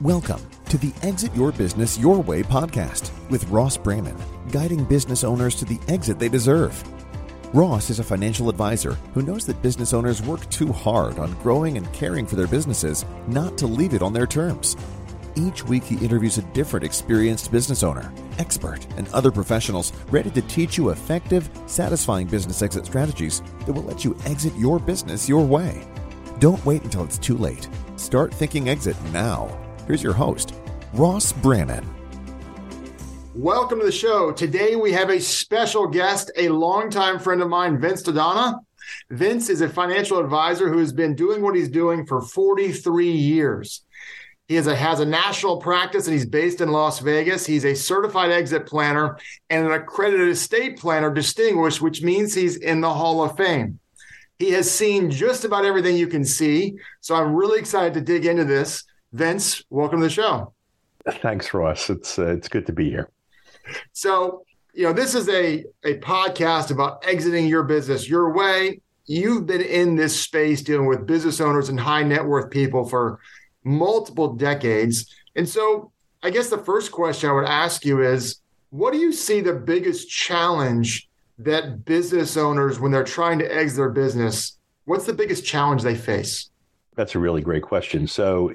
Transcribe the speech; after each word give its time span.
Welcome 0.00 0.40
to 0.70 0.78
the 0.78 0.94
Exit 1.02 1.36
Your 1.36 1.52
Business 1.52 1.98
Your 1.98 2.22
Way 2.22 2.42
podcast 2.42 3.10
with 3.28 3.46
Ross 3.50 3.76
Braman, 3.76 4.18
guiding 4.50 4.82
business 4.86 5.24
owners 5.24 5.54
to 5.56 5.66
the 5.66 5.78
exit 5.88 6.18
they 6.18 6.30
deserve. 6.30 6.82
Ross 7.52 7.90
is 7.90 7.98
a 7.98 8.04
financial 8.04 8.48
advisor 8.48 8.94
who 9.12 9.20
knows 9.20 9.44
that 9.44 9.60
business 9.60 9.92
owners 9.92 10.22
work 10.22 10.48
too 10.48 10.72
hard 10.72 11.18
on 11.18 11.34
growing 11.42 11.76
and 11.76 11.92
caring 11.92 12.26
for 12.26 12.36
their 12.36 12.46
businesses 12.46 13.04
not 13.28 13.58
to 13.58 13.66
leave 13.66 13.92
it 13.92 14.00
on 14.00 14.14
their 14.14 14.26
terms. 14.26 14.74
Each 15.36 15.62
week, 15.64 15.84
he 15.84 16.02
interviews 16.02 16.38
a 16.38 16.52
different 16.54 16.86
experienced 16.86 17.52
business 17.52 17.82
owner, 17.82 18.10
expert, 18.38 18.86
and 18.96 19.06
other 19.10 19.30
professionals 19.30 19.92
ready 20.08 20.30
to 20.30 20.40
teach 20.40 20.78
you 20.78 20.88
effective, 20.88 21.50
satisfying 21.66 22.26
business 22.26 22.62
exit 22.62 22.86
strategies 22.86 23.42
that 23.66 23.74
will 23.74 23.82
let 23.82 24.02
you 24.02 24.16
exit 24.24 24.56
your 24.56 24.78
business 24.78 25.28
your 25.28 25.44
way. 25.44 25.86
Don't 26.38 26.64
wait 26.64 26.84
until 26.84 27.04
it's 27.04 27.18
too 27.18 27.36
late. 27.36 27.68
Start 27.96 28.32
thinking 28.32 28.70
exit 28.70 28.96
now. 29.12 29.59
Here's 29.90 30.04
your 30.04 30.12
host, 30.12 30.54
Ross 30.92 31.32
Braman. 31.32 31.84
Welcome 33.34 33.80
to 33.80 33.84
the 33.84 33.90
show. 33.90 34.30
Today 34.30 34.76
we 34.76 34.92
have 34.92 35.10
a 35.10 35.20
special 35.20 35.88
guest, 35.88 36.30
a 36.36 36.48
longtime 36.48 37.18
friend 37.18 37.42
of 37.42 37.48
mine, 37.48 37.80
Vince 37.80 38.02
D'Addona. 38.02 38.60
Vince 39.10 39.48
is 39.48 39.62
a 39.62 39.68
financial 39.68 40.20
advisor 40.20 40.68
who 40.68 40.78
has 40.78 40.92
been 40.92 41.16
doing 41.16 41.42
what 41.42 41.56
he's 41.56 41.68
doing 41.68 42.06
for 42.06 42.20
43 42.20 43.10
years. 43.10 43.84
He 44.46 44.56
a, 44.58 44.76
has 44.76 45.00
a 45.00 45.04
national 45.04 45.56
practice 45.56 46.06
and 46.06 46.14
he's 46.14 46.24
based 46.24 46.60
in 46.60 46.70
Las 46.70 47.00
Vegas. 47.00 47.44
He's 47.44 47.64
a 47.64 47.74
certified 47.74 48.30
exit 48.30 48.66
planner 48.66 49.18
and 49.48 49.66
an 49.66 49.72
accredited 49.72 50.28
estate 50.28 50.78
planner, 50.78 51.12
distinguished, 51.12 51.82
which 51.82 52.00
means 52.00 52.32
he's 52.32 52.54
in 52.54 52.80
the 52.80 52.94
Hall 52.94 53.24
of 53.24 53.36
Fame. 53.36 53.80
He 54.38 54.52
has 54.52 54.70
seen 54.70 55.10
just 55.10 55.44
about 55.44 55.64
everything 55.64 55.96
you 55.96 56.06
can 56.06 56.24
see. 56.24 56.76
So 57.00 57.16
I'm 57.16 57.34
really 57.34 57.58
excited 57.58 57.94
to 57.94 58.00
dig 58.00 58.24
into 58.24 58.44
this. 58.44 58.84
Vince, 59.12 59.64
welcome 59.70 60.00
to 60.00 60.06
the 60.06 60.10
show. 60.10 60.52
Thanks, 61.08 61.52
Ross. 61.52 61.90
It's 61.90 62.18
uh, 62.18 62.26
it's 62.26 62.48
good 62.48 62.66
to 62.66 62.72
be 62.72 62.90
here. 62.90 63.10
So, 63.92 64.44
you 64.72 64.84
know, 64.84 64.92
this 64.92 65.14
is 65.14 65.28
a 65.28 65.64
a 65.84 65.98
podcast 65.98 66.70
about 66.70 67.04
exiting 67.04 67.46
your 67.46 67.64
business 67.64 68.08
your 68.08 68.32
way. 68.32 68.80
You've 69.06 69.46
been 69.46 69.62
in 69.62 69.96
this 69.96 70.18
space 70.20 70.62
dealing 70.62 70.86
with 70.86 71.06
business 71.06 71.40
owners 71.40 71.68
and 71.68 71.80
high 71.80 72.04
net 72.04 72.24
worth 72.24 72.50
people 72.50 72.88
for 72.88 73.18
multiple 73.64 74.34
decades. 74.34 75.12
And 75.34 75.48
so, 75.48 75.90
I 76.22 76.30
guess 76.30 76.48
the 76.48 76.58
first 76.58 76.92
question 76.92 77.30
I 77.30 77.32
would 77.32 77.46
ask 77.46 77.84
you 77.84 78.02
is 78.02 78.36
what 78.70 78.92
do 78.92 78.98
you 78.98 79.12
see 79.12 79.40
the 79.40 79.54
biggest 79.54 80.08
challenge 80.08 81.08
that 81.38 81.84
business 81.84 82.36
owners 82.36 82.78
when 82.78 82.92
they're 82.92 83.02
trying 83.02 83.40
to 83.40 83.52
exit 83.52 83.78
their 83.78 83.88
business, 83.88 84.58
what's 84.84 85.06
the 85.06 85.12
biggest 85.12 85.44
challenge 85.44 85.82
they 85.82 85.96
face? 85.96 86.50
That's 86.94 87.14
a 87.14 87.18
really 87.18 87.40
great 87.40 87.62
question. 87.62 88.06
So, 88.06 88.52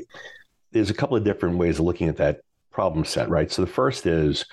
there's 0.76 0.90
a 0.90 0.94
couple 0.94 1.16
of 1.16 1.24
different 1.24 1.58
ways 1.58 1.80
of 1.80 1.86
looking 1.86 2.10
at 2.10 2.18
that 2.18 2.42
problem 2.70 3.06
set, 3.06 3.30
right? 3.30 3.50
So 3.50 3.62
the 3.62 3.72
first 3.72 4.06
is 4.06 4.46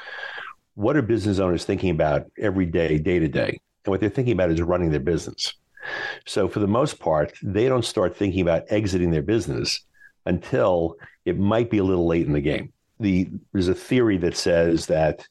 what 0.76 0.96
are 0.96 1.02
business 1.02 1.40
owners 1.40 1.64
thinking 1.64 1.90
about 1.90 2.30
every 2.38 2.64
day, 2.64 2.96
day 2.98 3.18
to 3.18 3.26
day? 3.26 3.60
And 3.84 3.90
what 3.90 3.98
they're 3.98 4.08
thinking 4.08 4.34
about 4.34 4.52
is 4.52 4.62
running 4.62 4.92
their 4.92 5.00
business. 5.00 5.52
So 6.24 6.46
for 6.46 6.60
the 6.60 6.68
most 6.68 7.00
part, 7.00 7.32
they 7.42 7.68
don't 7.68 7.84
start 7.84 8.16
thinking 8.16 8.40
about 8.40 8.62
exiting 8.68 9.10
their 9.10 9.22
business 9.22 9.80
until 10.24 10.94
it 11.24 11.40
might 11.40 11.70
be 11.70 11.78
a 11.78 11.84
little 11.84 12.06
late 12.06 12.24
in 12.24 12.32
the 12.32 12.40
game. 12.40 12.72
The, 13.00 13.28
there's 13.52 13.66
a 13.66 13.74
theory 13.74 14.16
that 14.18 14.36
says 14.36 14.86
that 14.86 15.26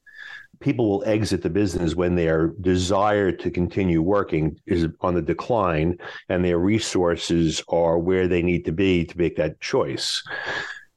people 0.61 0.89
will 0.89 1.03
exit 1.05 1.41
the 1.41 1.49
business 1.49 1.95
when 1.95 2.15
their 2.15 2.49
desire 2.61 3.31
to 3.31 3.49
continue 3.49 4.01
working 4.01 4.59
is 4.65 4.87
on 5.01 5.15
the 5.15 5.21
decline 5.21 5.97
and 6.29 6.45
their 6.45 6.59
resources 6.59 7.61
are 7.67 7.97
where 7.97 8.27
they 8.27 8.41
need 8.41 8.65
to 8.65 8.71
be 8.71 9.03
to 9.05 9.17
make 9.17 9.35
that 9.35 9.59
choice. 9.59 10.23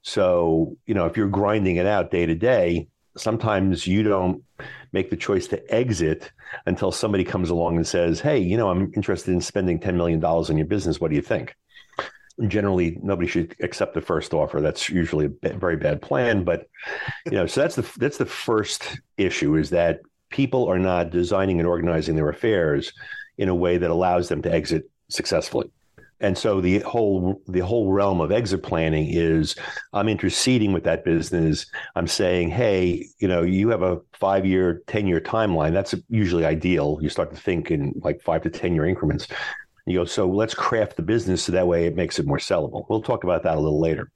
So, 0.05 0.77
you 0.85 0.93
know, 0.93 1.07
if 1.07 1.17
you're 1.17 1.27
grinding 1.27 1.77
it 1.77 1.87
out 1.87 2.11
day 2.11 2.27
to 2.27 2.35
day, 2.35 2.87
sometimes 3.17 3.87
you 3.87 4.03
don't 4.03 4.43
make 4.91 5.09
the 5.09 5.17
choice 5.17 5.47
to 5.47 5.73
exit 5.73 6.31
until 6.67 6.91
somebody 6.91 7.23
comes 7.23 7.49
along 7.49 7.77
and 7.77 7.87
says, 7.87 8.19
Hey, 8.21 8.37
you 8.37 8.55
know, 8.55 8.69
I'm 8.69 8.91
interested 8.95 9.33
in 9.33 9.41
spending 9.41 9.79
$10 9.79 9.95
million 9.95 10.23
on 10.23 10.57
your 10.57 10.67
business. 10.67 11.01
What 11.01 11.09
do 11.09 11.15
you 11.15 11.23
think? 11.23 11.55
generally 12.47 12.97
nobody 13.01 13.29
should 13.29 13.55
accept 13.61 13.93
the 13.93 14.01
first 14.01 14.33
offer 14.33 14.59
that's 14.59 14.89
usually 14.89 15.27
a 15.43 15.53
very 15.53 15.77
bad 15.77 16.01
plan 16.01 16.43
but 16.43 16.67
you 17.25 17.31
know 17.31 17.45
so 17.45 17.61
that's 17.61 17.75
the 17.75 17.91
that's 17.95 18.17
the 18.17 18.25
first 18.25 18.99
issue 19.15 19.55
is 19.55 19.69
that 19.69 20.01
people 20.31 20.67
are 20.67 20.77
not 20.77 21.11
designing 21.11 21.59
and 21.59 21.65
organizing 21.65 22.13
their 22.13 22.27
affairs 22.27 22.91
in 23.37 23.47
a 23.47 23.55
way 23.55 23.77
that 23.77 23.89
allows 23.89 24.27
them 24.27 24.41
to 24.41 24.53
exit 24.53 24.83
successfully 25.07 25.71
and 26.25 26.35
so 26.35 26.59
the 26.59 26.79
whole 26.79 27.39
the 27.47 27.59
whole 27.59 27.91
realm 27.91 28.19
of 28.19 28.31
exit 28.31 28.63
planning 28.63 29.07
is 29.11 29.55
I'm 29.93 30.09
interceding 30.09 30.73
with 30.73 30.83
that 30.85 31.05
business. 31.05 31.67
I'm 31.95 32.07
saying, 32.07 32.49
hey, 32.49 33.05
you 33.19 33.27
know, 33.27 33.43
you 33.43 33.69
have 33.69 33.83
a 33.83 34.01
five 34.13 34.43
year, 34.43 34.81
10 34.87 35.05
year 35.05 35.21
timeline. 35.21 35.71
That's 35.71 35.93
usually 36.09 36.43
ideal. 36.43 36.97
You 36.99 37.09
start 37.09 37.29
to 37.29 37.39
think 37.39 37.69
in 37.69 37.93
like 38.03 38.23
five 38.23 38.41
to 38.41 38.49
10 38.49 38.73
year 38.73 38.87
increments. 38.87 39.27
You 39.85 39.99
go, 39.99 40.05
so 40.05 40.27
let's 40.27 40.55
craft 40.55 40.95
the 40.95 41.03
business 41.03 41.43
so 41.43 41.51
that 41.51 41.67
way 41.67 41.85
it 41.85 41.95
makes 41.95 42.17
it 42.17 42.25
more 42.25 42.39
sellable. 42.39 42.87
We'll 42.89 43.03
talk 43.03 43.23
about 43.23 43.43
that 43.43 43.55
a 43.55 43.61
little 43.61 43.79
later. 43.79 44.09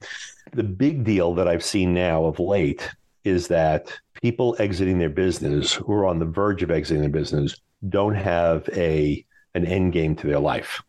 The 0.53 0.63
big 0.63 1.03
deal 1.03 1.35
that 1.35 1.47
I've 1.47 1.63
seen 1.63 1.93
now 1.93 2.25
of 2.25 2.39
late 2.39 2.89
is 3.23 3.47
that 3.49 3.93
people 4.19 4.55
exiting 4.57 4.97
their 4.97 5.11
business 5.11 5.73
who 5.73 5.93
are 5.93 6.07
on 6.07 6.17
the 6.17 6.25
verge 6.25 6.63
of 6.63 6.71
exiting 6.71 7.01
their 7.01 7.11
business 7.11 7.55
don't 7.87 8.15
have 8.15 8.67
a 8.73 9.23
an 9.53 9.67
end 9.67 9.93
game 9.93 10.15
to 10.15 10.25
their 10.25 10.39
life 10.39 10.81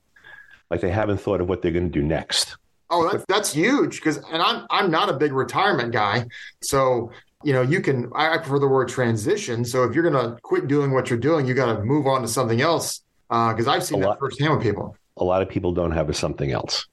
like 0.70 0.80
they 0.80 0.90
haven't 0.90 1.18
thought 1.18 1.40
of 1.40 1.48
what 1.48 1.62
they're 1.62 1.72
going 1.72 1.90
to 1.90 2.00
do 2.00 2.04
next. 2.04 2.56
Oh, 2.90 3.08
that's 3.08 3.24
that's 3.28 3.52
huge 3.52 3.96
because, 3.96 4.16
and 4.16 4.42
I'm 4.42 4.66
I'm 4.70 4.90
not 4.90 5.08
a 5.08 5.12
big 5.12 5.32
retirement 5.32 5.92
guy, 5.92 6.26
so 6.60 7.12
you 7.44 7.52
know 7.52 7.62
you 7.62 7.80
can 7.80 8.10
I 8.14 8.36
prefer 8.38 8.58
the 8.58 8.68
word 8.68 8.88
transition. 8.88 9.64
So 9.64 9.84
if 9.84 9.94
you're 9.94 10.08
going 10.08 10.24
to 10.24 10.40
quit 10.42 10.66
doing 10.66 10.92
what 10.92 11.08
you're 11.08 11.18
doing, 11.18 11.46
you 11.46 11.54
got 11.54 11.76
to 11.76 11.82
move 11.84 12.06
on 12.06 12.22
to 12.22 12.28
something 12.28 12.60
else 12.60 13.02
because 13.28 13.68
uh, 13.68 13.72
I've 13.72 13.84
seen 13.84 13.98
a 13.98 14.00
that 14.02 14.08
lot, 14.08 14.18
firsthand 14.18 14.54
with 14.54 14.62
people. 14.62 14.96
A 15.16 15.24
lot 15.24 15.40
of 15.40 15.48
people 15.48 15.72
don't 15.72 15.92
have 15.92 16.08
a 16.08 16.14
something 16.14 16.50
else. 16.50 16.86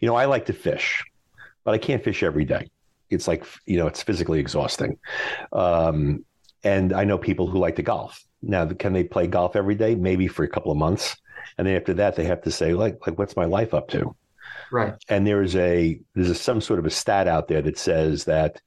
You 0.00 0.08
know, 0.08 0.14
I 0.14 0.24
like 0.24 0.46
to 0.46 0.54
fish, 0.54 1.04
but 1.64 1.74
I 1.74 1.78
can't 1.78 2.02
fish 2.02 2.22
every 2.22 2.44
day. 2.44 2.70
It's 3.10 3.28
like 3.28 3.44
you 3.66 3.76
know, 3.76 3.86
it's 3.86 4.02
physically 4.02 4.40
exhausting. 4.40 4.98
Um, 5.52 6.24
and 6.64 6.94
I 6.94 7.04
know 7.04 7.18
people 7.18 7.46
who 7.46 7.58
like 7.58 7.76
to 7.76 7.82
golf. 7.82 8.24
Now, 8.40 8.66
can 8.66 8.94
they 8.94 9.04
play 9.04 9.26
golf 9.26 9.54
every 9.54 9.74
day? 9.74 9.94
Maybe 9.94 10.28
for 10.28 10.44
a 10.44 10.48
couple 10.48 10.72
of 10.72 10.78
months 10.78 11.16
and 11.58 11.66
then 11.66 11.76
after 11.76 11.94
that 11.94 12.16
they 12.16 12.24
have 12.24 12.42
to 12.42 12.50
say 12.50 12.74
like 12.74 13.06
like 13.06 13.18
what's 13.18 13.36
my 13.36 13.44
life 13.44 13.74
up 13.74 13.88
to? 13.88 14.14
Right. 14.70 14.94
And 15.08 15.26
there's 15.26 15.54
a 15.56 16.00
there's 16.14 16.30
a, 16.30 16.34
some 16.34 16.60
sort 16.60 16.78
of 16.78 16.86
a 16.86 16.90
stat 16.90 17.28
out 17.28 17.48
there 17.48 17.62
that 17.62 17.78
says 17.78 18.24
that 18.24 18.60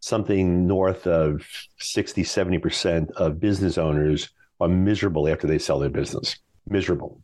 something 0.00 0.66
north 0.66 1.06
of 1.06 1.46
60 1.78 2.22
70% 2.24 3.10
of 3.12 3.38
business 3.38 3.78
owners 3.78 4.30
are 4.60 4.68
miserable 4.68 5.28
after 5.28 5.46
they 5.46 5.58
sell 5.58 5.78
their 5.78 5.90
business. 5.90 6.36
Miserable. 6.68 7.20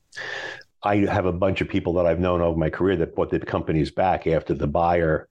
I 0.82 0.96
have 1.06 1.26
a 1.26 1.32
bunch 1.32 1.60
of 1.60 1.68
people 1.68 1.94
that 1.94 2.06
i've 2.06 2.20
known 2.20 2.40
over 2.40 2.56
my 2.56 2.70
career 2.70 2.96
that 2.96 3.14
bought 3.14 3.30
their 3.30 3.40
companies 3.40 3.90
back 3.90 4.26
after 4.26 4.54
the 4.54 4.68
buyer 4.68 5.28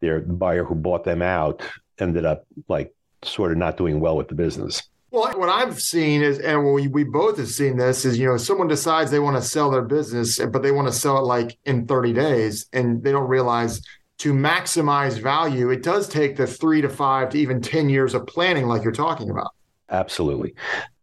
their 0.00 0.20
buyer 0.20 0.64
who 0.64 0.74
bought 0.74 1.04
them 1.04 1.20
out 1.20 1.62
ended 1.98 2.24
up 2.24 2.46
like 2.68 2.94
sort 3.22 3.52
of 3.52 3.58
not 3.58 3.76
doing 3.76 4.00
well 4.00 4.16
with 4.16 4.28
the 4.28 4.34
business 4.34 4.82
well, 5.10 5.32
what 5.38 5.48
I've 5.48 5.80
seen 5.80 6.22
is, 6.22 6.38
and 6.38 6.72
we, 6.72 6.88
we 6.88 7.04
both 7.04 7.38
have 7.38 7.48
seen 7.48 7.76
this, 7.76 8.04
is 8.04 8.18
you 8.18 8.26
know, 8.26 8.36
someone 8.36 8.68
decides 8.68 9.10
they 9.10 9.18
want 9.18 9.36
to 9.36 9.42
sell 9.42 9.70
their 9.70 9.82
business, 9.82 10.38
but 10.38 10.62
they 10.62 10.70
want 10.70 10.88
to 10.88 10.94
sell 10.94 11.18
it 11.18 11.22
like 11.22 11.58
in 11.64 11.86
30 11.86 12.12
days, 12.12 12.66
and 12.72 13.02
they 13.02 13.12
don't 13.12 13.28
realize 13.28 13.82
to 14.18 14.34
maximize 14.34 15.18
value, 15.18 15.70
it 15.70 15.82
does 15.82 16.06
take 16.06 16.36
the 16.36 16.46
three 16.46 16.82
to 16.82 16.90
five 16.90 17.30
to 17.30 17.38
even 17.38 17.62
10 17.62 17.88
years 17.88 18.12
of 18.12 18.26
planning, 18.26 18.66
like 18.66 18.82
you're 18.82 18.92
talking 18.92 19.30
about. 19.30 19.48
Absolutely. 19.88 20.54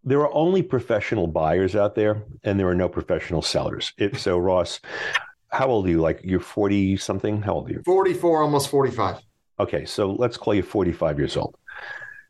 There 0.03 0.19
are 0.21 0.31
only 0.33 0.61
professional 0.61 1.25
buyers 1.25 1.75
out 1.75 1.95
there, 1.95 2.23
and 2.43 2.59
there 2.59 2.67
are 2.67 2.75
no 2.75 2.87
professional 2.87 3.41
sellers. 3.41 3.91
If 3.97 4.19
so, 4.19 4.37
Ross, 4.37 4.79
how 5.49 5.65
old 5.67 5.87
are 5.87 5.89
you? 5.89 5.99
Like 5.99 6.21
you're 6.23 6.39
40 6.39 6.97
something? 6.97 7.41
How 7.41 7.55
old 7.55 7.69
are 7.69 7.73
you? 7.73 7.81
44, 7.83 8.43
almost 8.43 8.69
45. 8.69 9.17
Okay, 9.59 9.85
so 9.85 10.11
let's 10.11 10.37
call 10.37 10.53
you 10.53 10.61
45 10.61 11.17
years 11.17 11.35
old. 11.35 11.57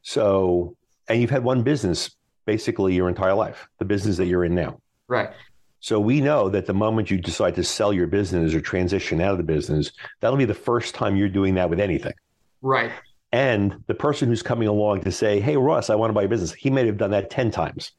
So 0.03 0.76
and 1.07 1.21
you've 1.21 1.29
had 1.29 1.43
one 1.43 1.63
business 1.63 2.11
basically 2.45 2.95
your 2.95 3.09
entire 3.09 3.33
life, 3.33 3.67
the 3.77 3.85
business 3.85 4.17
that 4.17 4.25
you're 4.25 4.45
in 4.45 4.55
now. 4.55 4.79
Right. 5.07 5.29
So 5.79 5.99
we 5.99 6.21
know 6.21 6.49
that 6.49 6.65
the 6.65 6.73
moment 6.73 7.11
you 7.11 7.17
decide 7.17 7.53
to 7.55 7.63
sell 7.63 7.93
your 7.93 8.07
business 8.07 8.55
or 8.55 8.61
transition 8.61 9.21
out 9.21 9.31
of 9.33 9.37
the 9.37 9.43
business, 9.43 9.91
that'll 10.21 10.37
be 10.37 10.45
the 10.45 10.53
first 10.53 10.95
time 10.95 11.15
you're 11.15 11.29
doing 11.29 11.53
that 11.55 11.69
with 11.69 11.79
anything. 11.79 12.13
Right. 12.61 12.91
And 13.31 13.83
the 13.87 13.93
person 13.93 14.29
who's 14.29 14.41
coming 14.41 14.67
along 14.67 15.01
to 15.01 15.11
say, 15.11 15.39
Hey, 15.39 15.57
Ross, 15.57 15.89
I 15.89 15.95
want 15.95 16.09
to 16.09 16.13
buy 16.13 16.23
a 16.23 16.27
business, 16.27 16.53
he 16.53 16.69
may 16.69 16.85
have 16.85 16.97
done 16.97 17.11
that 17.11 17.29
10 17.29 17.51
times. 17.51 17.91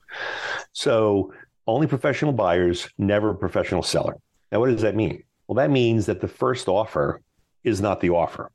So 0.73 1.33
only 1.67 1.87
professional 1.87 2.33
buyers, 2.33 2.89
never 2.97 3.31
a 3.31 3.35
professional 3.35 3.83
seller. 3.83 4.17
Now, 4.51 4.61
what 4.61 4.71
does 4.71 4.83
that 4.83 4.97
mean? 4.97 5.23
Well, 5.47 5.57
that 5.57 5.71
means 5.71 6.07
that 6.07 6.21
the 6.21 6.29
first 6.29 6.69
offer 6.69 7.21
is 7.63 7.81
not 7.81 8.01
the 8.01 8.11
offer. 8.11 8.51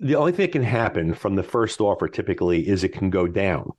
The 0.00 0.16
only 0.16 0.32
thing 0.32 0.46
that 0.46 0.52
can 0.52 0.62
happen 0.62 1.14
from 1.14 1.36
the 1.36 1.42
first 1.42 1.80
offer 1.80 2.08
typically 2.08 2.66
is 2.68 2.82
it 2.82 2.92
can 2.92 3.10
go 3.10 3.26
down 3.26 3.72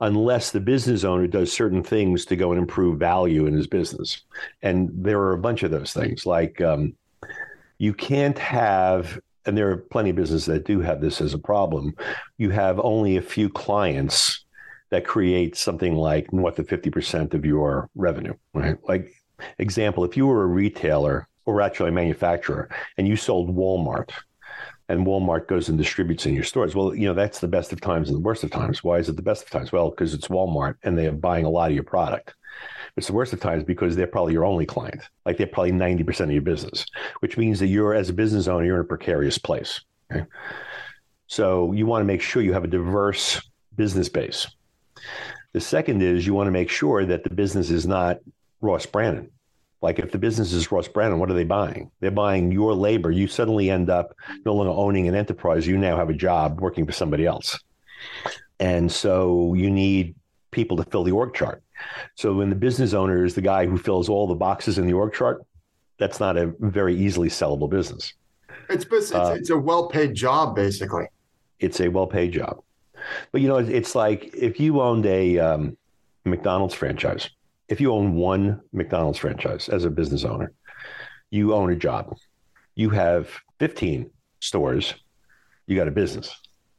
unless 0.00 0.50
the 0.50 0.60
business 0.60 1.04
owner 1.04 1.26
does 1.26 1.52
certain 1.52 1.82
things 1.82 2.24
to 2.26 2.36
go 2.36 2.50
and 2.50 2.60
improve 2.60 2.98
value 2.98 3.46
in 3.46 3.54
his 3.54 3.66
business. 3.66 4.22
And 4.62 4.90
there 4.92 5.20
are 5.20 5.32
a 5.32 5.38
bunch 5.38 5.62
of 5.62 5.70
those 5.70 5.92
things. 5.92 6.26
Like 6.26 6.60
um, 6.60 6.94
you 7.78 7.92
can't 7.92 8.38
have, 8.38 9.18
and 9.46 9.56
there 9.56 9.70
are 9.70 9.76
plenty 9.76 10.10
of 10.10 10.16
businesses 10.16 10.46
that 10.46 10.64
do 10.64 10.80
have 10.80 11.00
this 11.00 11.20
as 11.20 11.34
a 11.34 11.38
problem. 11.38 11.94
You 12.38 12.50
have 12.50 12.80
only 12.80 13.16
a 13.16 13.22
few 13.22 13.48
clients 13.48 14.44
that 14.90 15.06
create 15.06 15.56
something 15.56 15.94
like 15.94 16.32
north 16.32 16.58
of 16.58 16.66
50% 16.66 17.34
of 17.34 17.44
your 17.44 17.88
revenue, 17.94 18.34
right? 18.54 18.76
Like, 18.88 19.12
example, 19.58 20.04
if 20.04 20.16
you 20.16 20.26
were 20.26 20.42
a 20.42 20.46
retailer 20.46 21.28
or 21.46 21.62
actually 21.62 21.90
a 21.90 21.92
manufacturer 21.92 22.68
and 22.98 23.06
you 23.06 23.16
sold 23.16 23.54
Walmart, 23.54 24.10
and 24.90 25.06
Walmart 25.06 25.46
goes 25.46 25.68
and 25.68 25.78
distributes 25.78 26.26
in 26.26 26.34
your 26.34 26.42
stores. 26.42 26.74
Well, 26.74 26.96
you 26.96 27.06
know, 27.06 27.14
that's 27.14 27.38
the 27.38 27.46
best 27.46 27.72
of 27.72 27.80
times 27.80 28.08
and 28.08 28.16
the 28.16 28.22
worst 28.22 28.42
of 28.42 28.50
times. 28.50 28.82
Why 28.82 28.98
is 28.98 29.08
it 29.08 29.14
the 29.14 29.22
best 29.22 29.44
of 29.44 29.50
times? 29.50 29.70
Well, 29.70 29.90
because 29.90 30.14
it's 30.14 30.26
Walmart 30.26 30.74
and 30.82 30.98
they're 30.98 31.12
buying 31.12 31.44
a 31.44 31.48
lot 31.48 31.70
of 31.70 31.76
your 31.76 31.84
product. 31.84 32.34
It's 32.96 33.06
the 33.06 33.12
worst 33.12 33.32
of 33.32 33.38
times 33.38 33.62
because 33.62 33.94
they're 33.94 34.08
probably 34.08 34.32
your 34.32 34.44
only 34.44 34.66
client. 34.66 35.02
Like 35.24 35.36
they're 35.36 35.46
probably 35.46 35.70
90% 35.70 36.22
of 36.22 36.32
your 36.32 36.42
business, 36.42 36.84
which 37.20 37.38
means 37.38 37.60
that 37.60 37.68
you're, 37.68 37.94
as 37.94 38.08
a 38.08 38.12
business 38.12 38.48
owner, 38.48 38.66
you're 38.66 38.78
in 38.78 38.80
a 38.80 38.84
precarious 38.84 39.38
place. 39.38 39.80
Okay? 40.10 40.26
So 41.28 41.70
you 41.70 41.86
want 41.86 42.02
to 42.02 42.06
make 42.06 42.20
sure 42.20 42.42
you 42.42 42.52
have 42.52 42.64
a 42.64 42.68
diverse 42.68 43.40
business 43.76 44.08
base. 44.08 44.48
The 45.52 45.60
second 45.60 46.02
is 46.02 46.26
you 46.26 46.34
want 46.34 46.48
to 46.48 46.52
make 46.52 46.68
sure 46.68 47.06
that 47.06 47.22
the 47.22 47.30
business 47.30 47.70
is 47.70 47.86
not 47.86 48.18
Ross 48.60 48.86
Braman. 48.86 49.30
Like 49.82 49.98
if 49.98 50.12
the 50.12 50.18
business 50.18 50.52
is 50.52 50.70
Ross 50.70 50.88
Braman, 50.88 51.18
what 51.18 51.30
are 51.30 51.34
they 51.34 51.44
buying? 51.44 51.90
They're 52.00 52.10
buying 52.10 52.52
your 52.52 52.74
labor. 52.74 53.10
You 53.10 53.26
suddenly 53.26 53.70
end 53.70 53.88
up 53.88 54.14
no 54.44 54.54
longer 54.54 54.72
owning 54.72 55.08
an 55.08 55.14
enterprise. 55.14 55.66
You 55.66 55.78
now 55.78 55.96
have 55.96 56.10
a 56.10 56.14
job 56.14 56.60
working 56.60 56.84
for 56.84 56.92
somebody 56.92 57.24
else. 57.24 57.58
And 58.58 58.92
so 58.92 59.54
you 59.54 59.70
need 59.70 60.14
people 60.50 60.76
to 60.76 60.84
fill 60.84 61.04
the 61.04 61.12
org 61.12 61.32
chart. 61.34 61.62
So 62.14 62.34
when 62.34 62.50
the 62.50 62.56
business 62.56 62.92
owner 62.92 63.24
is 63.24 63.34
the 63.34 63.40
guy 63.40 63.66
who 63.66 63.78
fills 63.78 64.08
all 64.08 64.26
the 64.26 64.34
boxes 64.34 64.78
in 64.78 64.86
the 64.86 64.92
org 64.92 65.14
chart, 65.14 65.42
that's 65.98 66.20
not 66.20 66.36
a 66.36 66.52
very 66.60 66.94
easily 66.94 67.28
sellable 67.28 67.70
business. 67.70 68.12
It's 68.68 68.84
it's, 68.90 69.12
uh, 69.12 69.34
it's 69.36 69.50
a 69.50 69.58
well-paid 69.58 70.14
job, 70.14 70.54
basically. 70.54 71.06
It's 71.58 71.80
a 71.80 71.88
well-paid 71.88 72.32
job, 72.32 72.62
but 73.32 73.40
you 73.40 73.48
know, 73.48 73.56
it's 73.56 73.94
like 73.94 74.30
if 74.34 74.60
you 74.60 74.80
owned 74.80 75.06
a 75.06 75.38
um, 75.38 75.76
McDonald's 76.24 76.74
franchise, 76.74 77.30
if 77.70 77.80
you 77.80 77.92
own 77.92 78.14
one 78.14 78.60
McDonald's 78.72 79.18
franchise 79.18 79.68
as 79.68 79.84
a 79.84 79.90
business 79.90 80.24
owner, 80.24 80.52
you 81.30 81.54
own 81.54 81.70
a 81.70 81.76
job. 81.76 82.16
You 82.74 82.90
have 82.90 83.30
15 83.60 84.10
stores, 84.40 84.94
you 85.66 85.76
got 85.76 85.88
a 85.88 85.92
business. 85.92 86.34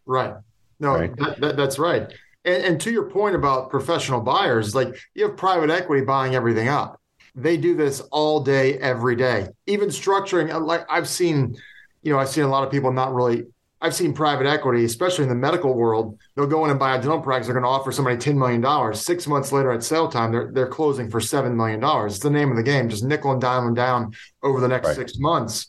Right. 0.06 0.34
No, 0.80 0.94
right? 0.94 1.16
That, 1.16 1.40
that, 1.40 1.58
that's 1.58 1.80
right. 1.80 2.12
And, 2.44 2.64
and 2.64 2.82
to 2.82 2.92
your 2.92 3.10
point 3.10 3.36
about 3.36 3.70
professional 3.70 4.20
buyers, 4.20 4.76
like 4.76 4.94
you 5.16 5.28
have 5.28 5.38
private 5.38 5.70
equity 5.70 6.04
buying 6.04 6.36
everything 6.36 6.68
up. 6.68 7.00
They 7.34 7.56
do 7.56 7.76
this 7.76 8.02
all 8.12 8.42
day, 8.42 8.78
every 8.80 9.16
day. 9.16 9.48
Even 9.68 9.88
structuring, 9.88 10.66
like 10.66 10.86
I've 10.90 11.08
seen, 11.08 11.56
you 12.04 12.12
know, 12.12 12.20
I've 12.20 12.30
seen 12.30 12.44
a 12.44 12.50
lot 12.50 12.66
of 12.66 12.72
people 12.72 12.92
not 12.92 13.14
really 13.14 13.46
I've 13.82 13.96
seen 13.96 14.14
private 14.14 14.46
equity, 14.46 14.86
especially 14.86 15.24
in 15.24 15.30
the 15.30 15.36
medical 15.36 15.74
world, 15.74 16.20
they'll 16.36 16.46
go 16.46 16.64
in 16.66 16.72
and 16.72 16.80
buy 16.80 16.96
a 16.96 17.02
dental 17.02 17.20
practice. 17.20 17.48
They're 17.48 17.56
going 17.56 17.64
to 17.64 17.70
offer 17.70 17.92
somebody 17.92 18.18
$10 18.18 18.36
million. 18.36 18.94
Six 18.94 19.26
months 19.26 19.52
later 19.52 19.72
at 19.72 19.84
sale 19.84 20.08
time, 20.08 20.32
they're, 20.32 20.52
they're 20.52 20.68
closing 20.68 21.10
for 21.10 21.20
$7 21.20 21.56
million. 21.56 21.84
It's 22.06 22.20
the 22.20 22.30
name 22.30 22.52
of 22.52 22.58
the 22.58 22.64
game, 22.64 22.90
just 22.90 23.04
nickel 23.04 23.32
and 23.32 23.42
diamond 23.42 23.76
down 23.76 24.14
over 24.44 24.60
the 24.60 24.68
next 24.68 24.90
right. 24.90 24.96
six 24.96 25.18
months. 25.18 25.68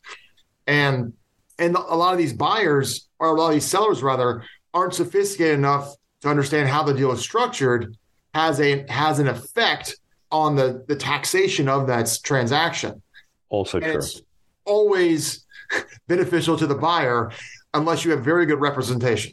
And, 0.67 1.15
and 1.59 1.75
a 1.75 1.97
lot 1.97 2.13
of 2.13 2.19
these 2.19 2.35
buyers, 2.35 3.09
or 3.19 3.29
a 3.29 3.33
lot 3.33 3.49
of 3.49 3.55
these 3.55 3.65
sellers 3.65 4.03
rather, 4.03 4.45
aren't 4.75 4.95
sophisticated 4.95 5.59
enough 5.59 5.95
to 6.21 6.29
understand 6.29 6.69
how 6.69 6.83
the 6.83 6.95
deal 6.95 7.13
is 7.13 7.21
structured 7.21 7.97
has 8.35 8.61
a 8.61 8.87
has 8.89 9.19
an 9.19 9.29
effect 9.29 9.97
on 10.31 10.57
the 10.57 10.85
the 10.89 10.97
taxation 10.97 11.69
of 11.69 11.87
that 11.87 12.11
transaction. 12.23 13.03
Also 13.51 13.79
and 13.79 13.85
true. 13.85 13.97
It's 13.97 14.23
always 14.65 15.45
beneficial 16.09 16.57
to 16.57 16.67
the 16.67 16.75
buyer 16.75 17.31
unless 17.75 18.05
you 18.05 18.11
have 18.11 18.25
very 18.25 18.47
good 18.47 18.61
representation. 18.61 19.33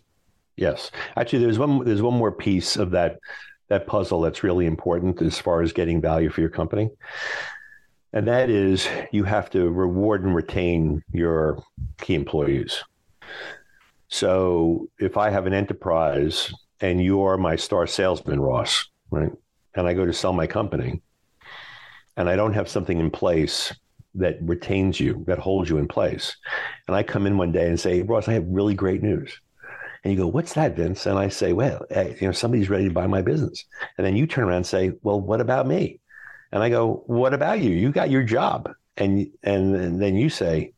Yes, 0.56 0.92
actually, 1.16 1.44
there's 1.44 1.60
one 1.60 1.86
there's 1.86 2.02
one 2.02 2.16
more 2.16 2.32
piece 2.32 2.76
of 2.76 2.92
that 2.92 3.20
that 3.70 3.88
puzzle 3.88 4.22
that's 4.22 4.44
really 4.44 4.66
important 4.66 5.22
as 5.22 5.40
far 5.40 5.62
as 5.62 5.72
getting 5.72 6.02
value 6.02 6.30
for 6.30 6.42
your 6.42 6.50
company, 6.50 6.90
and 8.12 8.28
that 8.28 8.50
is 8.50 8.88
you 9.12 9.24
have 9.24 9.50
to 9.52 9.70
reward 9.70 10.24
and 10.24 10.36
retain 10.36 11.02
your 11.14 11.64
key 12.00 12.16
employees. 12.16 12.84
So 14.10 14.90
if 15.00 15.18
I 15.18 15.30
have 15.30 15.46
an 15.46 15.54
enterprise 15.54 16.52
and 16.82 17.02
you're 17.02 17.38
my 17.38 17.56
star 17.56 17.86
salesman, 17.88 18.42
Ross, 18.42 18.90
right, 19.12 19.32
and 19.76 19.88
I 19.88 19.94
go 19.94 20.06
to 20.06 20.14
sell 20.14 20.34
my 20.34 20.48
company, 20.48 21.02
and 22.18 22.28
I 22.28 22.36
don't 22.36 22.54
have 22.54 22.68
something 22.68 23.00
in 23.00 23.12
place 23.12 23.74
that 24.16 24.38
retains 24.42 25.00
you, 25.00 25.24
that 25.28 25.40
holds 25.40 25.70
you 25.70 25.78
in 25.78 25.88
place. 25.88 26.36
And 26.88 26.96
I 26.96 27.04
come 27.04 27.28
in 27.28 27.38
one 27.38 27.52
day 27.52 27.68
and 27.68 27.80
say, 27.80 28.02
Ross, 28.02 28.28
I 28.28 28.34
have 28.34 28.46
really 28.48 28.74
great 28.74 29.04
news. 29.04 29.40
And 30.04 30.14
you 30.14 30.20
go, 30.20 30.28
what's 30.28 30.54
that, 30.54 30.76
Vince? 30.76 31.06
And 31.06 31.20
I 31.20 31.28
say, 31.28 31.54
well, 31.54 31.86
hey, 31.90 32.18
you 32.20 32.28
know, 32.28 32.32
somebody's 32.32 32.70
ready 32.70 32.88
to 32.88 32.94
buy 32.94 33.08
my 33.08 33.22
business. 33.22 33.66
And 33.98 34.08
then 34.08 34.16
you 34.16 34.28
turn 34.28 34.46
around 34.46 34.58
and 34.58 34.68
say, 34.68 34.94
well, 35.04 35.20
what 35.20 35.42
about 35.42 35.68
me? 35.68 36.00
And 36.52 36.64
I 36.64 36.70
go, 36.70 37.04
what 37.06 37.34
about 37.34 37.60
you? 37.60 37.72
You 37.72 37.92
got 37.92 38.10
your 38.10 38.24
job. 38.24 38.72
And, 38.98 39.30
and, 39.44 39.76
and 39.76 40.02
then 40.02 40.16
you 40.16 40.30
say, 40.30 40.74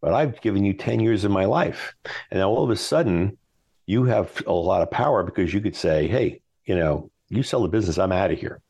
but 0.00 0.14
I've 0.14 0.40
given 0.40 0.64
you 0.64 0.72
10 0.72 1.00
years 1.00 1.24
of 1.24 1.30
my 1.30 1.44
life. 1.44 1.94
And 2.30 2.40
now 2.40 2.48
all 2.48 2.64
of 2.64 2.70
a 2.70 2.76
sudden 2.76 3.38
you 3.86 4.04
have 4.04 4.42
a 4.46 4.52
lot 4.52 4.82
of 4.82 4.90
power 4.90 5.22
because 5.22 5.52
you 5.52 5.60
could 5.60 5.76
say, 5.76 6.08
hey, 6.08 6.40
you 6.64 6.74
know, 6.74 7.10
you 7.28 7.42
sell 7.42 7.62
the 7.62 7.68
business, 7.68 7.98
I'm 7.98 8.12
out 8.12 8.30
of 8.30 8.38
here. 8.38 8.60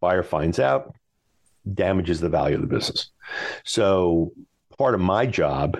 Buyer 0.00 0.22
finds 0.22 0.58
out, 0.58 0.94
damages 1.74 2.20
the 2.20 2.28
value 2.28 2.56
of 2.56 2.62
the 2.62 2.66
business. 2.66 3.10
So 3.64 4.32
part 4.78 4.94
of 4.94 5.00
my 5.00 5.26
job 5.26 5.78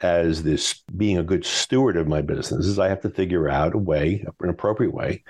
as 0.00 0.42
this 0.42 0.82
being 0.96 1.18
a 1.18 1.22
good 1.22 1.44
steward 1.44 1.96
of 1.96 2.06
my 2.06 2.22
business 2.22 2.66
is 2.66 2.78
I 2.78 2.88
have 2.88 3.00
to 3.02 3.10
figure 3.10 3.48
out 3.48 3.74
a 3.74 3.78
way, 3.78 4.24
an 4.40 4.48
appropriate 4.48 4.94
way 4.94 5.24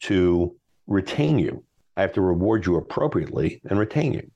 to 0.00 0.54
retain 0.86 1.38
you. 1.38 1.64
I 1.96 2.02
have 2.02 2.12
to 2.14 2.20
reward 2.20 2.64
you 2.66 2.76
appropriately 2.76 3.60
and 3.68 3.78
retain 3.78 4.14
you. 4.14 4.30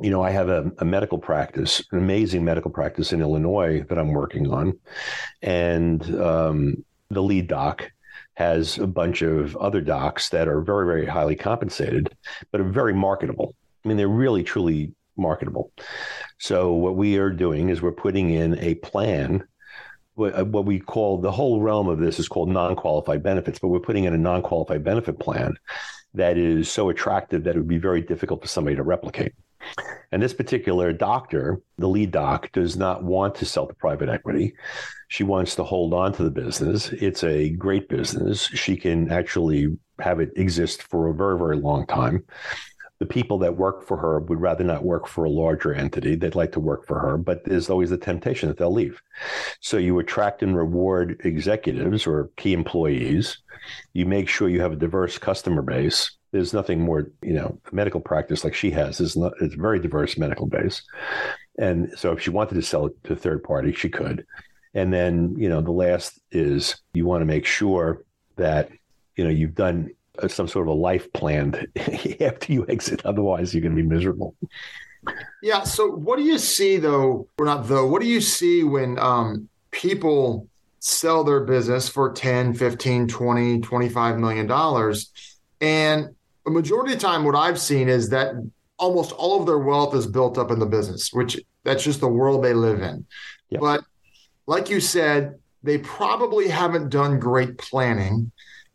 You 0.00 0.10
know, 0.10 0.22
I 0.22 0.30
have 0.30 0.48
a, 0.48 0.70
a 0.78 0.84
medical 0.84 1.18
practice, 1.18 1.82
an 1.92 1.98
amazing 1.98 2.44
medical 2.44 2.70
practice 2.70 3.12
in 3.12 3.22
Illinois 3.22 3.84
that 3.88 3.98
I'm 3.98 4.12
working 4.12 4.50
on. 4.50 4.78
And 5.40 6.02
um, 6.20 6.84
the 7.10 7.22
lead 7.22 7.46
doc 7.46 7.90
has 8.34 8.78
a 8.78 8.86
bunch 8.86 9.22
of 9.22 9.56
other 9.56 9.80
docs 9.80 10.28
that 10.30 10.48
are 10.48 10.60
very, 10.60 10.86
very 10.86 11.06
highly 11.06 11.36
compensated, 11.36 12.14
but 12.50 12.60
are 12.60 12.68
very 12.68 12.92
marketable. 12.92 13.54
I 13.84 13.88
mean, 13.88 13.96
they're 13.96 14.08
really, 14.08 14.42
truly 14.42 14.92
marketable. 15.16 15.72
So 16.38 16.72
what 16.72 16.96
we 16.96 17.18
are 17.18 17.30
doing 17.30 17.68
is 17.68 17.82
we're 17.82 17.92
putting 17.92 18.30
in 18.30 18.58
a 18.58 18.76
plan. 18.76 19.44
What, 20.14 20.38
uh, 20.38 20.44
what 20.44 20.64
we 20.64 20.78
call 20.78 21.18
the 21.18 21.32
whole 21.32 21.60
realm 21.60 21.88
of 21.88 21.98
this 21.98 22.18
is 22.18 22.28
called 22.28 22.48
non-qualified 22.48 23.22
benefits, 23.22 23.58
but 23.58 23.68
we're 23.68 23.80
putting 23.80 24.04
in 24.04 24.14
a 24.14 24.18
non-qualified 24.18 24.84
benefit 24.84 25.18
plan 25.18 25.54
that 26.14 26.38
is 26.38 26.70
so 26.70 26.88
attractive 26.88 27.44
that 27.44 27.56
it 27.56 27.58
would 27.58 27.68
be 27.68 27.78
very 27.78 28.00
difficult 28.00 28.40
for 28.40 28.48
somebody 28.48 28.76
to 28.76 28.82
replicate. 28.82 29.32
And 30.12 30.22
this 30.22 30.34
particular 30.34 30.92
doctor, 30.92 31.60
the 31.78 31.88
lead 31.88 32.12
doc, 32.12 32.52
does 32.52 32.76
not 32.76 33.02
want 33.02 33.34
to 33.36 33.46
sell 33.46 33.66
to 33.66 33.74
private 33.74 34.08
equity. 34.08 34.54
She 35.08 35.24
wants 35.24 35.56
to 35.56 35.64
hold 35.64 35.92
on 35.92 36.12
to 36.12 36.22
the 36.22 36.30
business. 36.30 36.90
It's 36.92 37.24
a 37.24 37.50
great 37.50 37.88
business. 37.88 38.42
She 38.42 38.76
can 38.76 39.10
actually 39.10 39.68
have 39.98 40.20
it 40.20 40.30
exist 40.36 40.82
for 40.84 41.08
a 41.08 41.14
very, 41.14 41.38
very 41.38 41.56
long 41.56 41.86
time 41.86 42.24
the 43.04 43.12
people 43.12 43.36
that 43.36 43.58
work 43.58 43.86
for 43.86 43.98
her 43.98 44.18
would 44.18 44.40
rather 44.40 44.64
not 44.64 44.82
work 44.82 45.06
for 45.06 45.24
a 45.24 45.30
larger 45.30 45.74
entity. 45.74 46.14
They'd 46.14 46.34
like 46.34 46.52
to 46.52 46.60
work 46.60 46.86
for 46.86 46.98
her, 46.98 47.18
but 47.18 47.44
there's 47.44 47.68
always 47.68 47.90
the 47.90 47.98
temptation 47.98 48.48
that 48.48 48.56
they'll 48.56 48.72
leave. 48.72 49.02
So 49.60 49.76
you 49.76 49.98
attract 49.98 50.42
and 50.42 50.56
reward 50.56 51.20
executives 51.22 52.06
or 52.06 52.30
key 52.38 52.54
employees. 52.54 53.42
You 53.92 54.06
make 54.06 54.30
sure 54.30 54.48
you 54.48 54.62
have 54.62 54.72
a 54.72 54.76
diverse 54.76 55.18
customer 55.18 55.60
base. 55.60 56.16
There's 56.32 56.54
nothing 56.54 56.80
more, 56.80 57.10
you 57.22 57.34
know, 57.34 57.60
medical 57.72 58.00
practice 58.00 58.42
like 58.42 58.54
she 58.54 58.70
has 58.70 59.00
is 59.00 59.16
not, 59.16 59.34
it's 59.42 59.54
a 59.54 59.58
very 59.58 59.80
diverse 59.80 60.16
medical 60.16 60.46
base. 60.46 60.82
And 61.58 61.92
so 61.98 62.12
if 62.12 62.22
she 62.22 62.30
wanted 62.30 62.54
to 62.54 62.62
sell 62.62 62.86
it 62.86 63.04
to 63.04 63.14
third 63.14 63.44
party, 63.44 63.74
she 63.74 63.90
could. 63.90 64.24
And 64.72 64.94
then, 64.94 65.34
you 65.36 65.50
know, 65.50 65.60
the 65.60 65.72
last 65.72 66.18
is 66.32 66.80
you 66.94 67.04
want 67.04 67.20
to 67.20 67.26
make 67.26 67.44
sure 67.44 68.02
that, 68.36 68.70
you 69.14 69.24
know, 69.24 69.30
you've 69.30 69.54
done 69.54 69.90
some 70.28 70.48
sort 70.48 70.68
of 70.68 70.74
a 70.74 70.76
life 70.76 71.12
planned 71.12 71.66
after 72.20 72.52
you 72.52 72.66
exit. 72.68 73.04
Otherwise, 73.04 73.54
you're 73.54 73.62
going 73.62 73.76
to 73.76 73.82
be 73.82 73.88
miserable. 73.88 74.34
Yeah. 75.42 75.64
So, 75.64 75.90
what 75.90 76.18
do 76.18 76.24
you 76.24 76.38
see 76.38 76.78
though, 76.78 77.28
or 77.38 77.44
not 77.44 77.68
though? 77.68 77.86
What 77.86 78.00
do 78.00 78.08
you 78.08 78.20
see 78.20 78.64
when 78.64 78.98
um, 78.98 79.48
people 79.70 80.48
sell 80.80 81.24
their 81.24 81.40
business 81.40 81.88
for 81.88 82.12
10, 82.12 82.54
15, 82.54 83.08
20, 83.08 83.60
25 83.60 84.18
million 84.18 84.46
dollars? 84.46 85.10
And 85.60 86.14
a 86.46 86.50
majority 86.50 86.94
of 86.94 87.00
the 87.00 87.06
time, 87.06 87.24
what 87.24 87.34
I've 87.34 87.60
seen 87.60 87.88
is 87.88 88.10
that 88.10 88.34
almost 88.78 89.12
all 89.12 89.40
of 89.40 89.46
their 89.46 89.58
wealth 89.58 89.94
is 89.94 90.06
built 90.06 90.38
up 90.38 90.50
in 90.50 90.58
the 90.58 90.66
business, 90.66 91.12
which 91.12 91.38
that's 91.64 91.84
just 91.84 92.00
the 92.00 92.08
world 92.08 92.42
they 92.42 92.54
live 92.54 92.82
in. 92.82 93.06
Yep. 93.50 93.60
But 93.60 93.84
like 94.46 94.68
you 94.68 94.80
said, 94.80 95.38
they 95.62 95.78
probably 95.78 96.48
haven't 96.48 96.90
done 96.90 97.18
great 97.18 97.56
planning. 97.56 98.30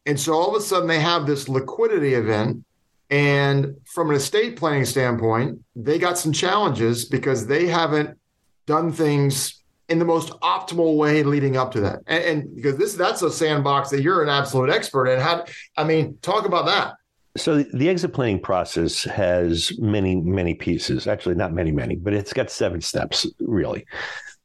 And 0.10 0.20
so 0.20 0.34
all 0.34 0.50
of 0.50 0.60
a 0.60 0.66
sudden 0.66 0.88
they 0.88 1.00
have 1.00 1.28
this 1.28 1.48
liquidity 1.48 2.16
event. 2.16 2.66
And 3.12 3.76
from 3.86 4.10
an 4.10 4.16
estate 4.16 4.56
planning 4.56 4.86
standpoint, 4.86 5.60
they 5.76 6.00
got 6.00 6.18
some 6.18 6.34
challenges 6.34 7.06
because 7.06 7.46
they 7.46 7.68
haven't 7.68 8.18
done 8.66 8.92
things 8.92 9.62
in 9.88 10.00
the 10.00 10.06
most 10.06 10.32
optimal 10.42 10.98
way 10.98 11.22
leading 11.22 11.58
up 11.58 11.72
to 11.74 11.82
that. 11.82 12.00
And, 12.08 12.24
and 12.24 12.56
because 12.56 12.76
this 12.78 12.96
that's 12.96 13.22
a 13.22 13.32
sandbox 13.32 13.92
that 13.92 14.02
you're 14.02 14.24
an 14.24 14.30
absolute 14.30 14.72
expert 14.72 15.06
in. 15.06 15.20
How 15.20 15.46
I 15.78 15.84
mean, 15.84 16.18
talk 16.24 16.48
about 16.48 16.66
that. 16.66 16.96
So 17.38 17.62
the 17.62 17.88
exit 17.88 18.12
planning 18.12 18.40
process 18.40 19.04
has 19.04 19.72
many, 19.78 20.16
many 20.16 20.56
pieces. 20.56 21.06
Actually, 21.06 21.36
not 21.36 21.54
many, 21.54 21.72
many, 21.72 21.98
but 21.98 22.16
it's 22.16 22.34
got 22.34 22.50
seven 22.50 22.82
steps 22.82 23.28
really. 23.40 23.86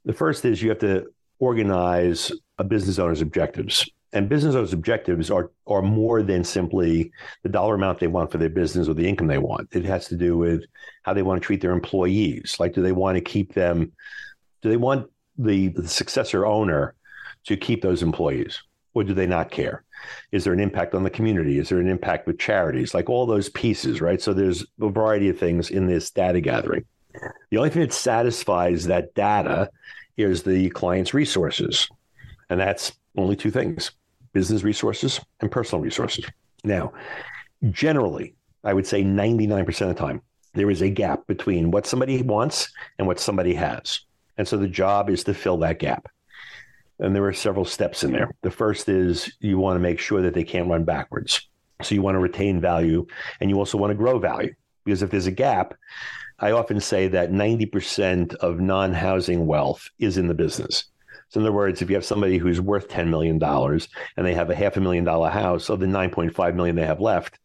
The 0.04 0.12
first 0.12 0.44
is 0.44 0.62
you 0.62 0.68
have 0.68 0.78
to 0.80 1.06
organize 1.38 2.30
a 2.58 2.64
business 2.64 2.98
owner's 2.98 3.22
objectives. 3.22 3.88
And 4.14 4.28
business 4.28 4.54
owners' 4.54 4.72
objectives 4.72 5.28
are 5.28 5.50
are 5.66 5.82
more 5.82 6.22
than 6.22 6.44
simply 6.44 7.10
the 7.42 7.48
dollar 7.48 7.74
amount 7.74 7.98
they 7.98 8.06
want 8.06 8.30
for 8.30 8.38
their 8.38 8.48
business 8.48 8.88
or 8.88 8.94
the 8.94 9.08
income 9.08 9.26
they 9.26 9.38
want. 9.38 9.68
It 9.72 9.84
has 9.84 10.06
to 10.08 10.16
do 10.16 10.38
with 10.38 10.64
how 11.02 11.14
they 11.14 11.22
want 11.22 11.42
to 11.42 11.44
treat 11.44 11.60
their 11.60 11.72
employees. 11.72 12.56
Like, 12.60 12.74
do 12.74 12.80
they 12.80 12.92
want 12.92 13.16
to 13.16 13.20
keep 13.20 13.54
them? 13.54 13.92
Do 14.62 14.70
they 14.70 14.76
want 14.76 15.10
the, 15.36 15.68
the 15.68 15.88
successor 15.88 16.46
owner 16.46 16.94
to 17.46 17.56
keep 17.56 17.82
those 17.82 18.04
employees, 18.04 18.62
or 18.94 19.02
do 19.02 19.14
they 19.14 19.26
not 19.26 19.50
care? 19.50 19.82
Is 20.30 20.44
there 20.44 20.52
an 20.52 20.60
impact 20.60 20.94
on 20.94 21.02
the 21.02 21.10
community? 21.10 21.58
Is 21.58 21.68
there 21.68 21.80
an 21.80 21.88
impact 21.88 22.28
with 22.28 22.38
charities? 22.38 22.94
Like 22.94 23.10
all 23.10 23.26
those 23.26 23.48
pieces, 23.48 24.00
right? 24.00 24.22
So 24.22 24.32
there's 24.32 24.64
a 24.80 24.90
variety 24.90 25.28
of 25.28 25.38
things 25.38 25.70
in 25.70 25.86
this 25.86 26.10
data 26.10 26.40
gathering. 26.40 26.84
The 27.50 27.56
only 27.56 27.70
thing 27.70 27.82
that 27.82 27.92
satisfies 27.92 28.84
that 28.86 29.14
data 29.14 29.70
is 30.16 30.44
the 30.44 30.70
client's 30.70 31.14
resources. 31.14 31.88
And 32.48 32.60
that's 32.60 32.92
only 33.16 33.34
two 33.34 33.50
things 33.50 33.90
business 34.34 34.62
resources 34.62 35.18
and 35.40 35.50
personal 35.50 35.82
resources. 35.82 36.26
Now, 36.62 36.92
generally, 37.70 38.34
I 38.62 38.74
would 38.74 38.86
say 38.86 39.02
99% 39.02 39.68
of 39.82 39.88
the 39.88 39.94
time, 39.94 40.20
there 40.52 40.70
is 40.70 40.82
a 40.82 40.90
gap 40.90 41.26
between 41.26 41.70
what 41.70 41.86
somebody 41.86 42.20
wants 42.22 42.70
and 42.98 43.06
what 43.06 43.18
somebody 43.18 43.54
has. 43.54 44.00
And 44.36 44.46
so 44.46 44.56
the 44.56 44.68
job 44.68 45.08
is 45.08 45.24
to 45.24 45.34
fill 45.34 45.56
that 45.58 45.78
gap. 45.78 46.08
And 46.98 47.14
there 47.14 47.24
are 47.24 47.32
several 47.32 47.64
steps 47.64 48.04
in 48.04 48.12
there. 48.12 48.30
The 48.42 48.50
first 48.50 48.88
is 48.88 49.32
you 49.40 49.58
want 49.58 49.76
to 49.76 49.80
make 49.80 49.98
sure 49.98 50.22
that 50.22 50.34
they 50.34 50.44
can't 50.44 50.68
run 50.68 50.84
backwards. 50.84 51.48
So 51.82 51.94
you 51.94 52.02
want 52.02 52.14
to 52.14 52.20
retain 52.20 52.60
value 52.60 53.06
and 53.40 53.50
you 53.50 53.58
also 53.58 53.78
want 53.78 53.90
to 53.90 53.96
grow 53.96 54.18
value. 54.18 54.54
Because 54.84 55.02
if 55.02 55.10
there's 55.10 55.26
a 55.26 55.32
gap, 55.32 55.74
I 56.38 56.52
often 56.52 56.80
say 56.80 57.08
that 57.08 57.32
90% 57.32 58.34
of 58.36 58.60
non 58.60 58.92
housing 58.92 59.46
wealth 59.46 59.88
is 59.98 60.18
in 60.18 60.28
the 60.28 60.34
business. 60.34 60.84
So, 61.34 61.40
in 61.40 61.46
other 61.46 61.52
words, 61.52 61.82
if 61.82 61.90
you 61.90 61.96
have 61.96 62.04
somebody 62.04 62.38
who's 62.38 62.60
worth 62.60 62.86
$10 62.86 63.08
million 63.08 63.42
and 63.42 64.24
they 64.24 64.34
have 64.34 64.50
a 64.50 64.54
half 64.54 64.76
a 64.76 64.80
million 64.80 65.02
dollar 65.02 65.30
house, 65.30 65.68
of 65.68 65.80
the 65.80 65.86
9.5 65.86 66.54
million 66.54 66.76
they 66.76 66.86
have 66.86 67.00
left, 67.00 67.40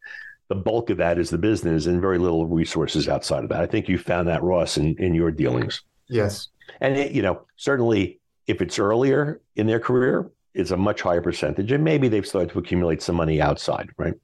the 0.46 0.54
bulk 0.54 0.90
of 0.90 0.98
that 0.98 1.18
is 1.18 1.28
the 1.28 1.38
business 1.38 1.86
and 1.86 2.00
very 2.00 2.16
little 2.16 2.46
resources 2.46 3.08
outside 3.08 3.42
of 3.42 3.48
that. 3.48 3.60
I 3.60 3.66
think 3.66 3.88
you 3.88 3.98
found 3.98 4.28
that, 4.28 4.44
Ross, 4.44 4.78
in, 4.78 4.94
in 4.98 5.12
your 5.12 5.32
dealings. 5.32 5.82
Yes. 6.08 6.50
And, 6.80 6.96
it, 6.96 7.10
you 7.10 7.22
know, 7.22 7.42
certainly 7.56 8.20
if 8.46 8.62
it's 8.62 8.78
earlier 8.78 9.40
in 9.56 9.66
their 9.66 9.80
career, 9.80 10.30
it's 10.54 10.70
a 10.70 10.76
much 10.76 11.02
higher 11.02 11.20
percentage. 11.20 11.72
And 11.72 11.82
maybe 11.82 12.06
they've 12.06 12.24
started 12.24 12.50
to 12.50 12.60
accumulate 12.60 13.02
some 13.02 13.16
money 13.16 13.40
outside, 13.40 13.88
right? 13.96 14.14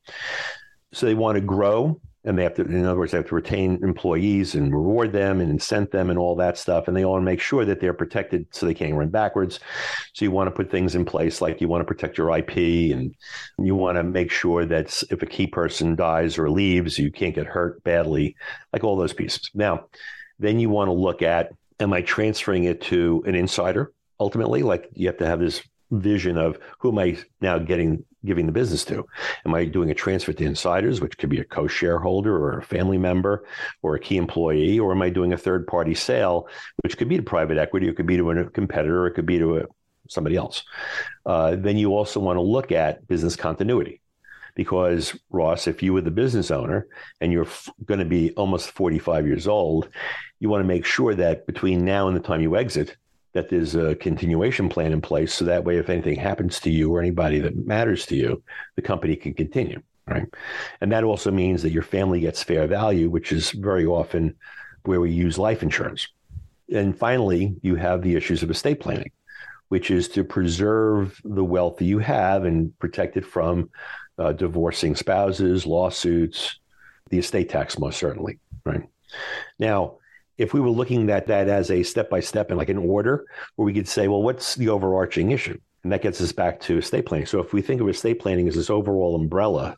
So 0.93 1.07
they 1.07 1.15
want 1.15 1.35
to 1.35 1.41
grow 1.41 2.01
and 2.27 2.37
they 2.37 2.43
have 2.43 2.55
to, 2.55 2.63
in 2.63 2.85
other 2.85 2.99
words, 2.99 3.13
they 3.13 3.19
have 3.19 3.29
to 3.29 3.35
retain 3.35 3.83
employees 3.83 4.55
and 4.55 4.75
reward 4.75 5.13
them 5.13 5.41
and 5.41 5.51
incent 5.51 5.91
them 5.93 6.11
and 6.11 6.19
all 6.19 6.37
that 6.37 6.59
stuff. 6.59 6.89
And 6.89 6.97
they 6.97 7.05
want 7.05 7.23
to 7.23 7.25
make 7.25 7.41
sure 7.41 7.65
that 7.65 7.81
they're 7.81 7.95
protected 7.95 8.47
so 8.51 8.67
they 8.67 8.75
can't 8.75 8.95
run 8.95 9.09
backwards. 9.09 9.61
So 10.13 10.25
you 10.25 10.31
want 10.31 10.49
to 10.49 10.51
put 10.51 10.71
things 10.71 10.95
in 10.95 11.05
place 11.05 11.41
like 11.41 11.61
you 11.61 11.69
want 11.69 11.81
to 11.81 11.87
protect 11.87 12.19
your 12.19 12.37
IP 12.37 12.57
and 12.93 13.15
you 13.59 13.75
want 13.75 13.97
to 13.97 14.03
make 14.03 14.31
sure 14.31 14.67
that 14.67 15.03
if 15.11 15.23
a 15.23 15.27
key 15.27 15.47
person 15.47 15.97
dies 15.97 16.37
or 16.37 16.51
leaves, 16.51 16.99
you 16.99 17.11
can't 17.11 17.35
get 17.35 17.47
hurt 17.47 17.83
badly, 17.85 18.37
like 18.73 18.85
all 18.85 18.97
those 18.97 19.15
pieces. 19.15 19.51
Now, 19.55 19.87
then 20.39 20.59
you 20.59 20.69
want 20.69 20.89
to 20.89 20.93
look 20.93 21.23
at 21.23 21.53
am 21.79 21.93
I 21.93 22.03
transferring 22.03 22.65
it 22.65 22.81
to 22.83 23.23
an 23.27 23.35
insider? 23.35 23.93
ultimately 24.21 24.63
like 24.63 24.89
you 24.95 25.07
have 25.07 25.19
to 25.19 25.27
have 25.27 25.41
this 25.41 25.63
vision 25.91 26.37
of 26.37 26.59
who 26.79 26.91
am 26.91 26.99
I 26.99 27.19
now 27.41 27.59
getting 27.59 28.05
giving 28.27 28.47
the 28.47 28.53
business 28.53 28.85
to? 28.87 29.07
Am 29.45 29.55
I 29.55 29.65
doing 29.65 29.91
a 29.91 29.95
transfer 29.95 30.33
to 30.33 30.45
insiders, 30.45 31.01
which 31.01 31.17
could 31.19 31.31
be 31.31 31.41
a 31.41 31.45
co-shareholder 31.45 32.37
or 32.37 32.59
a 32.59 32.63
family 32.63 32.99
member 32.99 33.47
or 33.83 33.95
a 33.95 34.01
key 34.01 34.17
employee, 34.17 34.79
or 34.79 34.93
am 34.93 35.03
I 35.03 35.11
doing 35.11 35.33
a 35.33 35.39
third 35.39 35.67
party 35.67 35.95
sale, 35.95 36.49
which 36.83 36.99
could 36.99 37.09
be 37.09 37.17
to 37.17 37.23
private 37.23 37.59
equity, 37.59 37.89
it 37.89 37.97
could 37.97 38.07
be 38.07 38.17
to 38.17 38.31
a 38.31 38.51
competitor, 38.51 39.07
it 39.07 39.15
could 39.15 39.27
be 39.27 39.39
to 39.39 39.59
a, 39.59 39.63
somebody 40.09 40.37
else. 40.37 40.65
Uh, 41.25 41.57
then 41.57 41.77
you 41.77 41.95
also 41.95 42.21
want 42.21 42.37
to 42.37 42.43
look 42.43 42.73
at 42.73 43.07
business 43.09 43.37
continuity. 43.37 44.01
Because 44.55 45.15
Ross, 45.29 45.67
if 45.67 45.83
you 45.83 45.93
were 45.93 46.01
the 46.01 46.11
business 46.11 46.51
owner 46.51 46.87
and 47.21 47.31
you're 47.31 47.45
f- 47.45 47.69
going 47.85 48.01
to 48.01 48.07
be 48.07 48.33
almost 48.33 48.71
45 48.71 49.27
years 49.27 49.47
old, 49.47 49.91
you 50.41 50.49
want 50.49 50.63
to 50.63 50.67
make 50.67 50.87
sure 50.87 51.15
that 51.15 51.47
between 51.47 51.85
now 51.85 52.09
and 52.09 52.17
the 52.17 52.21
time 52.21 52.41
you 52.41 52.57
exit, 52.57 52.97
that 53.37 53.51
there's 53.51 53.75
a 53.75 53.95
continuation 53.97 54.67
plan 54.67 54.93
in 54.93 55.01
place 55.03 55.35
so 55.35 55.45
that 55.45 55.63
way 55.63 55.77
if 55.77 55.91
anything 55.91 56.19
happens 56.19 56.59
to 56.59 56.71
you 56.71 56.91
or 56.91 57.01
anybody 57.01 57.39
that 57.39 57.55
matters 57.67 58.07
to 58.07 58.17
you 58.17 58.43
the 58.77 58.83
company 58.83 59.15
can 59.15 59.35
continue 59.35 59.81
right? 60.09 60.27
And 60.81 60.93
that 60.93 61.05
also 61.05 61.31
means 61.31 61.63
that 61.63 61.73
your 61.73 61.83
family 61.83 62.21
gets 62.21 62.43
fair 62.43 62.67
value 62.67 63.11
which 63.11 63.33
is 63.33 63.51
very 63.51 63.85
often 63.85 64.35
where 64.85 65.01
we 65.01 65.11
use 65.11 65.37
life 65.37 65.63
insurance. 65.63 66.09
And 66.73 66.97
finally 66.97 67.57
you 67.61 67.75
have 67.75 68.01
the 68.01 68.15
issues 68.15 68.43
of 68.43 68.51
estate 68.51 68.81
planning 68.81 69.11
which 69.69 69.91
is 69.91 70.09
to 70.09 70.25
preserve 70.25 71.21
the 71.25 71.45
wealth 71.45 71.77
that 71.77 71.85
you 71.85 71.99
have 71.99 72.45
and 72.45 72.77
protect 72.79 73.19
it 73.19 73.27
from 73.27 73.69
uh, 74.19 74.33
divorcing 74.33 74.97
spouses 74.97 75.67
lawsuits 75.67 76.59
the 77.11 77.19
estate 77.19 77.51
tax 77.51 77.79
most 77.79 77.99
certainly 77.99 78.39
right? 78.65 78.89
Now 79.59 79.99
if 80.39 80.53
we 80.53 80.61
were 80.61 80.71
looking 80.71 81.09
at 81.11 81.27
that 81.27 81.49
as 81.49 81.71
a 81.71 81.83
step 81.83 82.11
by 82.11 82.21
step 82.21 82.51
and 82.51 82.59
like 82.59 82.69
an 82.69 82.79
order, 82.79 83.25
where 83.57 83.67
we 83.67 83.73
could 83.73 83.89
say, 83.89 84.09
well, 84.09 84.23
what's 84.23 84.55
the 84.55 84.69
overarching 84.69 85.31
issue? 85.31 85.59
And 85.83 85.93
that 85.93 86.03
gets 86.03 86.21
us 86.21 86.33
back 86.33 86.61
to 86.63 86.79
estate 86.79 87.07
planning. 87.07 87.27
So 87.27 87.41
if 87.41 87.53
we 87.53 87.63
think 87.63 87.81
of 87.81 87.89
estate 87.89 88.19
planning 88.19 88.49
as 88.49 88.57
this 88.57 88.71
overall 88.71 89.15
umbrella, 89.15 89.77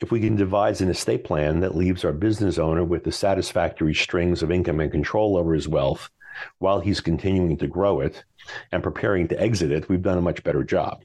if 0.00 0.10
we 0.10 0.20
can 0.20 0.36
devise 0.36 0.80
an 0.80 0.88
estate 0.88 1.24
plan 1.24 1.60
that 1.60 1.76
leaves 1.76 2.04
our 2.04 2.12
business 2.12 2.58
owner 2.58 2.84
with 2.84 3.04
the 3.04 3.12
satisfactory 3.12 3.94
strings 3.94 4.42
of 4.42 4.50
income 4.50 4.80
and 4.80 4.90
control 4.90 5.36
over 5.36 5.54
his 5.54 5.68
wealth 5.68 6.10
while 6.58 6.80
he's 6.80 7.00
continuing 7.00 7.56
to 7.58 7.66
grow 7.66 8.00
it 8.00 8.24
and 8.72 8.82
preparing 8.82 9.28
to 9.28 9.40
exit 9.40 9.70
it, 9.70 9.88
we've 9.88 10.02
done 10.02 10.18
a 10.18 10.22
much 10.22 10.42
better 10.42 10.64
job. 10.64 11.04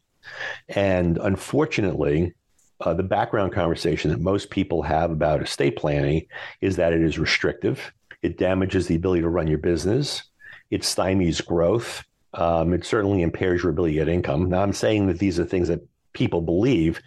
And 0.69 1.17
unfortunately, 1.17 2.33
uh, 2.81 2.93
the 2.93 3.03
background 3.03 3.53
conversation 3.53 4.11
that 4.11 4.19
most 4.19 4.49
people 4.49 4.81
have 4.83 5.11
about 5.11 5.41
estate 5.41 5.75
planning 5.75 6.25
is 6.61 6.77
that 6.77 6.93
it 6.93 7.01
is 7.01 7.19
restrictive 7.19 7.93
it 8.25 8.37
damages 8.39 8.87
the 8.87 8.95
ability 8.95 9.21
to 9.21 9.29
run 9.29 9.47
your 9.47 9.59
business. 9.59 10.23
It 10.71 10.81
stymies 10.81 11.45
growth. 11.45 12.03
Um, 12.33 12.73
it 12.73 12.83
certainly 12.83 13.21
impairs 13.21 13.61
your 13.61 13.71
ability 13.71 13.93
to 13.93 13.99
get 13.99 14.09
income. 14.09 14.49
Now, 14.49 14.63
I'm 14.63 14.73
saying 14.73 15.07
that 15.07 15.19
these 15.19 15.39
are 15.39 15.45
things 15.45 15.67
that 15.67 15.87
people 16.13 16.41
believe, 16.41 16.99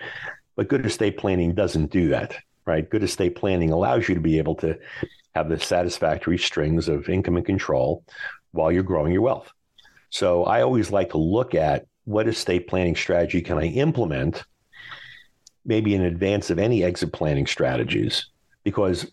but 0.54 0.68
good 0.68 0.86
estate 0.86 1.18
planning 1.18 1.54
doesn't 1.54 1.90
do 1.90 2.08
that, 2.10 2.36
right? 2.66 2.88
Good 2.88 3.02
estate 3.02 3.34
planning 3.34 3.72
allows 3.72 4.08
you 4.08 4.14
to 4.14 4.20
be 4.20 4.38
able 4.38 4.54
to 4.56 4.78
have 5.34 5.48
the 5.48 5.58
satisfactory 5.58 6.38
strings 6.38 6.88
of 6.88 7.08
income 7.08 7.36
and 7.36 7.44
control 7.44 8.04
while 8.52 8.70
you're 8.70 8.82
growing 8.82 9.12
your 9.12 9.22
wealth. 9.22 9.52
So 10.10 10.44
I 10.44 10.62
always 10.62 10.90
like 10.90 11.10
to 11.10 11.18
look 11.18 11.54
at 11.54 11.86
what 12.04 12.28
estate 12.28 12.68
planning 12.68 12.96
strategy 12.96 13.42
can 13.42 13.58
I 13.58 13.66
implement, 13.66 14.44
maybe 15.66 15.94
in 15.94 16.02
advance 16.02 16.48
of 16.48 16.58
any 16.58 16.84
exit 16.84 17.12
planning 17.12 17.46
strategies, 17.46 18.26
because 18.62 19.10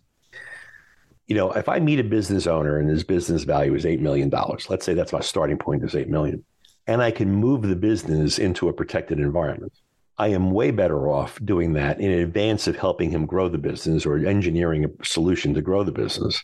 you 1.28 1.36
know, 1.36 1.52
if 1.52 1.68
I 1.68 1.80
meet 1.80 2.00
a 2.00 2.04
business 2.04 2.48
owner 2.48 2.78
and 2.78 2.90
his 2.90 3.04
business 3.04 3.44
value 3.44 3.74
is 3.74 3.86
$8 3.86 4.00
million, 4.00 4.30
let's 4.70 4.86
say 4.86 4.94
that's 4.94 5.14
my 5.14 5.22
starting 5.22 5.58
point 5.58 5.84
is 5.84 5.96
8 5.96 6.10
million, 6.10 6.44
and 6.88 7.02
I 7.02 7.12
can 7.12 7.32
move 7.32 7.64
the 7.64 7.76
business 7.76 8.38
into 8.38 8.70
a 8.70 8.74
protected 8.74 9.20
environment, 9.20 9.74
I 10.18 10.30
am 10.30 10.52
way 10.52 10.72
better 10.72 11.10
off 11.10 11.40
doing 11.44 11.74
that 11.74 12.00
in 12.00 12.10
advance 12.10 12.68
of 12.68 12.78
helping 12.78 13.10
him 13.10 13.26
grow 13.26 13.50
the 13.50 13.58
business 13.58 14.06
or 14.06 14.18
engineering 14.18 14.86
a 14.86 15.06
solution 15.06 15.54
to 15.56 15.62
grow 15.62 15.84
the 15.84 15.92
business 15.92 16.42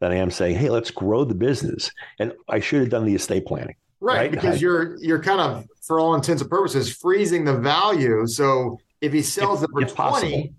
than 0.00 0.12
I 0.12 0.16
am 0.16 0.30
saying, 0.30 0.56
hey, 0.56 0.68
let's 0.68 0.90
grow 0.90 1.24
the 1.24 1.34
business. 1.34 1.90
And 2.18 2.34
I 2.48 2.60
should 2.60 2.80
have 2.80 2.90
done 2.90 3.06
the 3.06 3.14
estate 3.14 3.46
planning. 3.46 3.76
Right, 4.00 4.16
right? 4.16 4.30
because 4.30 4.56
I, 4.56 4.58
you're 4.58 4.96
you're 5.00 5.22
kind 5.22 5.40
of 5.40 5.66
for 5.82 5.98
all 5.98 6.14
intents 6.14 6.40
and 6.40 6.48
purposes 6.48 6.94
freezing 6.94 7.44
the 7.44 7.56
value 7.56 8.28
so 8.28 8.78
If 9.00 9.12
he 9.12 9.22
sells 9.22 9.62
if, 9.62 9.70
it 9.76 9.90
for 9.90 10.08
20, 10.10 10.52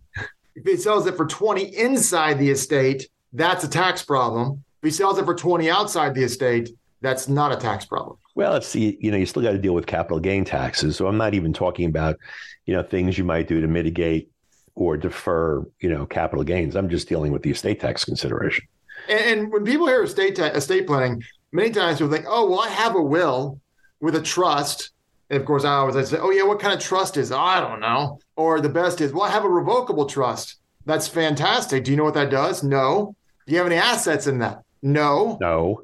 if 0.56 0.66
he 0.66 0.76
sells 0.76 1.06
it 1.06 1.16
for 1.16 1.26
20 1.26 1.64
inside 1.78 2.40
the 2.40 2.50
estate, 2.50 3.08
that's 3.34 3.64
a 3.64 3.70
tax 3.70 4.04
problem. 4.04 4.64
If 4.82 4.88
he 4.88 4.92
sells 4.92 5.18
it 5.18 5.26
for 5.26 5.36
20 5.36 5.70
outside 5.70 6.16
the 6.16 6.24
estate, 6.24 6.70
that's 7.02 7.28
not 7.28 7.52
a 7.52 7.56
tax 7.56 7.86
problem. 7.86 8.18
Well, 8.36 8.56
it's 8.56 8.72
the, 8.74 8.98
you 9.00 9.12
know, 9.12 9.18
you 9.18 9.26
still 9.26 9.42
got 9.42 9.52
to 9.52 9.58
deal 9.58 9.74
with 9.74 9.86
capital 9.86 10.20
gain 10.20 10.46
taxes. 10.46 10.96
So 10.96 11.08
I'm 11.08 11.18
not 11.18 11.34
even 11.34 11.54
talking 11.54 11.86
about, 11.86 12.18
you 12.66 12.74
know, 12.74 12.84
things 12.84 13.18
you 13.18 13.24
might 13.24 13.48
do 13.48 13.62
to 13.62 13.68
mitigate 13.68 14.30
or 14.76 14.96
defer, 14.98 15.66
you 15.80 15.90
know, 15.90 16.06
capital 16.06 16.44
gains. 16.44 16.76
I'm 16.76 16.90
just 16.90 17.10
dealing 17.10 17.32
with 17.32 17.44
the 17.44 17.52
estate 17.52 17.80
tax 17.80 18.06
consideration. 18.06 18.66
And, 19.10 19.20
and 19.20 19.52
when 19.52 19.66
people 19.66 19.88
hear 19.88 20.04
estate 20.04 20.36
ta- 20.36 20.46
estate 20.46 20.88
planning, 20.88 21.24
many 21.52 21.70
times 21.70 21.98
people 21.98 22.14
think, 22.14 22.26
"Oh, 22.28 22.50
well, 22.50 22.62
I 22.62 22.70
have 22.70 22.96
a 22.96 23.02
will 23.02 23.60
with 24.00 24.16
a 24.16 24.22
trust." 24.22 24.92
And 25.30 25.40
of 25.40 25.46
course, 25.46 25.66
I 25.66 25.74
always 25.74 25.96
I 25.96 26.04
say, 26.04 26.18
"Oh 26.18 26.32
yeah, 26.32 26.44
what 26.44 26.60
kind 26.60 26.74
of 26.74 26.80
trust 26.80 27.18
is? 27.18 27.32
I 27.32 27.60
don't 27.60 27.80
know." 27.80 28.20
Or 28.36 28.62
the 28.62 28.70
best 28.70 29.02
is, 29.02 29.14
"Well, 29.14 29.24
I 29.24 29.30
have 29.30 29.46
a 29.46 29.50
revocable 29.50 30.06
trust." 30.06 30.56
That's 30.86 31.08
fantastic. 31.08 31.84
Do 31.84 31.92
you 31.92 31.98
know 31.98 32.06
what 32.06 32.14
that 32.16 32.30
does? 32.30 32.64
No. 32.64 33.16
Do 33.50 33.56
you 33.56 33.64
have 33.64 33.72
any 33.72 33.82
assets 33.82 34.28
in 34.28 34.38
that? 34.40 34.62
No. 34.84 35.40
No. 35.42 35.82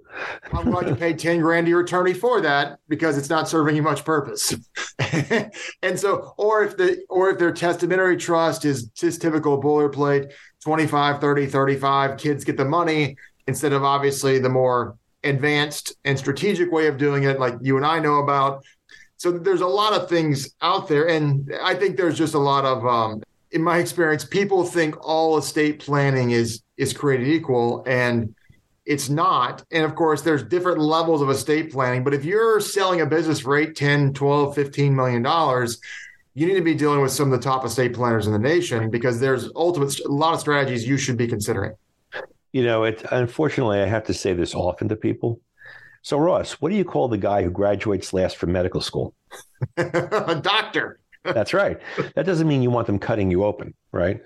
I'm 0.54 0.70
going 0.72 0.86
to 0.86 0.96
pay 0.96 1.14
10 1.14 1.42
grand 1.42 1.66
to 1.66 1.70
your 1.72 1.82
attorney 1.82 2.14
for 2.14 2.40
that 2.42 2.78
because 2.88 3.18
it's 3.18 3.30
not 3.30 3.50
serving 3.50 3.76
you 3.76 3.82
much 3.82 4.06
purpose. 4.06 4.54
and 5.82 6.00
so, 6.00 6.36
or 6.38 6.64
if 6.64 6.78
the, 6.78 7.04
or 7.10 7.32
if 7.32 7.40
their 7.40 7.52
testamentary 7.52 8.18
trust 8.18 8.66
is 8.66 8.86
just 8.90 9.20
typical 9.20 9.60
boilerplate, 9.60 10.32
25, 10.64 11.20
30, 11.20 11.48
35, 11.48 12.20
kids 12.20 12.44
get 12.44 12.56
the 12.56 12.66
money 12.66 13.18
instead 13.48 13.74
of 13.74 13.84
obviously 13.84 14.38
the 14.38 14.48
more 14.48 14.96
advanced 15.24 15.96
and 16.06 16.20
strategic 16.20 16.72
way 16.72 16.86
of 16.86 17.00
doing 17.00 17.24
it, 17.24 17.40
like 17.40 17.56
you 17.62 17.78
and 17.78 17.86
I 17.86 17.98
know 17.98 18.20
about. 18.20 18.64
So 19.18 19.32
there's 19.32 19.62
a 19.62 19.68
lot 19.68 19.94
of 20.00 20.08
things 20.08 20.54
out 20.62 20.88
there. 20.88 21.10
And 21.10 21.52
I 21.64 21.74
think 21.74 21.98
there's 21.98 22.18
just 22.18 22.36
a 22.36 22.40
lot 22.40 22.64
of, 22.64 22.86
um, 22.86 23.24
in 23.56 23.64
my 23.64 23.78
experience, 23.80 24.26
people 24.26 24.66
think 24.66 24.96
all 25.00 25.38
estate 25.38 25.80
planning 25.80 26.32
is, 26.32 26.62
is 26.76 26.92
created 26.92 27.30
equal. 27.30 27.84
And 27.88 28.36
it's 28.86 29.10
not. 29.10 29.64
And 29.72 29.86
of 29.86 29.96
course, 29.96 30.22
there's 30.22 30.44
different 30.44 30.80
levels 30.80 31.22
of 31.22 31.30
estate 31.30 31.72
planning. 31.72 32.04
But 32.04 32.14
if 32.14 32.26
you're 32.26 32.60
selling 32.60 33.00
a 33.00 33.06
business 33.06 33.40
for 33.40 33.58
8, 33.58 33.74
10, 33.74 34.14
12, 34.14 34.54
15 34.54 34.96
million 34.96 35.24
dollars, 35.24 35.80
you 36.34 36.46
need 36.46 36.56
to 36.56 36.62
be 36.62 36.76
dealing 36.76 37.02
with 37.02 37.14
some 37.14 37.32
of 37.32 37.40
the 37.40 37.44
top 37.44 37.66
estate 37.66 37.94
planners 37.94 38.28
in 38.28 38.34
the 38.34 38.40
nation 38.40 38.90
because 38.90 39.22
there's 39.22 39.50
ultimate 39.56 39.98
a 40.02 40.10
lot 40.10 40.34
of 40.34 40.42
strategies 40.42 40.86
you 40.86 40.98
should 40.98 41.18
be 41.18 41.28
considering. 41.28 41.74
You 42.52 42.66
know, 42.66 42.84
it 42.84 43.06
unfortunately 43.10 43.80
I 43.80 43.86
have 43.86 44.04
to 44.06 44.14
say 44.14 44.34
this 44.34 44.54
often 44.54 44.90
to 44.90 44.98
people. 44.98 45.40
So 46.02 46.18
Ross, 46.18 46.54
what 46.54 46.70
do 46.70 46.76
you 46.76 46.84
call 46.84 47.08
the 47.08 47.18
guy 47.18 47.42
who 47.42 47.50
graduates 47.50 48.12
last 48.12 48.36
from 48.36 48.52
medical 48.52 48.82
school? 48.82 49.16
a 49.78 50.40
doctor. 50.44 51.00
That's 51.26 51.54
right. 51.54 51.80
That 52.16 52.26
doesn't 52.26 52.48
mean 52.48 52.62
you 52.62 52.70
want 52.70 52.88
them 52.88 53.00
cutting 53.00 53.32
you 53.32 53.44
open, 53.44 53.74
right? 53.92 54.22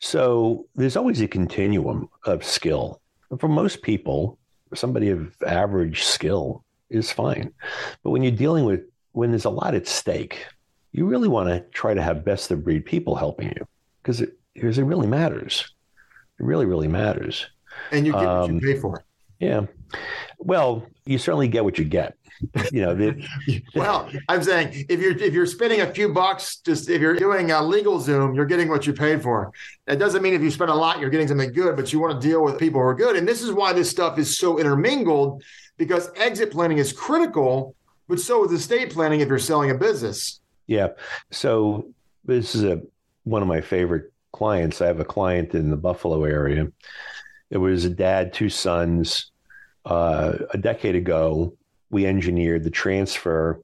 So 0.00 0.66
there's 0.74 0.96
always 0.96 1.20
a 1.20 1.28
continuum 1.28 2.08
of 2.24 2.44
skill 2.44 3.00
for 3.38 3.48
most 3.48 3.82
people, 3.82 4.38
somebody 4.74 5.10
of 5.10 5.34
average 5.46 6.04
skill 6.04 6.64
is 6.90 7.10
fine. 7.10 7.52
But 8.02 8.10
when 8.10 8.22
you're 8.22 8.32
dealing 8.32 8.64
with, 8.64 8.80
when 9.12 9.30
there's 9.30 9.44
a 9.44 9.50
lot 9.50 9.74
at 9.74 9.86
stake, 9.86 10.46
you 10.92 11.06
really 11.06 11.28
want 11.28 11.48
to 11.48 11.60
try 11.72 11.94
to 11.94 12.02
have 12.02 12.24
best 12.24 12.50
of 12.50 12.64
breed 12.64 12.84
people 12.84 13.14
helping 13.14 13.48
you 13.48 13.66
because 14.02 14.20
it, 14.20 14.38
because 14.54 14.78
it 14.78 14.84
really 14.84 15.06
matters. 15.06 15.64
It 16.38 16.44
really, 16.44 16.66
really 16.66 16.88
matters. 16.88 17.46
And 17.90 18.06
you 18.06 18.12
get 18.12 18.24
um, 18.24 18.40
what 18.40 18.48
you 18.48 18.54
um, 18.54 18.60
pay 18.60 18.76
for. 18.76 19.04
Yeah. 19.38 19.66
Well, 20.38 20.86
you 21.04 21.18
certainly 21.18 21.48
get 21.48 21.64
what 21.64 21.78
you 21.78 21.84
get. 21.84 22.16
You 22.72 22.82
know 22.82 22.94
the, 22.94 23.26
well 23.74 24.10
i'm 24.28 24.42
saying 24.42 24.86
if 24.88 25.00
you're 25.00 25.16
if 25.16 25.32
you're 25.32 25.46
spending 25.46 25.82
a 25.82 25.86
few 25.86 26.12
bucks 26.12 26.56
just 26.56 26.90
if 26.90 27.00
you're 27.00 27.14
doing 27.14 27.52
a 27.52 27.54
LegalZoom, 27.54 28.34
you're 28.34 28.44
getting 28.44 28.68
what 28.68 28.86
you 28.86 28.92
paid 28.92 29.22
for. 29.22 29.52
That 29.86 29.98
doesn't 29.98 30.20
mean 30.20 30.34
if 30.34 30.42
you 30.42 30.50
spend 30.50 30.70
a 30.70 30.74
lot 30.74 31.00
you're 31.00 31.10
getting 31.10 31.28
something 31.28 31.52
good 31.52 31.76
but 31.76 31.92
you 31.92 32.00
want 32.00 32.20
to 32.20 32.26
deal 32.26 32.42
with 32.42 32.58
people 32.58 32.80
who 32.80 32.86
are 32.86 32.94
good. 32.94 33.16
And 33.16 33.26
this 33.26 33.42
is 33.42 33.52
why 33.52 33.72
this 33.72 33.88
stuff 33.88 34.18
is 34.18 34.36
so 34.36 34.58
intermingled 34.58 35.42
because 35.76 36.10
exit 36.16 36.50
planning 36.50 36.78
is 36.78 36.92
critical 36.92 37.76
but 38.08 38.20
so 38.20 38.44
is 38.44 38.52
estate 38.52 38.92
planning 38.92 39.20
if 39.20 39.28
you're 39.28 39.38
selling 39.38 39.70
a 39.70 39.74
business. 39.74 40.40
Yeah. 40.66 40.88
So 41.30 41.88
this 42.24 42.54
is 42.54 42.64
a 42.64 42.82
one 43.22 43.42
of 43.42 43.48
my 43.48 43.60
favorite 43.60 44.12
clients. 44.32 44.82
I 44.82 44.86
have 44.86 45.00
a 45.00 45.04
client 45.04 45.54
in 45.54 45.70
the 45.70 45.76
buffalo 45.76 46.24
area 46.24 46.66
it 47.54 47.58
was 47.58 47.86
a 47.86 47.90
dad 47.90 48.34
two 48.34 48.50
sons 48.50 49.30
uh, 49.86 50.34
a 50.50 50.58
decade 50.58 50.96
ago 50.96 51.56
we 51.94 52.06
engineered 52.06 52.64
the 52.64 52.70
transfer 52.70 53.62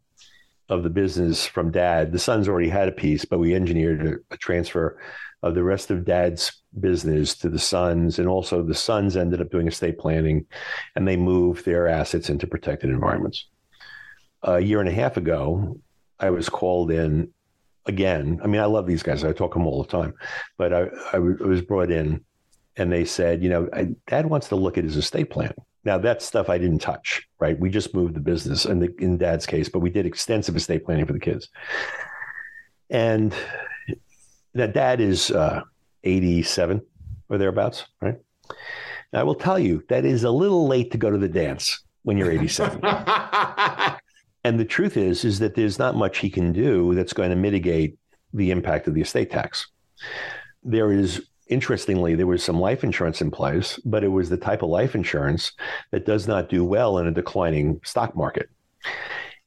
of 0.68 0.84
the 0.84 0.90
business 0.90 1.44
from 1.44 1.72
dad. 1.72 2.12
The 2.12 2.18
sons 2.18 2.48
already 2.48 2.68
had 2.68 2.88
a 2.88 2.92
piece, 2.92 3.24
but 3.24 3.40
we 3.40 3.56
engineered 3.56 4.06
a, 4.06 4.34
a, 4.34 4.36
transfer 4.36 5.00
of 5.42 5.56
the 5.56 5.64
rest 5.64 5.90
of 5.90 6.04
dad's 6.04 6.62
business 6.78 7.34
to 7.38 7.48
the 7.48 7.58
sons. 7.58 8.20
And 8.20 8.28
also 8.28 8.62
the 8.62 8.74
sons 8.74 9.16
ended 9.16 9.40
up 9.40 9.50
doing 9.50 9.66
estate 9.66 9.98
planning 9.98 10.46
and 10.94 11.08
they 11.08 11.16
moved 11.16 11.64
their 11.64 11.88
assets 11.88 12.30
into 12.30 12.46
protected 12.46 12.90
environments. 12.90 13.48
A 14.44 14.60
year 14.60 14.78
and 14.78 14.88
a 14.88 14.92
half 14.92 15.16
ago, 15.16 15.80
I 16.20 16.30
was 16.30 16.48
called 16.48 16.92
in 16.92 17.32
again. 17.86 18.40
I 18.44 18.46
mean, 18.46 18.60
I 18.60 18.66
love 18.66 18.86
these 18.86 19.02
guys. 19.02 19.24
I 19.24 19.32
talk 19.32 19.54
them 19.54 19.66
all 19.66 19.82
the 19.82 19.88
time, 19.88 20.14
but 20.56 20.72
I, 20.72 20.88
I 21.12 21.18
was 21.18 21.62
brought 21.62 21.90
in 21.90 22.24
and 22.80 22.90
they 22.90 23.04
said, 23.04 23.42
you 23.42 23.50
know, 23.50 23.68
dad 24.06 24.24
wants 24.24 24.48
to 24.48 24.56
look 24.56 24.78
at 24.78 24.84
his 24.84 24.96
estate 24.96 25.28
plan. 25.28 25.52
Now 25.84 25.98
that 25.98 26.22
stuff 26.22 26.48
I 26.48 26.56
didn't 26.56 26.78
touch, 26.78 27.28
right? 27.38 27.58
We 27.60 27.68
just 27.68 27.94
moved 27.94 28.14
the 28.14 28.20
business 28.20 28.64
in, 28.64 28.80
the, 28.80 28.94
in 28.98 29.18
dad's 29.18 29.44
case, 29.44 29.68
but 29.68 29.80
we 29.80 29.90
did 29.90 30.06
extensive 30.06 30.56
estate 30.56 30.86
planning 30.86 31.04
for 31.04 31.12
the 31.12 31.20
kids. 31.20 31.50
And 32.88 33.34
that 34.54 34.72
dad 34.72 35.02
is 35.02 35.30
uh, 35.30 35.60
87 36.04 36.80
or 37.28 37.36
thereabouts, 37.36 37.84
right? 38.00 38.16
Now, 39.12 39.20
I 39.20 39.22
will 39.24 39.34
tell 39.34 39.58
you 39.58 39.84
that 39.90 40.06
is 40.06 40.24
a 40.24 40.30
little 40.30 40.66
late 40.66 40.90
to 40.92 40.98
go 40.98 41.10
to 41.10 41.18
the 41.18 41.28
dance 41.28 41.84
when 42.04 42.16
you're 42.16 42.30
87. 42.30 42.80
and 44.44 44.58
the 44.58 44.64
truth 44.64 44.96
is, 44.96 45.26
is 45.26 45.38
that 45.40 45.54
there's 45.54 45.78
not 45.78 45.96
much 45.96 46.16
he 46.16 46.30
can 46.30 46.50
do 46.50 46.94
that's 46.94 47.12
going 47.12 47.28
to 47.28 47.36
mitigate 47.36 47.98
the 48.32 48.50
impact 48.50 48.88
of 48.88 48.94
the 48.94 49.02
estate 49.02 49.30
tax. 49.30 49.66
There 50.62 50.90
is 50.92 51.26
interestingly, 51.50 52.14
there 52.14 52.26
was 52.26 52.42
some 52.42 52.58
life 52.58 52.82
insurance 52.82 53.20
in 53.20 53.30
place, 53.30 53.78
but 53.84 54.02
it 54.04 54.08
was 54.08 54.30
the 54.30 54.36
type 54.36 54.62
of 54.62 54.70
life 54.70 54.94
insurance 54.94 55.52
that 55.90 56.06
does 56.06 56.26
not 56.26 56.48
do 56.48 56.64
well 56.64 56.98
in 56.98 57.06
a 57.06 57.12
declining 57.12 57.80
stock 57.84 58.16
market. 58.16 58.48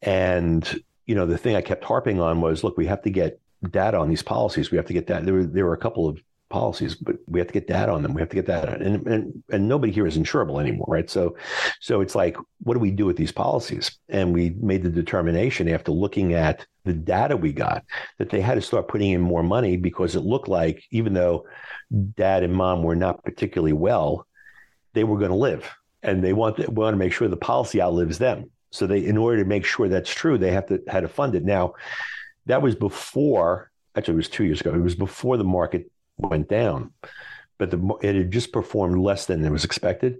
And 0.01 0.83
you 1.05 1.15
know, 1.15 1.25
the 1.25 1.37
thing 1.37 1.55
I 1.55 1.61
kept 1.61 1.83
harping 1.83 2.21
on 2.21 2.41
was, 2.41 2.63
look, 2.63 2.77
we 2.77 2.85
have 2.85 3.01
to 3.01 3.09
get 3.09 3.39
data 3.69 3.97
on 3.97 4.09
these 4.09 4.23
policies. 4.23 4.71
We 4.71 4.77
have 4.77 4.85
to 4.87 4.93
get 4.93 5.07
that. 5.07 5.25
There 5.25 5.33
were 5.33 5.45
there 5.45 5.65
were 5.65 5.73
a 5.73 5.77
couple 5.77 6.07
of 6.07 6.19
policies, 6.53 6.93
but 6.93 7.15
we 7.25 7.39
have 7.39 7.47
to 7.47 7.53
get 7.53 7.67
data 7.67 7.91
on 7.91 8.03
them. 8.03 8.13
We 8.13 8.21
have 8.21 8.29
to 8.29 8.35
get 8.35 8.45
data, 8.45 8.73
and 8.79 9.07
and 9.07 9.43
and 9.51 9.67
nobody 9.67 9.91
here 9.91 10.05
is 10.05 10.17
insurable 10.17 10.61
anymore, 10.61 10.85
right? 10.87 11.09
So, 11.09 11.35
so 11.81 11.99
it's 11.99 12.13
like, 12.13 12.37
what 12.61 12.75
do 12.75 12.79
we 12.79 12.91
do 12.91 13.07
with 13.07 13.17
these 13.17 13.31
policies? 13.31 13.97
And 14.07 14.33
we 14.33 14.51
made 14.61 14.83
the 14.83 14.89
determination 14.89 15.67
after 15.67 15.91
looking 15.91 16.33
at 16.33 16.67
the 16.85 16.93
data 16.93 17.35
we 17.35 17.53
got 17.53 17.83
that 18.19 18.29
they 18.29 18.39
had 18.39 18.55
to 18.55 18.61
start 18.61 18.87
putting 18.87 19.11
in 19.11 19.21
more 19.21 19.41
money 19.41 19.77
because 19.77 20.15
it 20.15 20.19
looked 20.19 20.47
like 20.47 20.83
even 20.91 21.13
though 21.13 21.47
dad 22.15 22.43
and 22.43 22.53
mom 22.53 22.83
were 22.83 22.95
not 22.95 23.23
particularly 23.23 23.73
well, 23.73 24.27
they 24.93 25.03
were 25.03 25.17
going 25.17 25.31
to 25.31 25.47
live, 25.49 25.67
and 26.03 26.23
they 26.23 26.33
want 26.33 26.59
want 26.69 26.93
to 26.93 26.99
make 26.99 27.13
sure 27.13 27.27
the 27.27 27.35
policy 27.35 27.81
outlives 27.81 28.19
them. 28.19 28.51
So 28.69 28.85
they, 28.85 29.03
in 29.03 29.17
order 29.17 29.41
to 29.41 29.49
make 29.49 29.65
sure 29.65 29.89
that's 29.89 30.13
true, 30.13 30.37
they 30.37 30.51
have 30.51 30.67
to 30.67 30.83
had 30.87 31.01
to 31.01 31.07
fund 31.07 31.33
it. 31.33 31.43
Now, 31.43 31.73
that 32.45 32.61
was 32.61 32.75
before. 32.75 33.71
Actually, 33.95 34.15
it 34.15 34.23
was 34.25 34.29
two 34.29 34.45
years 34.45 34.61
ago. 34.61 34.73
It 34.73 34.81
was 34.81 34.95
before 34.95 35.37
the 35.37 35.43
market 35.43 35.89
went 36.17 36.49
down, 36.49 36.91
but 37.57 37.71
the, 37.71 37.97
it 38.01 38.15
had 38.15 38.31
just 38.31 38.51
performed 38.51 38.99
less 38.99 39.25
than 39.25 39.43
it 39.43 39.51
was 39.51 39.65
expected. 39.65 40.19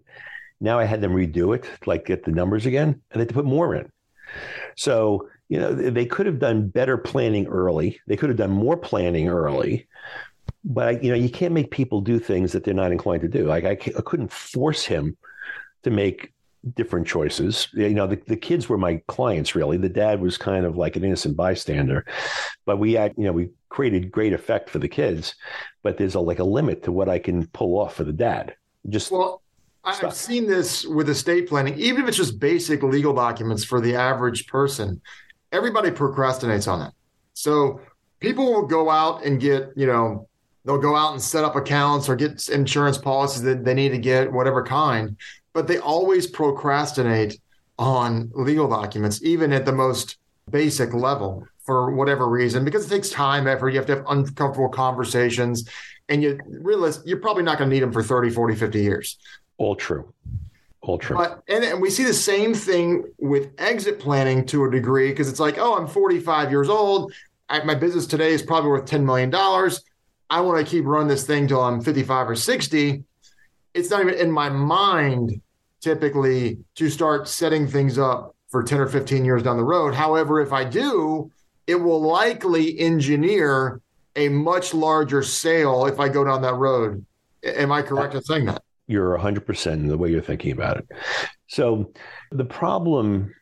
Now 0.59 0.79
I 0.79 0.85
had 0.85 1.01
them 1.01 1.13
redo 1.13 1.55
it, 1.55 1.65
like 1.85 2.05
get 2.05 2.23
the 2.23 2.31
numbers 2.31 2.65
again, 2.65 2.89
and 2.89 3.01
they 3.11 3.19
had 3.19 3.29
to 3.29 3.35
put 3.35 3.45
more 3.45 3.75
in. 3.75 3.91
So 4.75 5.29
you 5.49 5.59
know 5.59 5.73
they 5.73 6.05
could 6.05 6.25
have 6.25 6.39
done 6.39 6.69
better 6.69 6.97
planning 6.97 7.47
early. 7.47 7.99
They 8.07 8.15
could 8.15 8.29
have 8.29 8.37
done 8.37 8.51
more 8.51 8.77
planning 8.77 9.27
early, 9.27 9.87
but 10.63 11.03
you 11.03 11.11
know 11.11 11.17
you 11.17 11.29
can't 11.29 11.53
make 11.53 11.69
people 11.69 12.01
do 12.01 12.17
things 12.19 12.51
that 12.53 12.63
they're 12.63 12.73
not 12.73 12.91
inclined 12.91 13.21
to 13.21 13.27
do. 13.27 13.45
Like 13.45 13.65
I, 13.65 13.71
I 13.71 14.01
couldn't 14.01 14.31
force 14.31 14.85
him 14.85 15.17
to 15.83 15.91
make 15.91 16.33
different 16.75 17.05
choices. 17.07 17.67
You 17.73 17.89
know, 17.89 18.07
the, 18.07 18.21
the 18.27 18.37
kids 18.37 18.69
were 18.69 18.77
my 18.77 19.01
clients 19.07 19.55
really. 19.55 19.77
The 19.77 19.89
dad 19.89 20.21
was 20.21 20.37
kind 20.37 20.65
of 20.65 20.77
like 20.77 20.95
an 20.95 21.03
innocent 21.03 21.35
bystander, 21.35 22.05
but 22.65 22.79
we 22.79 22.93
had, 22.93 23.13
you 23.17 23.25
know, 23.25 23.33
we 23.33 23.49
created 23.73 24.11
great 24.11 24.33
effect 24.33 24.69
for 24.69 24.79
the 24.79 24.87
kids, 24.87 25.35
but 25.81 25.97
there's 25.97 26.15
a 26.15 26.19
like 26.19 26.39
a 26.39 26.43
limit 26.43 26.83
to 26.83 26.91
what 26.91 27.09
I 27.09 27.19
can 27.19 27.47
pull 27.47 27.79
off 27.79 27.95
for 27.95 28.03
the 28.03 28.13
dad. 28.13 28.55
Just 28.89 29.11
well, 29.11 29.41
stuff. 29.91 30.03
I've 30.03 30.13
seen 30.13 30.47
this 30.47 30.85
with 30.85 31.09
estate 31.09 31.49
planning, 31.49 31.77
even 31.79 32.03
if 32.03 32.07
it's 32.07 32.17
just 32.17 32.39
basic 32.39 32.83
legal 32.83 33.13
documents 33.13 33.63
for 33.63 33.81
the 33.81 33.95
average 33.95 34.47
person, 34.47 35.01
everybody 35.51 35.89
procrastinates 35.89 36.71
on 36.71 36.79
that. 36.79 36.93
So 37.33 37.81
people 38.19 38.45
will 38.53 38.67
go 38.67 38.89
out 38.89 39.25
and 39.25 39.39
get, 39.39 39.69
you 39.75 39.87
know, 39.87 40.27
they'll 40.63 40.77
go 40.77 40.95
out 40.95 41.13
and 41.13 41.21
set 41.21 41.43
up 41.43 41.55
accounts 41.55 42.07
or 42.07 42.15
get 42.15 42.47
insurance 42.49 42.97
policies 42.97 43.41
that 43.41 43.65
they 43.65 43.73
need 43.73 43.89
to 43.89 43.97
get, 43.97 44.31
whatever 44.31 44.63
kind 44.63 45.17
but 45.53 45.67
they 45.67 45.77
always 45.77 46.27
procrastinate 46.27 47.39
on 47.79 48.31
legal 48.33 48.67
documents, 48.67 49.23
even 49.23 49.53
at 49.53 49.65
the 49.65 49.71
most 49.71 50.17
basic 50.49 50.93
level 50.93 51.47
for 51.65 51.91
whatever 51.91 52.27
reason 52.27 52.65
because 52.65 52.85
it 52.85 52.89
takes 52.89 53.09
time, 53.09 53.47
effort. 53.47 53.69
You 53.69 53.77
have 53.77 53.85
to 53.87 53.95
have 53.97 54.05
uncomfortable 54.09 54.69
conversations, 54.69 55.69
and 56.09 56.21
you 56.21 56.39
realize 56.47 57.01
you're 57.05 57.19
probably 57.19 57.43
not 57.43 57.57
going 57.57 57.69
to 57.69 57.73
need 57.73 57.83
them 57.83 57.91
for 57.91 58.03
30, 58.03 58.29
40, 58.29 58.55
50 58.55 58.81
years. 58.81 59.17
All 59.57 59.75
true. 59.75 60.13
All 60.81 60.97
true. 60.97 61.15
But 61.15 61.41
and, 61.47 61.63
and 61.63 61.81
we 61.81 61.89
see 61.89 62.03
the 62.03 62.13
same 62.13 62.53
thing 62.53 63.05
with 63.17 63.51
exit 63.57 63.99
planning 63.99 64.45
to 64.47 64.65
a 64.65 64.71
degree 64.71 65.09
because 65.09 65.29
it's 65.29 65.39
like, 65.39 65.57
oh, 65.57 65.77
I'm 65.77 65.87
45 65.87 66.51
years 66.51 66.67
old. 66.69 67.13
I, 67.47 67.63
my 67.63 67.75
business 67.75 68.05
today 68.05 68.33
is 68.33 68.41
probably 68.41 68.69
worth 68.69 68.89
$10 68.89 69.03
million. 69.03 69.33
I 70.29 70.41
want 70.41 70.65
to 70.65 70.69
keep 70.69 70.85
running 70.85 71.07
this 71.07 71.25
thing 71.25 71.47
till 71.47 71.61
I'm 71.61 71.81
55 71.81 72.29
or 72.29 72.35
60. 72.35 73.03
It's 73.73 73.89
not 73.89 74.01
even 74.01 74.15
in 74.15 74.31
my 74.31 74.49
mind 74.49 75.41
typically 75.79 76.57
to 76.75 76.89
start 76.89 77.27
setting 77.27 77.67
things 77.67 77.97
up 77.97 78.35
for 78.49 78.63
10 78.63 78.79
or 78.79 78.87
15 78.87 79.25
years 79.25 79.43
down 79.43 79.57
the 79.57 79.63
road. 79.63 79.93
However, 79.93 80.41
if 80.41 80.53
I 80.53 80.63
do, 80.63 81.31
it 81.67 81.75
will 81.75 82.01
likely 82.01 82.77
engineer 82.79 83.81
a 84.15 84.29
much 84.29 84.73
larger 84.73 85.23
sale 85.23 85.85
if 85.85 85.99
I 85.99 86.09
go 86.09 86.23
down 86.23 86.41
that 86.41 86.55
road. 86.55 87.05
Am 87.43 87.71
I 87.71 87.81
correct 87.81 88.13
in 88.13 88.23
saying 88.23 88.45
that? 88.45 88.61
You're 88.87 89.17
100% 89.17 89.73
in 89.73 89.87
the 89.87 89.97
way 89.97 90.11
you're 90.11 90.21
thinking 90.21 90.51
about 90.51 90.77
it. 90.77 90.87
So 91.47 91.91
the 92.31 92.45
problem, 92.45 93.33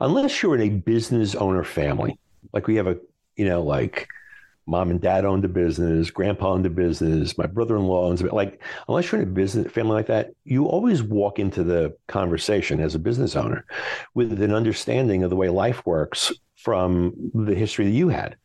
unless 0.00 0.42
you're 0.42 0.54
in 0.54 0.60
a 0.62 0.68
business 0.70 1.34
owner 1.34 1.64
family, 1.64 2.18
like 2.52 2.66
we 2.66 2.76
have 2.76 2.86
a, 2.86 2.98
you 3.36 3.44
know, 3.44 3.62
like 3.62 4.08
mom 4.66 4.90
and 4.90 5.00
dad 5.00 5.24
owned 5.24 5.44
a 5.44 5.48
business, 5.48 6.10
grandpa 6.10 6.50
owned 6.50 6.66
a 6.66 6.70
business, 6.70 7.38
my 7.38 7.46
brother-in-law 7.46 8.08
owns 8.08 8.20
a 8.20 8.34
like 8.34 8.60
unless 8.88 9.10
you're 9.10 9.20
in 9.20 9.28
a 9.28 9.30
business 9.30 9.70
family 9.70 9.94
like 9.94 10.08
that, 10.08 10.32
you 10.44 10.66
always 10.66 11.02
walk 11.02 11.38
into 11.38 11.62
the 11.62 11.96
conversation 12.08 12.80
as 12.80 12.94
a 12.94 12.98
business 12.98 13.36
owner 13.36 13.64
with 14.14 14.40
an 14.42 14.52
understanding 14.52 15.22
of 15.22 15.30
the 15.30 15.36
way 15.36 15.48
life 15.48 15.86
works 15.86 16.32
from 16.66 17.14
the 17.32 17.54
history 17.54 17.84
that 17.84 17.92
you 17.92 18.08
had. 18.08 18.36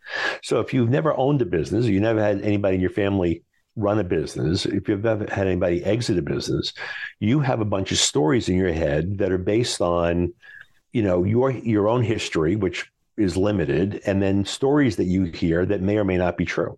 So 0.43 0.60
if 0.60 0.75
you've 0.75 0.91
never 0.91 1.17
owned 1.17 1.41
a 1.41 1.45
business, 1.45 1.88
you 1.88 1.99
never 1.99 2.21
had 2.21 2.39
anybody 2.43 2.75
in 2.75 2.81
your 2.81 2.91
family 2.91 3.41
run 3.75 3.97
a 3.97 4.03
business, 4.03 4.67
if 4.67 4.88
you've 4.88 5.07
ever 5.07 5.25
had 5.31 5.47
anybody 5.47 5.84
exit 5.84 6.19
a 6.19 6.21
business, 6.21 6.71
you 7.19 7.39
have 7.39 7.62
a 7.62 7.65
bunch 7.65 7.91
of 7.91 7.97
stories 7.97 8.47
in 8.47 8.55
your 8.55 8.71
head 8.71 9.17
that 9.17 9.31
are 9.31 9.39
based 9.39 9.81
on, 9.81 10.31
you 10.91 11.01
know, 11.01 11.23
your 11.23 11.49
your 11.49 11.88
own 11.88 12.03
history, 12.03 12.55
which 12.55 12.91
is 13.17 13.36
limited, 13.36 13.99
and 14.05 14.21
then 14.21 14.45
stories 14.45 14.97
that 14.97 15.05
you 15.05 15.23
hear 15.23 15.65
that 15.65 15.81
may 15.81 15.97
or 15.97 16.03
may 16.03 16.17
not 16.17 16.38
be 16.38 16.45
true. 16.45 16.77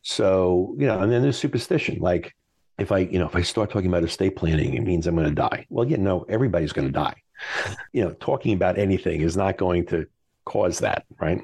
So, 0.00 0.74
you 0.78 0.86
know, 0.86 1.00
and 1.00 1.12
then 1.12 1.20
there's 1.20 1.36
superstition. 1.36 1.98
Like 1.98 2.34
if 2.78 2.92
I, 2.92 3.00
you 3.00 3.18
know, 3.18 3.26
if 3.26 3.36
I 3.36 3.42
start 3.42 3.68
talking 3.68 3.90
about 3.90 4.04
estate 4.04 4.36
planning, 4.36 4.72
it 4.72 4.84
means 4.84 5.06
I'm 5.06 5.16
going 5.16 5.28
to 5.28 5.34
die. 5.34 5.66
Well, 5.68 5.86
you 5.86 5.98
know, 5.98 6.24
everybody's 6.30 6.72
going 6.72 6.88
to 6.88 6.98
die. 7.08 7.16
You 7.92 8.04
know, 8.04 8.12
talking 8.12 8.54
about 8.54 8.78
anything 8.78 9.20
is 9.20 9.36
not 9.36 9.58
going 9.58 9.84
to 9.88 10.06
cause 10.46 10.78
that, 10.78 11.04
right? 11.20 11.42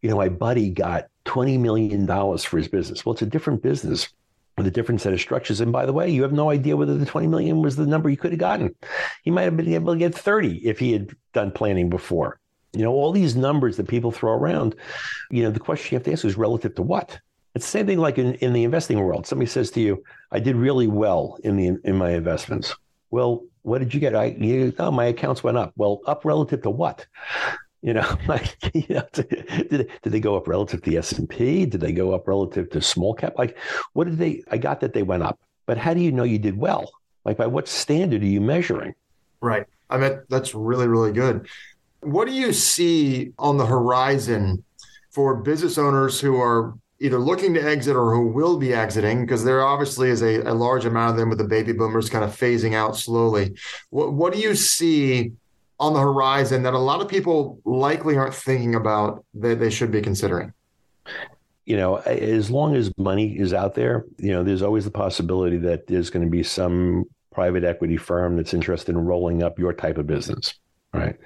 You 0.00 0.10
know, 0.10 0.16
my 0.16 0.28
buddy 0.28 0.70
got 0.70 1.08
$20 1.24 1.58
million 1.58 2.06
for 2.06 2.58
his 2.58 2.68
business. 2.68 3.04
Well, 3.04 3.14
it's 3.14 3.22
a 3.22 3.26
different 3.26 3.62
business 3.62 4.08
with 4.56 4.66
a 4.66 4.70
different 4.70 5.00
set 5.00 5.12
of 5.12 5.20
structures. 5.20 5.60
And 5.60 5.72
by 5.72 5.86
the 5.86 5.92
way, 5.92 6.10
you 6.10 6.22
have 6.22 6.32
no 6.32 6.50
idea 6.50 6.76
whether 6.76 6.96
the 6.96 7.06
20 7.06 7.26
million 7.26 7.62
was 7.62 7.76
the 7.76 7.86
number 7.86 8.08
he 8.08 8.16
could 8.16 8.32
have 8.32 8.40
gotten. 8.40 8.74
He 9.22 9.30
might 9.30 9.42
have 9.42 9.56
been 9.56 9.72
able 9.72 9.92
to 9.92 9.98
get 9.98 10.14
30 10.14 10.66
if 10.66 10.78
he 10.78 10.92
had 10.92 11.10
done 11.32 11.50
planning 11.50 11.88
before. 11.88 12.38
You 12.72 12.84
know, 12.84 12.92
all 12.92 13.12
these 13.12 13.36
numbers 13.36 13.76
that 13.76 13.88
people 13.88 14.12
throw 14.12 14.32
around, 14.32 14.74
you 15.30 15.42
know, 15.42 15.50
the 15.50 15.60
question 15.60 15.94
you 15.94 15.96
have 15.96 16.04
to 16.04 16.12
ask 16.12 16.24
is 16.24 16.36
relative 16.36 16.74
to 16.76 16.82
what? 16.82 17.18
It's 17.54 17.66
the 17.66 17.70
same 17.70 17.86
thing 17.86 17.98
like 17.98 18.18
in, 18.18 18.34
in 18.36 18.54
the 18.54 18.64
investing 18.64 18.98
world. 18.98 19.26
Somebody 19.26 19.50
says 19.50 19.70
to 19.72 19.80
you, 19.80 20.02
I 20.30 20.40
did 20.40 20.56
really 20.56 20.86
well 20.86 21.38
in 21.44 21.56
the 21.56 21.78
in 21.84 21.96
my 21.96 22.10
investments. 22.10 22.74
Well, 23.10 23.44
what 23.60 23.80
did 23.80 23.92
you 23.92 24.00
get? 24.00 24.16
I 24.16 24.26
you, 24.26 24.72
oh, 24.78 24.90
my 24.90 25.06
accounts 25.06 25.44
went 25.44 25.58
up. 25.58 25.74
Well, 25.76 26.00
up 26.06 26.24
relative 26.24 26.62
to 26.62 26.70
what? 26.70 27.06
You 27.82 27.94
know, 27.94 28.16
like 28.28 28.56
you 28.74 28.86
know, 28.88 29.06
did 29.12 29.90
did 30.02 30.12
they 30.12 30.20
go 30.20 30.36
up 30.36 30.48
relative 30.48 30.82
to 30.82 30.90
the 30.90 30.96
S 30.98 31.12
and 31.12 31.28
P? 31.28 31.66
Did 31.66 31.80
they 31.80 31.92
go 31.92 32.14
up 32.14 32.26
relative 32.26 32.70
to 32.70 32.80
small 32.80 33.14
cap? 33.14 33.34
Like, 33.36 33.58
what 33.92 34.04
did 34.04 34.18
they? 34.18 34.42
I 34.50 34.56
got 34.56 34.80
that 34.80 34.92
they 34.94 35.02
went 35.02 35.24
up, 35.24 35.38
but 35.66 35.78
how 35.78 35.92
do 35.92 36.00
you 36.00 36.12
know 36.12 36.24
you 36.24 36.38
did 36.38 36.56
well? 36.56 36.90
Like, 37.24 37.36
by 37.36 37.46
what 37.46 37.68
standard 37.68 38.22
are 38.22 38.26
you 38.26 38.40
measuring? 38.40 38.94
Right. 39.40 39.66
I 39.90 39.98
mean, 39.98 40.20
that's 40.28 40.54
really 40.54 40.88
really 40.88 41.12
good. 41.12 41.48
What 42.00 42.26
do 42.26 42.32
you 42.32 42.52
see 42.52 43.32
on 43.38 43.58
the 43.58 43.66
horizon 43.66 44.64
for 45.10 45.36
business 45.36 45.78
owners 45.78 46.20
who 46.20 46.40
are 46.40 46.74
either 47.00 47.18
looking 47.18 47.52
to 47.54 47.60
exit 47.60 47.96
or 47.96 48.14
who 48.14 48.28
will 48.28 48.58
be 48.58 48.72
exiting? 48.72 49.24
Because 49.24 49.44
there 49.44 49.64
obviously 49.64 50.08
is 50.08 50.22
a, 50.22 50.40
a 50.42 50.54
large 50.54 50.84
amount 50.84 51.10
of 51.10 51.16
them 51.16 51.28
with 51.28 51.38
the 51.38 51.44
baby 51.44 51.72
boomers 51.72 52.08
kind 52.08 52.24
of 52.24 52.30
phasing 52.36 52.74
out 52.74 52.96
slowly. 52.96 53.56
What, 53.90 54.12
what 54.14 54.32
do 54.32 54.38
you 54.38 54.54
see 54.54 55.32
on 55.82 55.92
the 55.92 56.00
horizon 56.00 56.62
that 56.62 56.74
a 56.74 56.78
lot 56.78 57.00
of 57.00 57.08
people 57.08 57.60
likely 57.64 58.16
aren't 58.16 58.34
thinking 58.34 58.74
about 58.74 59.24
that 59.34 59.60
they 59.60 59.70
should 59.70 59.90
be 59.90 60.00
considering? 60.00 60.52
you 61.64 61.76
know, 61.76 61.96
as 61.98 62.50
long 62.50 62.74
as 62.74 62.90
money 62.98 63.38
is 63.38 63.54
out 63.54 63.74
there, 63.74 64.04
you 64.18 64.32
know, 64.32 64.42
there's 64.42 64.62
always 64.62 64.84
the 64.84 64.90
possibility 64.90 65.56
that 65.56 65.86
there's 65.86 66.10
going 66.10 66.24
to 66.24 66.30
be 66.30 66.42
some 66.42 67.04
private 67.32 67.62
equity 67.62 67.96
firm 67.96 68.36
that's 68.36 68.52
interested 68.52 68.96
in 68.96 69.04
rolling 69.04 69.44
up 69.44 69.60
your 69.60 69.72
type 69.72 69.96
of 69.96 70.06
business 70.06 70.54
right? 70.92 71.16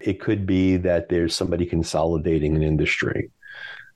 It 0.00 0.20
could 0.20 0.46
be 0.46 0.76
that 0.78 1.08
there's 1.08 1.34
somebody 1.34 1.66
consolidating 1.66 2.56
an 2.56 2.62
industry. 2.62 3.30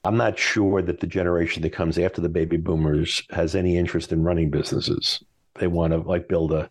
I'm 0.05 0.17
not 0.17 0.39
sure 0.39 0.83
that 0.83 1.01
the 1.01 1.07
generation 1.07 1.63
that 1.63 1.71
comes 1.71 1.99
after 1.99 2.21
the 2.21 2.29
baby 2.29 2.57
boomers 2.57 3.23
has 3.31 3.55
any 3.55 3.77
interest 3.77 4.13
in 4.13 4.25
running 4.25 4.51
businesses. 4.51 5.23
They 5.61 5.69
want 5.69 5.93
to 5.93 5.99
like 5.99 6.29
build 6.29 6.53
a, 6.53 6.69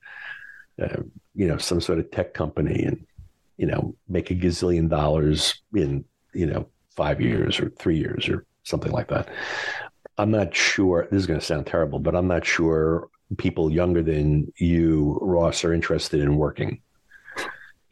uh, 0.82 1.02
you 1.34 1.48
know, 1.48 1.58
some 1.58 1.80
sort 1.80 2.00
of 2.00 2.12
tech 2.12 2.34
company 2.34 2.84
and, 2.84 3.06
you 3.62 3.67
know, 3.67 3.95
make 4.10 4.32
a 4.32 4.36
gazillion 4.36 4.89
dollars 4.89 5.62
in, 5.76 6.04
you 6.34 6.47
know, 6.47 6.67
five 6.95 7.21
years 7.21 7.60
or 7.60 7.69
three 7.69 7.95
years 7.95 8.28
or 8.28 8.43
something 8.63 8.91
like 8.91 9.08
that. 9.10 9.30
I'm 10.17 10.32
not 10.32 10.56
sure. 10.56 11.08
This 11.12 11.19
is 11.19 11.28
going 11.28 11.39
to 11.39 11.45
sound 11.45 11.67
terrible, 11.67 12.00
but 12.00 12.15
I'm 12.15 12.28
not 12.28 12.43
sure 12.43 13.08
people 13.38 13.71
younger 13.71 14.02
than 14.02 14.52
you, 14.58 15.19
Ross, 15.21 15.63
are 15.63 15.76
interested 15.76 16.21
in 16.21 16.38
working. 16.38 16.82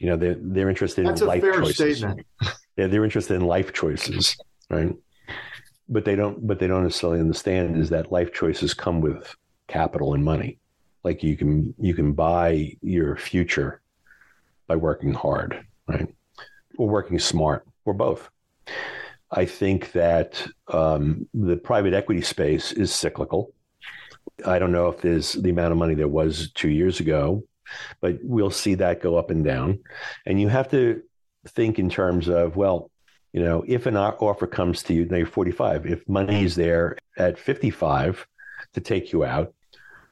You 0.00 0.08
know, 0.08 0.16
they're 0.16 0.36
they're 0.40 0.70
interested 0.70 1.06
That's 1.06 1.20
in 1.20 1.28
life 1.28 1.42
choices. 1.42 1.98
Statement. 1.98 2.26
Yeah, 2.76 2.88
they're 2.88 3.04
interested 3.04 3.34
in 3.34 3.46
life 3.46 3.72
choices, 3.72 4.36
right? 4.70 4.92
But 5.88 6.04
they 6.04 6.16
don't. 6.16 6.44
But 6.44 6.58
they 6.58 6.66
don't 6.66 6.82
necessarily 6.82 7.20
understand 7.20 7.76
is 7.76 7.90
that 7.90 8.10
life 8.10 8.32
choices 8.32 8.74
come 8.74 9.00
with 9.00 9.36
capital 9.68 10.14
and 10.14 10.24
money. 10.24 10.58
Like 11.04 11.22
you 11.22 11.36
can 11.36 11.74
you 11.78 11.94
can 11.94 12.12
buy 12.12 12.76
your 12.82 13.16
future 13.16 13.82
by 14.70 14.76
working 14.76 15.12
hard, 15.12 15.66
right? 15.88 16.06
Or 16.78 16.88
working 16.88 17.18
smart, 17.18 17.66
or 17.84 17.92
both. 17.92 18.30
I 19.28 19.44
think 19.44 19.90
that 19.92 20.46
um, 20.68 21.28
the 21.34 21.56
private 21.56 21.92
equity 21.92 22.22
space 22.22 22.70
is 22.70 22.94
cyclical. 22.94 23.52
I 24.46 24.60
don't 24.60 24.70
know 24.70 24.86
if 24.86 25.00
there's 25.00 25.32
the 25.32 25.50
amount 25.50 25.72
of 25.72 25.78
money 25.78 25.94
there 25.94 26.14
was 26.20 26.52
two 26.52 26.68
years 26.68 27.00
ago 27.00 27.42
but 28.00 28.18
we'll 28.22 28.50
see 28.50 28.74
that 28.74 29.00
go 29.00 29.16
up 29.16 29.30
and 29.30 29.44
down. 29.44 29.78
And 30.26 30.40
you 30.40 30.48
have 30.48 30.68
to 30.70 31.02
think 31.46 31.78
in 31.78 31.88
terms 31.88 32.28
of, 32.28 32.56
well, 32.56 32.90
you 33.32 33.42
know, 33.42 33.64
if 33.66 33.86
an 33.86 33.96
offer 33.96 34.46
comes 34.46 34.82
to 34.84 34.94
you, 34.94 35.04
now 35.06 35.18
you're 35.18 35.26
45, 35.26 35.86
if 35.86 36.08
money 36.08 36.44
is 36.44 36.56
there 36.56 36.96
at 37.16 37.38
55 37.38 38.26
to 38.74 38.80
take 38.80 39.12
you 39.12 39.24
out, 39.24 39.54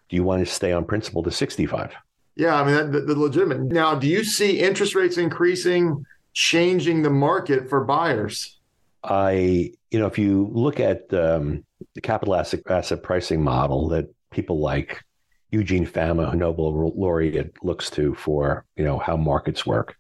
do 0.08 0.16
you 0.16 0.22
want 0.22 0.46
to 0.46 0.52
stay 0.52 0.72
on 0.72 0.84
principle 0.84 1.22
to 1.24 1.30
65? 1.30 1.94
Yeah, 2.38 2.54
I 2.54 2.64
mean, 2.64 2.92
the, 2.92 3.00
the 3.00 3.18
legitimate. 3.18 3.60
Now, 3.62 3.96
do 3.96 4.06
you 4.06 4.22
see 4.22 4.60
interest 4.60 4.94
rates 4.94 5.18
increasing, 5.18 6.06
changing 6.34 7.02
the 7.02 7.10
market 7.10 7.68
for 7.68 7.82
buyers? 7.82 8.60
I, 9.02 9.72
you 9.90 9.98
know, 9.98 10.06
if 10.06 10.18
you 10.18 10.48
look 10.52 10.78
at 10.78 11.12
um, 11.12 11.64
the 11.94 12.00
capital 12.00 12.36
asset, 12.36 12.60
asset 12.68 13.02
pricing 13.02 13.42
model 13.42 13.88
that 13.88 14.06
people 14.30 14.60
like 14.60 15.02
Eugene 15.50 15.84
Fama, 15.84 16.28
a 16.28 16.36
Nobel 16.36 16.92
laureate, 16.94 17.52
looks 17.64 17.90
to 17.90 18.14
for 18.14 18.64
you 18.76 18.84
know 18.84 18.98
how 18.98 19.16
markets 19.16 19.66
work. 19.66 19.96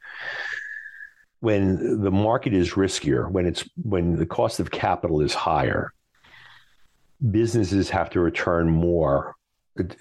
When 1.40 2.02
the 2.02 2.10
market 2.12 2.54
is 2.54 2.74
riskier, 2.74 3.28
when 3.28 3.46
it's 3.46 3.68
when 3.82 4.16
the 4.16 4.26
cost 4.26 4.60
of 4.60 4.70
capital 4.70 5.20
is 5.22 5.34
higher, 5.34 5.92
businesses 7.30 7.90
have 7.90 8.10
to 8.10 8.20
return 8.20 8.70
more. 8.70 9.34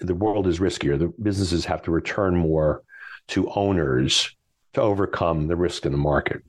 The 0.00 0.14
world 0.14 0.46
is 0.46 0.58
riskier. 0.58 0.98
The 0.98 1.12
businesses 1.22 1.64
have 1.64 1.82
to 1.82 1.90
return 1.90 2.36
more 2.36 2.82
to 3.28 3.50
owners 3.50 4.34
to 4.74 4.80
overcome 4.80 5.48
the 5.48 5.56
risk 5.56 5.86
in 5.86 5.92
the 5.92 5.98
market. 5.98 6.42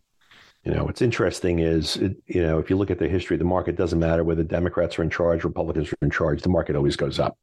You 0.63 0.73
know, 0.73 0.83
what's 0.83 1.01
interesting 1.01 1.59
is, 1.59 1.95
it, 1.97 2.17
you 2.27 2.41
know, 2.41 2.59
if 2.59 2.69
you 2.69 2.75
look 2.75 2.91
at 2.91 2.99
the 2.99 3.07
history 3.07 3.37
the 3.37 3.45
market, 3.45 3.77
doesn't 3.77 3.99
matter 3.99 4.23
whether 4.23 4.43
Democrats 4.43 4.99
are 4.99 5.03
in 5.03 5.09
charge, 5.09 5.43
Republicans 5.43 5.91
are 5.91 5.97
in 6.01 6.11
charge, 6.11 6.41
the 6.41 6.49
market 6.49 6.75
always 6.75 6.97
goes 6.97 7.17
up. 7.17 7.37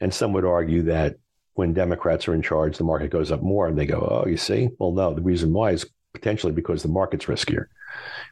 And 0.00 0.12
some 0.12 0.32
would 0.34 0.44
argue 0.44 0.82
that 0.82 1.16
when 1.54 1.72
Democrats 1.72 2.28
are 2.28 2.34
in 2.34 2.42
charge, 2.42 2.76
the 2.76 2.84
market 2.84 3.10
goes 3.10 3.32
up 3.32 3.42
more. 3.42 3.66
And 3.66 3.78
they 3.78 3.86
go, 3.86 4.00
oh, 4.24 4.28
you 4.28 4.36
see? 4.36 4.68
Well, 4.78 4.92
no, 4.92 5.14
the 5.14 5.22
reason 5.22 5.52
why 5.52 5.70
is 5.70 5.86
potentially 6.12 6.52
because 6.52 6.82
the 6.82 6.88
market's 6.88 7.26
riskier, 7.26 7.66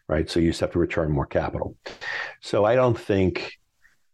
right? 0.08 0.28
So 0.28 0.40
you 0.40 0.50
just 0.50 0.60
have 0.60 0.72
to 0.72 0.78
return 0.78 1.10
more 1.10 1.26
capital. 1.26 1.76
So 2.42 2.64
I 2.64 2.74
don't 2.74 2.98
think, 2.98 3.54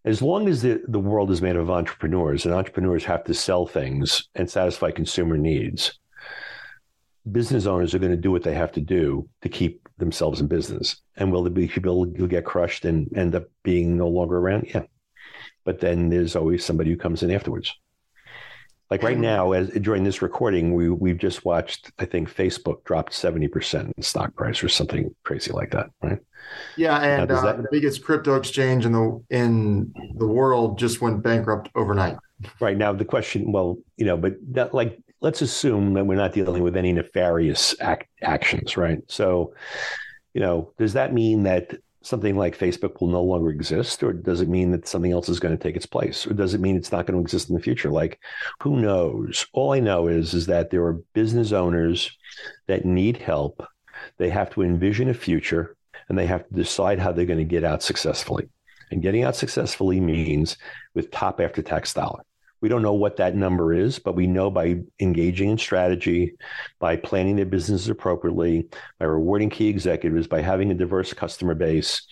as 0.09 0.23
long 0.23 0.49
as 0.49 0.63
the, 0.63 0.83
the 0.89 0.99
world 0.99 1.31
is 1.31 1.43
made 1.43 1.57
of 1.57 1.69
entrepreneurs 1.69 2.47
and 2.47 2.55
entrepreneurs 2.55 3.05
have 3.05 3.25
to 3.25 3.35
sell 3.35 3.67
things 3.67 4.27
and 4.35 4.51
satisfy 4.51 4.91
consumer 4.91 5.37
needs, 5.37 5.99
business 7.31 7.67
owners 7.67 7.95
are 7.95 7.99
going 7.99 8.11
to 8.11 8.17
do 8.17 8.31
what 8.31 8.43
they 8.43 8.55
have 8.55 8.73
to 8.73 8.81
do 8.81 9.29
to 9.43 9.51
keep 9.51 9.87
themselves 9.99 10.41
in 10.41 10.47
business. 10.47 11.03
And 11.19 11.31
will 11.31 11.47
be 11.51 11.69
people 11.69 12.07
who 12.17 12.27
get 12.27 12.47
crushed 12.47 12.87
and 12.87 13.15
end 13.15 13.35
up 13.35 13.45
being 13.63 13.99
no 13.99 14.09
longer 14.09 14.39
around? 14.39 14.69
Yeah. 14.73 14.85
But 15.67 15.81
then 15.81 16.09
there's 16.09 16.35
always 16.35 16.65
somebody 16.65 16.91
who 16.91 16.97
comes 16.97 17.23
in 17.23 17.31
afterwards. 17.31 17.75
Like 18.91 19.03
right 19.03 19.19
now, 19.19 19.53
as 19.53 19.69
during 19.69 20.03
this 20.03 20.23
recording, 20.23 20.75
we 20.75 20.89
we've 20.89 21.19
just 21.19 21.45
watched. 21.45 21.93
I 21.99 22.07
think 22.07 22.33
Facebook 22.33 22.85
dropped 22.85 23.13
seventy 23.13 23.47
percent 23.47 23.93
in 23.97 24.03
stock 24.03 24.35
price 24.35 24.65
or 24.65 24.69
something 24.69 25.15
crazy 25.25 25.53
like 25.53 25.73
that, 25.73 25.91
right? 26.03 26.19
Yeah, 26.77 26.99
and 26.99 27.31
uh, 27.31 27.43
that... 27.43 27.57
the 27.59 27.69
biggest 27.71 28.03
crypto 28.03 28.37
exchange 28.37 28.87
in 28.87 28.93
the 28.93 29.23
in 29.29 29.93
the 30.17 30.27
world 30.27 30.79
just 30.79 31.03
went 31.03 31.23
bankrupt 31.23 31.69
overnight. 31.75 32.17
Right 32.61 32.79
now, 32.79 32.93
the 32.93 33.05
question, 33.05 33.53
well, 33.53 33.79
you 33.97 34.07
know, 34.07 34.17
but 34.17 34.37
that, 34.53 34.73
like, 34.73 34.99
let's 35.21 35.43
assume 35.43 35.95
that 35.95 36.07
we're 36.07 36.17
not 36.17 36.33
dealing 36.33 36.63
with 36.63 36.77
any 36.77 36.93
nefarious 36.93 37.75
act, 37.81 38.09
actions, 38.23 38.77
right? 38.77 39.01
So, 39.09 39.55
you 40.35 40.41
know, 40.41 40.73
does 40.79 40.93
that 40.93 41.13
mean 41.13 41.43
that 41.43 41.75
something 42.03 42.37
like 42.37 42.57
Facebook 42.57 43.01
will 43.01 43.09
no 43.09 43.23
longer 43.23 43.51
exist, 43.51 44.03
or 44.03 44.13
does 44.13 44.41
it 44.41 44.49
mean 44.49 44.71
that 44.71 44.87
something 44.87 45.13
else 45.13 45.29
is 45.29 45.41
going 45.41 45.57
to 45.57 45.63
take 45.63 45.77
its 45.77 45.87
place, 45.87 46.27
or 46.27 46.35
does 46.35 46.55
it 46.55 46.61
mean 46.61 46.77
it's 46.77 46.93
not 46.93 47.07
going 47.07 47.19
to 47.19 47.23
exist 47.23 47.49
in 47.49 47.55
the 47.55 47.63
future? 47.63 47.91
Like, 47.91 48.21
who 48.61 48.81
knows? 48.81 49.47
All 49.53 49.73
I 49.73 49.81
know 49.81 50.09
is 50.09 50.35
is 50.35 50.47
that 50.47 50.71
there 50.71 50.85
are 50.85 51.01
business 51.15 51.53
owners 51.53 52.17
that 52.67 52.85
need 52.85 53.17
help. 53.17 53.67
They 54.17 54.31
have 54.31 54.51
to 54.51 54.63
envision 54.63 55.09
a 55.09 55.15
future, 55.15 55.77
and 56.09 56.17
they 56.17 56.27
have 56.27 56.47
to 56.49 56.55
decide 56.55 56.99
how 56.99 57.13
they're 57.13 57.27
going 57.27 57.39
to 57.39 57.45
get 57.45 57.65
out 57.65 57.83
successfully. 57.83 58.49
And 58.91 59.03
getting 59.03 59.25
out 59.25 59.37
successfully 59.37 60.01
means 60.01 60.57
with 60.95 61.11
top 61.11 61.41
after 61.41 61.63
tax 61.63 61.93
dollar. 61.93 62.23
We 62.61 62.69
don't 62.69 62.83
know 62.83 62.93
what 62.93 63.17
that 63.17 63.37
number 63.37 63.73
is, 63.73 63.99
but 63.99 64.15
we 64.15 64.27
know 64.27 64.51
by 64.51 64.81
engaging 65.01 65.51
in 65.51 65.59
strategy, 65.59 66.35
by 66.79 66.97
planning 66.97 67.37
their 67.37 67.47
businesses 67.47 67.89
appropriately, 67.89 68.69
by 68.99 69.07
rewarding 69.07 69.51
key 69.51 69.69
executives, 69.69 70.27
by 70.27 70.41
having 70.41 70.71
a 70.71 70.75
diverse 70.75 71.13
customer 71.13 71.55
base, 71.55 72.03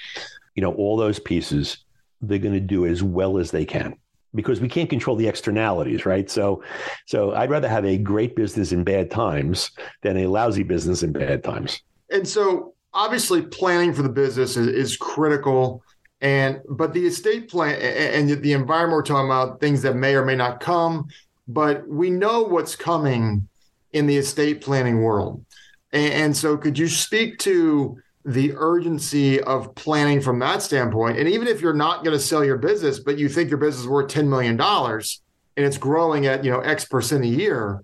you 0.55 0.63
know, 0.63 0.73
all 0.75 0.97
those 0.97 1.19
pieces, 1.19 1.79
they're 2.21 2.39
going 2.39 2.55
to 2.55 2.61
do 2.61 2.87
as 2.87 3.03
well 3.03 3.39
as 3.39 3.51
they 3.51 3.65
can 3.65 3.97
because 4.35 4.61
we 4.61 4.69
can't 4.69 4.91
control 4.91 5.17
the 5.17 5.27
externalities, 5.27 6.07
right? 6.07 6.31
So, 6.31 6.63
so 7.07 7.35
I'd 7.35 7.51
rather 7.51 7.69
have 7.69 7.85
a 7.85 7.97
great 7.97 8.37
business 8.37 8.71
in 8.71 8.85
bad 8.85 9.11
times 9.11 9.71
than 10.03 10.17
a 10.19 10.27
lousy 10.27 10.63
business 10.63 11.03
in 11.03 11.13
bad 11.13 11.43
times. 11.43 11.81
And 12.11 12.29
so, 12.29 12.75
obviously, 12.93 13.43
planning 13.43 13.93
for 13.93 14.03
the 14.03 14.09
business 14.09 14.57
is, 14.57 14.69
is 14.69 14.97
critical. 14.97 15.83
And 16.21 16.61
but 16.69 16.95
the 16.95 17.07
estate 17.07 17.51
plan 17.51 17.81
and 17.81 18.31
the 18.43 18.53
environment 18.53 18.97
we're 18.97 19.03
talking 19.03 19.27
about 19.27 19.61
things 19.61 19.83
that 19.83 19.97
may 19.97 20.15
or 20.15 20.25
may 20.25 20.37
not 20.37 20.61
come, 20.61 21.09
but 21.47 21.87
we 21.87 22.11
know 22.11 22.43
what's 22.43 22.75
coming 22.75 23.49
in 23.93 24.07
the 24.07 24.17
estate 24.17 24.61
planning 24.61 25.03
world. 25.03 25.45
And, 25.93 26.37
so, 26.37 26.59
could 26.59 26.79
you 26.79 26.89
speak 26.89 27.39
to 27.41 27.97
the 28.25 28.53
urgency 28.57 29.41
of 29.43 29.75
planning 29.77 30.21
from 30.21 30.39
that 30.41 30.61
standpoint? 30.61 31.19
And 31.19 31.29
even 31.29 31.49
if 31.49 31.61
you're 31.61 31.73
not 31.73 32.05
going 32.05 32.15
to 32.17 32.23
sell 32.23 32.45
your 32.45 32.59
business, 32.59 32.99
but 32.99 33.19
you 33.19 33.29
think 33.29 33.49
your 33.49 33.59
business 33.59 33.83
is 33.83 33.89
worth 33.89 34.09
ten 34.09 34.29
million 34.29 34.57
dollars 34.57 35.23
and 35.57 35.65
it's 35.65 35.79
growing 35.79 36.27
at 36.27 36.45
you 36.45 36.51
know 36.51 36.61
X 36.61 36.85
percent 36.85 37.25
a 37.25 37.29
year, 37.29 37.83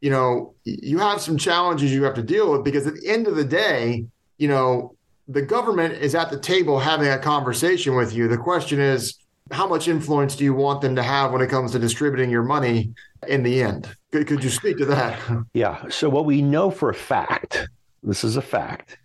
you 0.00 0.10
know 0.10 0.54
you 0.64 0.98
have 0.98 1.20
some 1.20 1.38
challenges 1.38 1.92
you 1.92 2.02
have 2.04 2.14
to 2.14 2.22
deal 2.22 2.50
with 2.50 2.64
because 2.64 2.86
at 2.86 2.94
the 2.94 3.08
end 3.08 3.28
of 3.28 3.36
the 3.36 3.44
day, 3.44 4.06
you 4.38 4.48
know 4.48 4.96
the 5.28 5.42
government 5.42 5.94
is 5.94 6.14
at 6.14 6.30
the 6.30 6.38
table 6.38 6.78
having 6.78 7.08
a 7.08 7.18
conversation 7.18 7.94
with 7.94 8.12
you. 8.12 8.28
The 8.28 8.38
question 8.38 8.80
is, 8.80 9.18
how 9.50 9.66
much 9.66 9.88
influence 9.88 10.36
do 10.36 10.44
you 10.44 10.54
want 10.54 10.80
them 10.80 10.96
to 10.96 11.02
have 11.02 11.32
when 11.32 11.42
it 11.42 11.50
comes 11.50 11.72
to 11.72 11.78
distributing 11.78 12.30
your 12.30 12.42
money 12.42 12.94
in 13.28 13.42
the 13.42 13.62
end? 13.62 13.94
Could, 14.12 14.26
could 14.26 14.44
you 14.44 14.50
speak 14.50 14.78
to 14.78 14.86
that? 14.86 15.20
Yeah. 15.52 15.88
So, 15.88 16.08
what 16.08 16.24
we 16.24 16.42
know 16.42 16.70
for 16.70 16.90
a 16.90 16.94
fact, 16.94 17.68
this 18.02 18.24
is 18.24 18.36
a 18.36 18.42
fact, 18.42 18.98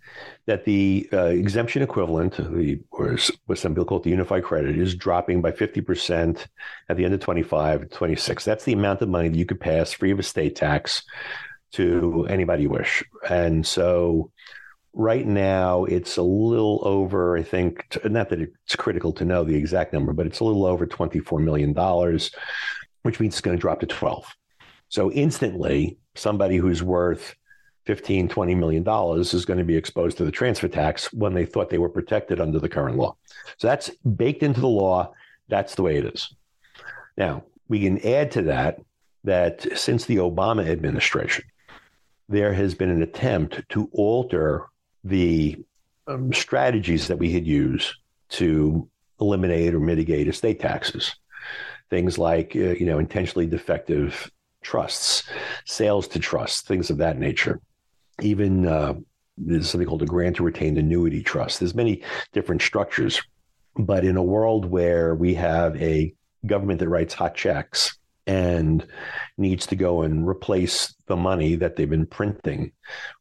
that 0.46 0.66
the 0.66 1.08
uh, 1.14 1.26
exemption 1.26 1.82
equivalent, 1.82 2.38
the 2.38 2.80
or 2.92 3.18
what 3.46 3.58
some 3.58 3.74
people 3.74 3.86
call 3.86 4.00
it 4.00 4.04
the 4.04 4.10
unified 4.10 4.44
credit, 4.44 4.78
is 4.78 4.96
dropping 4.96 5.42
by 5.42 5.52
50% 5.52 6.46
at 6.90 6.98
the 6.98 7.06
end 7.06 7.14
of 7.14 7.20
25, 7.20 7.90
26. 7.90 8.46
That's 8.46 8.64
the 8.64 8.74
amount 8.74 9.02
of 9.02 9.10
money 9.10 9.30
that 9.30 9.38
you 9.38 9.46
could 9.46 9.60
pass 9.60 9.94
free 9.94 10.12
of 10.12 10.20
estate 10.20 10.56
tax 10.56 11.04
to 11.74 12.26
anybody 12.30 12.64
you 12.64 12.70
wish. 12.70 13.04
And 13.30 13.66
so 13.66 14.32
Right 14.93 15.25
now, 15.25 15.86
it's 15.86 16.17
a 16.17 16.23
little 16.23 16.82
over, 16.84 17.38
I 17.38 17.43
think, 17.43 17.97
not 18.06 18.30
that 18.30 18.41
it's 18.41 18.75
critical 18.75 19.13
to 19.13 19.25
know 19.25 19.43
the 19.43 19.56
exact 19.56 19.93
number, 19.93 20.13
but 20.13 20.25
it's 20.25 20.39
a 20.39 20.43
little 20.43 20.65
over 20.65 20.88
$24 20.88 21.41
million, 21.41 21.73
which 23.04 23.19
means 23.19 23.36
it's 23.36 23.41
going 23.41 23.56
to 23.56 23.62
drop 23.62 23.80
to 23.82 23.86
12. 23.86 24.36
So 24.89 25.12
instantly, 25.12 25.97
somebody 26.15 26.58
who's 26.58 26.82
worth 26.82 27.36
15, 27.86 28.28
20 28.28 28.56
million 28.56 28.84
dollars 28.84 29.34
is 29.34 29.45
going 29.45 29.60
to 29.60 29.65
be 29.65 29.75
exposed 29.75 30.17
to 30.17 30.25
the 30.25 30.32
transfer 30.32 30.67
tax 30.67 31.12
when 31.13 31.34
they 31.34 31.45
thought 31.45 31.69
they 31.69 31.78
were 31.78 31.89
protected 31.89 32.39
under 32.39 32.60
the 32.60 32.69
current 32.69 32.97
law. 32.97 33.15
So 33.58 33.67
that's 33.67 33.89
baked 33.89 34.43
into 34.43 34.62
the 34.62 34.67
law. 34.67 35.13
That's 35.47 35.75
the 35.75 35.84
way 35.84 35.97
it 35.97 36.06
is. 36.06 36.34
Now, 37.17 37.43
we 37.67 37.80
can 37.82 38.06
add 38.06 38.32
to 38.32 38.43
that 38.43 38.80
that 39.23 39.78
since 39.78 40.06
the 40.06 40.17
Obama 40.17 40.67
administration, 40.67 41.45
there 42.28 42.54
has 42.54 42.75
been 42.75 42.89
an 42.89 43.02
attempt 43.02 43.67
to 43.69 43.89
alter 43.91 44.67
the 45.04 45.58
um, 46.08 46.34
strategies 46.34 47.08
that 47.08 47.18
we 47.18 47.32
had 47.32 47.46
used 47.46 47.94
to 48.30 48.88
eliminate 49.20 49.74
or 49.74 49.80
mitigate 49.80 50.28
estate 50.28 50.60
taxes. 50.60 51.16
Things 51.90 52.18
like, 52.18 52.56
uh, 52.56 52.76
you 52.76 52.86
know, 52.86 53.00
intentionally 53.00 53.48
defective 53.48 54.32
trusts, 54.62 55.24
sales 55.66 56.08
to 56.10 56.20
trusts, 56.20 56.62
things 56.62 56.90
of 56.90 56.98
that 56.98 57.18
nature. 57.18 57.60
Even 58.22 58.68
uh, 58.68 58.94
there's 59.38 59.70
something 59.70 59.88
called 59.88 60.02
a 60.02 60.08
grantor 60.08 60.44
retained 60.44 60.78
annuity 60.78 61.24
trust. 61.24 61.60
There's 61.60 61.76
many 61.76 62.04
different 62.34 62.62
structures, 62.62 63.22
but 63.76 64.04
in 64.04 64.18
a 64.18 64.24
world 64.24 64.66
where 64.66 65.16
we 65.16 65.34
have 65.36 65.82
a 65.82 66.14
government 66.46 66.80
that 66.80 66.90
writes 66.90 67.14
hot 67.14 67.36
checks 67.36 67.98
and 68.28 68.86
needs 69.38 69.66
to 69.68 69.76
go 69.76 70.04
and 70.04 70.28
replace 70.28 70.94
the 71.08 71.16
money 71.16 71.56
that 71.56 71.76
they've 71.76 71.90
been 71.90 72.06
printing 72.06 72.72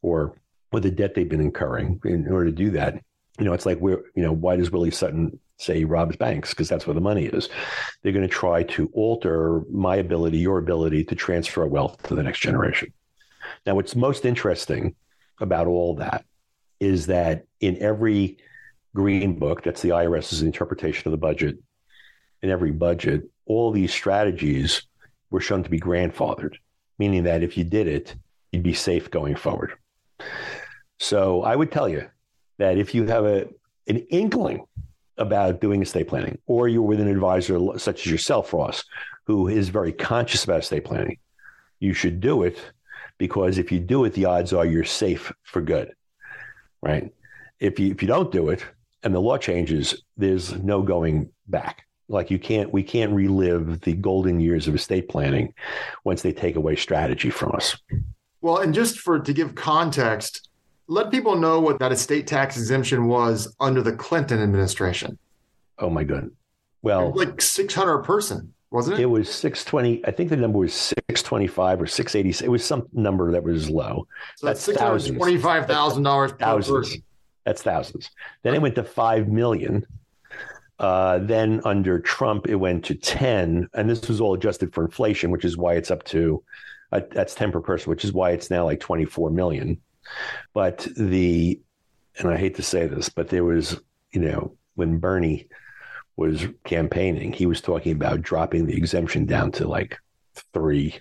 or 0.01 0.38
with 0.71 0.83
the 0.83 0.91
debt 0.91 1.15
they've 1.15 1.29
been 1.29 1.41
incurring 1.41 1.99
in 2.05 2.31
order 2.31 2.45
to 2.45 2.51
do 2.51 2.71
that. 2.71 3.01
You 3.37 3.45
know, 3.45 3.53
it's 3.53 3.65
like 3.65 3.79
we're, 3.79 4.03
you 4.15 4.23
know, 4.23 4.33
why 4.33 4.55
does 4.55 4.71
Willie 4.71 4.91
Sutton 4.91 5.39
say 5.57 5.77
he 5.77 5.85
robs 5.85 6.15
banks? 6.15 6.49
Because 6.49 6.69
that's 6.69 6.85
where 6.85 6.93
the 6.93 7.01
money 7.01 7.25
is. 7.25 7.49
They're 8.01 8.11
going 8.13 8.27
to 8.27 8.33
try 8.33 8.63
to 8.63 8.89
alter 8.93 9.61
my 9.71 9.95
ability, 9.95 10.39
your 10.39 10.57
ability 10.57 11.05
to 11.05 11.15
transfer 11.15 11.65
wealth 11.65 12.01
to 12.03 12.15
the 12.15 12.23
next 12.23 12.39
generation. 12.39 12.93
Now, 13.65 13.75
what's 13.75 13.95
most 13.95 14.25
interesting 14.25 14.95
about 15.39 15.67
all 15.67 15.95
that 15.95 16.25
is 16.79 17.07
that 17.07 17.45
in 17.59 17.77
every 17.81 18.37
green 18.95 19.37
book, 19.37 19.63
that's 19.63 19.81
the 19.81 19.89
IRS's 19.89 20.41
interpretation 20.41 21.07
of 21.07 21.11
the 21.11 21.17
budget, 21.17 21.57
in 22.41 22.49
every 22.49 22.71
budget, 22.71 23.29
all 23.45 23.71
these 23.71 23.93
strategies 23.93 24.83
were 25.29 25.41
shown 25.41 25.63
to 25.63 25.69
be 25.69 25.79
grandfathered, 25.79 26.55
meaning 26.97 27.23
that 27.23 27.43
if 27.43 27.57
you 27.57 27.63
did 27.63 27.87
it, 27.87 28.15
you'd 28.51 28.63
be 28.63 28.73
safe 28.73 29.11
going 29.11 29.35
forward. 29.35 29.73
So 30.99 31.43
I 31.43 31.55
would 31.55 31.71
tell 31.71 31.89
you 31.89 32.07
that 32.57 32.77
if 32.77 32.93
you 32.93 33.05
have 33.07 33.25
a 33.25 33.47
an 33.87 33.97
inkling 34.09 34.65
about 35.17 35.59
doing 35.59 35.81
estate 35.81 36.07
planning, 36.07 36.37
or 36.45 36.67
you're 36.67 36.81
with 36.81 36.99
an 36.99 37.07
advisor 37.07 37.59
such 37.77 38.05
as 38.05 38.11
yourself, 38.11 38.53
Ross, 38.53 38.83
who 39.25 39.47
is 39.47 39.69
very 39.69 39.91
conscious 39.91 40.43
about 40.43 40.59
estate 40.59 40.85
planning, 40.85 41.17
you 41.79 41.93
should 41.93 42.19
do 42.21 42.43
it 42.43 42.57
because 43.17 43.57
if 43.57 43.71
you 43.71 43.79
do 43.79 44.05
it, 44.05 44.13
the 44.13 44.25
odds 44.25 44.53
are 44.53 44.65
you're 44.65 44.83
safe 44.83 45.31
for 45.43 45.61
good, 45.61 45.93
right? 46.81 47.13
If 47.59 47.79
you 47.79 47.91
if 47.91 48.01
you 48.01 48.07
don't 48.07 48.31
do 48.31 48.49
it 48.49 48.63
and 49.03 49.13
the 49.13 49.19
law 49.19 49.37
changes, 49.37 50.03
there's 50.17 50.53
no 50.55 50.81
going 50.81 51.31
back. 51.47 51.85
Like 52.07 52.31
you 52.31 52.39
can't, 52.39 52.73
we 52.73 52.81
can't 52.81 53.11
relive 53.13 53.81
the 53.81 53.93
golden 53.93 54.39
years 54.39 54.67
of 54.67 54.73
estate 54.73 55.09
planning 55.09 55.53
once 56.03 56.23
they 56.23 56.33
take 56.33 56.55
away 56.55 56.75
strategy 56.75 57.29
from 57.29 57.51
us. 57.53 57.77
Well, 58.41 58.57
and 58.57 58.73
just 58.73 58.99
for 58.99 59.19
to 59.19 59.33
give 59.33 59.53
context, 59.53 60.48
let 60.89 61.11
people 61.11 61.37
know 61.37 61.59
what 61.59 61.79
that 61.79 61.91
estate 61.91 62.27
tax 62.27 62.57
exemption 62.57 63.07
was 63.07 63.55
under 63.59 63.81
the 63.81 63.93
Clinton 63.93 64.41
administration. 64.41 65.17
Oh 65.77 65.89
my 65.89 66.03
god! 66.03 66.31
Well, 66.81 67.13
like 67.15 67.41
six 67.41 67.73
hundred 67.73 67.99
person, 67.99 68.53
wasn't 68.71 68.99
it? 68.99 69.03
It 69.03 69.05
was 69.05 69.33
six 69.33 69.63
twenty. 69.63 70.05
I 70.05 70.11
think 70.11 70.29
the 70.29 70.35
number 70.35 70.57
was 70.57 70.73
six 70.73 71.23
twenty 71.23 71.47
five 71.47 71.81
or 71.81 71.87
six 71.87 72.15
eighty. 72.15 72.33
It 72.43 72.49
was 72.49 72.65
some 72.65 72.87
number 72.91 73.31
that 73.31 73.43
was 73.43 73.69
low. 73.69 74.07
So 74.35 74.47
that's 74.47 74.61
six 74.61 74.79
hundred 74.79 75.15
twenty 75.15 75.37
five 75.37 75.67
thousand 75.67 76.03
dollars 76.03 76.33
per 76.33 76.61
person. 76.61 77.03
That's 77.45 77.61
thousands. 77.61 78.09
Then 78.41 78.55
it 78.55 78.61
went 78.61 78.75
to 78.75 78.83
five 78.83 79.27
million. 79.27 79.85
Uh, 80.79 81.19
then 81.19 81.61
under 81.65 81.99
Trump, 81.99 82.47
it 82.47 82.55
went 82.55 82.85
to 82.85 82.95
10, 82.95 83.67
and 83.73 83.89
this 83.89 84.07
was 84.07 84.21
all 84.21 84.33
adjusted 84.33 84.73
for 84.73 84.85
inflation, 84.85 85.29
which 85.29 85.43
is 85.43 85.57
why 85.57 85.73
it's 85.73 85.91
up 85.91 86.01
to 86.05 86.41
uh, 86.93 87.01
that's 87.11 87.35
10 87.35 87.51
per 87.51 87.59
person, 87.59 87.89
which 87.89 88.05
is 88.05 88.13
why 88.13 88.31
it's 88.31 88.49
now 88.49 88.63
like 88.63 88.79
24 88.79 89.29
million. 89.29 89.77
But 90.53 90.87
the, 90.95 91.59
and 92.17 92.29
I 92.29 92.37
hate 92.37 92.55
to 92.55 92.63
say 92.63 92.87
this, 92.87 93.09
but 93.09 93.29
there 93.29 93.43
was, 93.43 93.79
you 94.11 94.21
know, 94.21 94.55
when 94.75 94.97
Bernie 94.97 95.47
was 96.15 96.47
campaigning, 96.63 97.31
he 97.31 97.45
was 97.45 97.61
talking 97.61 97.93
about 97.93 98.21
dropping 98.21 98.65
the 98.65 98.75
exemption 98.75 99.25
down 99.25 99.51
to 99.53 99.67
like 99.67 99.97
three. 100.53 100.99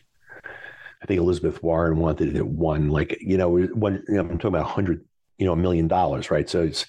I 1.03 1.07
think 1.07 1.18
Elizabeth 1.18 1.62
Warren 1.62 1.99
wanted 1.99 2.29
it 2.29 2.37
at 2.37 2.47
one, 2.47 2.88
like, 2.88 3.18
you 3.21 3.37
know, 3.37 3.49
one, 3.49 4.03
you 4.09 4.14
know, 4.14 4.21
I'm 4.21 4.38
talking 4.38 4.49
about 4.49 4.64
100 4.64 5.05
you 5.38 5.47
know, 5.47 5.53
a 5.53 5.57
million 5.57 5.88
dollars, 5.88 6.31
right? 6.31 6.49
So 6.49 6.62
it's, 6.62 6.85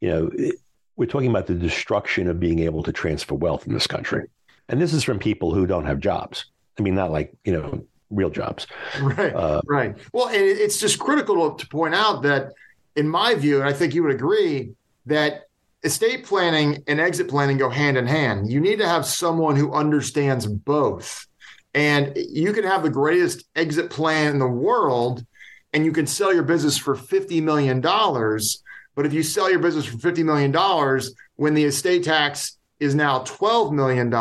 you 0.00 0.08
know, 0.08 0.30
it, 0.34 0.56
we're 0.96 1.06
talking 1.06 1.30
about 1.30 1.46
the 1.46 1.54
destruction 1.54 2.28
of 2.28 2.38
being 2.38 2.60
able 2.60 2.82
to 2.82 2.92
transfer 2.92 3.34
wealth 3.34 3.66
in 3.66 3.72
this 3.72 3.86
country. 3.86 4.28
And 4.68 4.80
this 4.80 4.92
is 4.92 5.02
from 5.02 5.18
people 5.18 5.54
who 5.54 5.66
don't 5.66 5.86
have 5.86 6.00
jobs. 6.00 6.46
I 6.78 6.82
mean, 6.82 6.94
not 6.94 7.10
like, 7.10 7.34
you 7.44 7.52
know, 7.52 7.84
real 8.10 8.30
jobs. 8.30 8.66
Right. 9.00 9.34
Uh, 9.34 9.60
right. 9.66 9.96
Well, 10.12 10.28
and 10.28 10.36
it's 10.36 10.78
just 10.78 10.98
critical 10.98 11.54
to 11.54 11.68
point 11.68 11.94
out 11.94 12.22
that, 12.22 12.52
in 12.94 13.08
my 13.08 13.34
view, 13.34 13.60
and 13.60 13.68
I 13.68 13.72
think 13.72 13.94
you 13.94 14.02
would 14.02 14.14
agree, 14.14 14.72
that 15.06 15.46
estate 15.82 16.24
planning 16.24 16.82
and 16.86 17.00
exit 17.00 17.28
planning 17.28 17.58
go 17.58 17.70
hand 17.70 17.96
in 17.96 18.06
hand. 18.06 18.50
You 18.50 18.60
need 18.60 18.78
to 18.78 18.88
have 18.88 19.06
someone 19.06 19.56
who 19.56 19.72
understands 19.72 20.46
both. 20.46 21.26
And 21.74 22.16
you 22.16 22.52
can 22.52 22.64
have 22.64 22.82
the 22.82 22.90
greatest 22.90 23.44
exit 23.54 23.90
plan 23.90 24.30
in 24.30 24.38
the 24.38 24.48
world 24.48 25.24
and 25.72 25.84
you 25.84 25.92
can 25.92 26.06
sell 26.06 26.32
your 26.32 26.42
business 26.42 26.78
for 26.78 26.96
$50 26.96 27.42
million. 27.42 27.80
But 27.82 29.04
if 29.04 29.12
you 29.12 29.22
sell 29.22 29.50
your 29.50 29.58
business 29.58 29.84
for 29.84 29.98
$50 29.98 30.24
million, 30.24 31.00
when 31.36 31.52
the 31.52 31.64
estate 31.64 32.04
tax 32.04 32.56
is 32.80 32.94
now 32.94 33.20
$12 33.20 33.72
million, 33.72 34.12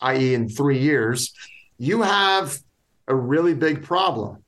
i.e., 0.00 0.34
in 0.34 0.48
three 0.48 0.78
years, 0.78 1.32
you 1.78 2.02
have 2.02 2.58
a 3.08 3.14
really 3.14 3.54
big 3.54 3.82
problem. 3.82 4.42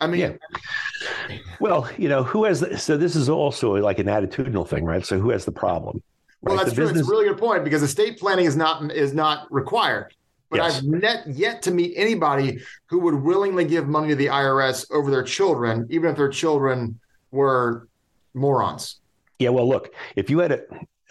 I 0.00 0.06
mean, 0.06 0.20
yeah. 0.20 1.38
well, 1.60 1.88
you 1.96 2.08
know, 2.08 2.22
who 2.22 2.44
has 2.44 2.60
the, 2.60 2.78
so 2.78 2.96
this 2.96 3.14
is 3.16 3.28
also 3.28 3.74
like 3.74 3.98
an 3.98 4.06
attitudinal 4.06 4.66
thing, 4.66 4.84
right? 4.84 5.04
So 5.04 5.18
who 5.18 5.30
has 5.30 5.44
the 5.44 5.52
problem? 5.52 6.02
Well, 6.42 6.56
that's 6.56 6.70
the 6.70 6.74
true. 6.74 6.84
Business... 6.84 7.00
It's 7.00 7.08
a 7.08 7.10
really 7.10 7.28
good 7.28 7.38
point 7.38 7.64
because 7.64 7.82
estate 7.82 8.18
planning 8.18 8.46
is 8.46 8.56
not 8.56 8.90
is 8.92 9.14
not 9.14 9.50
required. 9.50 10.14
But 10.50 10.58
yes. 10.58 10.78
I've 10.78 10.84
net, 10.84 11.26
yet 11.26 11.62
to 11.62 11.70
meet 11.70 11.94
anybody 11.96 12.60
who 12.86 13.00
would 13.00 13.14
willingly 13.14 13.64
give 13.64 13.88
money 13.88 14.08
to 14.10 14.14
the 14.14 14.26
IRS 14.26 14.86
over 14.92 15.10
their 15.10 15.22
children, 15.22 15.86
even 15.90 16.10
if 16.10 16.16
their 16.16 16.28
children 16.28 17.00
were 17.30 17.88
morons. 18.34 19.00
Yeah, 19.38 19.48
well, 19.48 19.68
look, 19.68 19.92
if 20.14 20.30
you 20.30 20.38
had 20.38 20.52
a, 20.52 20.60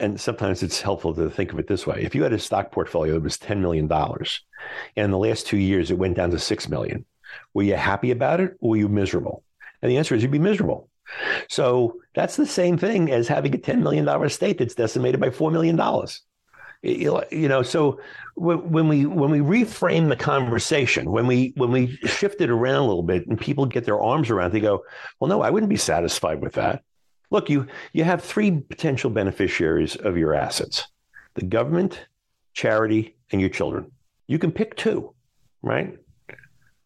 and 0.04 0.20
sometimes 0.20 0.62
it's 0.62 0.82
helpful 0.82 1.14
to 1.16 1.30
think 1.30 1.54
of 1.54 1.60
it 1.60 1.68
this 1.68 1.88
way: 1.88 2.02
if 2.04 2.14
you 2.14 2.24
had 2.24 2.34
a 2.34 2.40
stock 2.40 2.72
portfolio 2.72 3.14
that 3.14 3.24
was 3.24 3.38
ten 3.38 3.62
million 3.62 3.88
dollars, 3.88 4.42
and 4.96 5.12
the 5.12 5.18
last 5.18 5.48
two 5.48 5.58
years 5.58 5.92
it 5.92 5.98
went 5.98 6.18
down 6.18 6.32
to 6.32 6.40
six 6.40 6.68
million, 6.70 7.06
were 7.54 7.64
you 7.64 7.76
happy 7.76 8.12
about 8.12 8.40
it 8.40 8.56
or 8.60 8.72
were 8.72 8.78
you 8.78 8.90
miserable? 8.90 9.44
And 9.82 9.92
the 9.92 9.98
answer 9.98 10.16
is 10.16 10.22
you'd 10.22 10.32
be 10.32 10.40
miserable. 10.40 10.90
So 11.50 12.02
that's 12.16 12.36
the 12.36 12.46
same 12.46 12.78
thing 12.78 13.12
as 13.12 13.28
having 13.28 13.54
a 13.54 13.58
$10 13.58 13.82
million 13.82 14.08
estate 14.24 14.58
that's 14.58 14.76
decimated 14.76 15.20
by 15.20 15.30
$4 15.30 15.52
million. 15.52 15.78
You 16.82 17.48
know, 17.48 17.64
so 17.64 18.00
when 18.36 18.90
we 18.90 19.06
when 19.06 19.32
we 19.32 19.40
reframe 19.40 20.10
the 20.10 20.18
conversation, 20.18 21.12
when 21.12 21.28
we 21.28 21.54
when 21.56 21.72
we 21.72 21.96
shift 22.04 22.42
it 22.42 22.50
around 22.50 22.76
a 22.76 22.88
little 22.88 23.04
bit, 23.04 23.26
and 23.26 23.40
people 23.40 23.66
get 23.66 23.86
their 23.86 24.02
arms 24.02 24.30
around, 24.30 24.52
they 24.52 24.60
go, 24.60 24.84
"Well, 25.18 25.30
no, 25.30 25.42
I 25.42 25.50
wouldn't 25.50 25.70
be 25.70 25.78
satisfied 25.78 26.42
with 26.42 26.56
that." 26.56 26.84
Look, 27.34 27.50
you 27.50 27.68
you 27.92 28.06
have 28.06 28.24
three 28.24 28.52
potential 28.52 29.10
beneficiaries 29.10 29.98
of 29.98 30.18
your 30.18 30.34
assets: 30.34 30.88
the 31.34 31.46
government, 31.46 32.06
charity, 32.54 33.18
and 33.32 33.42
your 33.42 33.50
children. 33.50 33.92
You 34.28 34.40
can 34.40 34.54
pick 34.54 34.78
two, 34.78 35.14
right? 35.62 35.98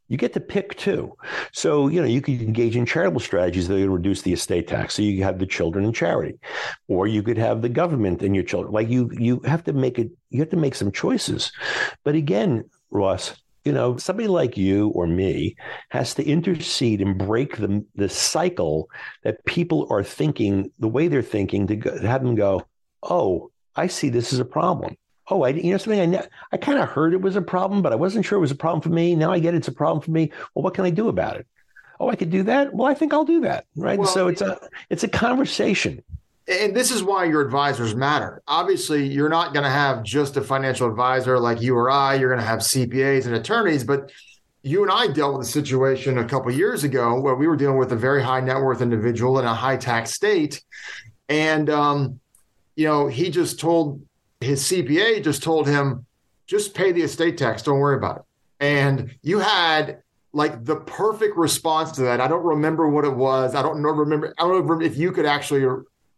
you 0.10 0.18
get 0.18 0.34
to 0.34 0.40
pick 0.40 0.76
two. 0.78 1.16
So, 1.52 1.88
you 1.88 2.02
know, 2.02 2.08
you 2.08 2.22
could 2.22 2.42
engage 2.42 2.76
in 2.76 2.86
charitable 2.86 3.20
strategies 3.20 3.68
that 3.68 3.90
reduce 3.90 4.22
the 4.22 4.34
estate 4.34 4.68
tax. 4.68 4.94
So 4.94 5.02
you 5.02 5.24
have 5.24 5.40
the 5.40 5.46
children 5.46 5.86
in 5.86 5.94
charity, 5.94 6.40
or 6.88 7.08
you 7.08 7.22
could 7.22 7.38
have 7.38 7.62
the 7.62 7.70
government 7.70 8.22
and 8.22 8.34
your 8.34 8.46
children. 8.46 8.74
Like 8.74 8.90
you, 8.90 9.10
you 9.14 9.42
have 9.42 9.64
to 9.66 9.74
make 9.74 10.00
it, 10.00 10.10
you 10.30 10.40
have 10.40 10.50
to 10.52 10.58
make 10.58 10.76
some 10.76 10.92
choices. 10.92 11.52
But 12.04 12.16
again, 12.16 12.70
Ross, 12.90 13.34
you 13.68 13.74
know, 13.74 13.98
somebody 13.98 14.30
like 14.30 14.56
you 14.56 14.88
or 14.90 15.06
me 15.08 15.58
has 15.90 16.14
to 16.14 16.26
intercede 16.26 17.02
and 17.02 17.18
break 17.18 17.58
the, 17.58 17.86
the 17.96 18.08
cycle 18.08 18.90
that 19.24 19.44
people 19.44 19.86
are 19.90 20.04
thinking 20.04 20.72
the 20.80 20.88
way 20.88 21.10
they're 21.10 21.22
thinking 21.22 21.68
to, 21.68 21.76
go, 21.76 22.00
to 22.00 22.08
have 22.08 22.24
them 22.24 22.36
go, 22.36 22.66
oh, 23.04 23.52
I 23.76 23.88
see 23.88 24.08
this 24.08 24.32
as 24.32 24.40
a 24.40 24.46
problem 24.46 24.96
oh, 25.30 25.44
I, 25.44 25.50
you 25.50 25.72
know 25.72 25.78
something, 25.78 26.16
I, 26.16 26.26
I 26.54 26.58
kind 26.58 26.80
of 26.80 26.88
heard 26.88 27.14
it 27.14 27.22
was 27.22 27.36
a 27.36 27.42
problem, 27.42 27.82
but 27.82 27.92
I 27.92 27.98
wasn't 27.98 28.26
sure 28.26 28.38
it 28.38 28.42
was 28.42 28.52
a 28.52 28.56
problem 28.56 28.82
for 28.82 28.88
me. 28.88 29.14
Now 29.14 29.34
I 29.34 29.40
get 29.40 29.54
it's 29.56 29.68
a 29.68 29.74
problem 29.74 30.02
for 30.02 30.12
me. 30.12 30.32
Well, 30.56 30.64
what 30.64 30.74
can 30.74 30.86
I 30.86 30.90
do 30.90 31.10
about 31.10 31.36
it? 31.36 31.46
Oh, 32.00 32.10
I 32.10 32.16
could 32.16 32.30
do 32.30 32.44
that. 32.44 32.74
Well, 32.74 32.88
I 32.88 32.94
think 32.94 33.12
I'll 33.12 33.26
do 33.26 33.42
that. 33.42 33.66
Right. 33.76 34.00
Well, 34.00 34.08
so 34.08 34.30
it's 34.30 34.42
a 34.42 34.58
it's 34.90 35.04
a 35.04 35.08
conversation. 35.10 36.02
And 36.48 36.76
this 36.76 36.92
is 36.92 37.04
why 37.04 37.26
your 37.26 37.42
advisors 37.42 37.94
matter. 37.94 38.42
Obviously, 38.48 39.06
you're 39.06 39.30
not 39.30 39.54
going 39.54 39.66
to 39.66 39.70
have 39.70 40.04
just 40.04 40.38
a 40.38 40.42
financial 40.42 40.88
advisor 40.88 41.40
like 41.40 41.62
you 41.62 41.76
or 41.76 41.90
I. 41.90 42.16
You're 42.16 42.30
going 42.30 42.40
to 42.40 42.46
have 42.46 42.60
CPAs 42.60 43.26
and 43.26 43.36
attorneys, 43.36 43.84
but 43.84 44.12
you 44.64 44.82
and 44.82 44.92
I 44.92 45.08
dealt 45.08 45.38
with 45.38 45.48
a 45.48 45.52
situation 45.52 46.18
a 46.18 46.26
couple 46.26 46.52
years 46.52 46.84
ago 46.84 47.20
where 47.20 47.36
we 47.36 47.48
were 47.48 47.58
dealing 47.58 47.78
with 47.78 47.92
a 47.92 47.98
very 47.98 48.24
high 48.24 48.40
net 48.40 48.58
worth 48.58 48.82
individual 48.82 49.40
in 49.40 49.46
a 49.46 49.54
high 49.54 49.78
tax 49.78 50.12
state, 50.12 50.64
and 51.28 51.70
um, 51.70 52.20
you 52.76 52.88
know 52.88 53.08
he 53.08 53.30
just 53.30 53.60
told 53.60 54.02
his 54.42 54.64
CPA 54.64 55.24
just 55.24 55.44
told 55.44 55.68
him, 55.68 56.06
just 56.46 56.74
pay 56.74 56.92
the 56.92 57.02
estate 57.02 57.38
tax. 57.38 57.62
Don't 57.62 57.80
worry 57.80 57.98
about 57.98 58.18
it. 58.18 58.24
And 58.60 59.16
you 59.22 59.40
had 59.40 60.02
like 60.34 60.64
the 60.64 60.76
perfect 60.76 61.38
response 61.38 61.92
to 61.94 62.02
that. 62.04 62.22
I 62.22 62.28
don't 62.28 62.44
remember 62.44 62.88
what 62.88 63.06
it 63.06 63.16
was. 63.16 63.56
I 63.56 63.62
don't 63.62 63.82
remember. 63.82 64.34
I 64.38 64.44
don't 64.44 64.52
remember 64.52 64.82
if 64.84 64.98
you 64.98 65.12
could 65.12 65.26
actually 65.26 65.66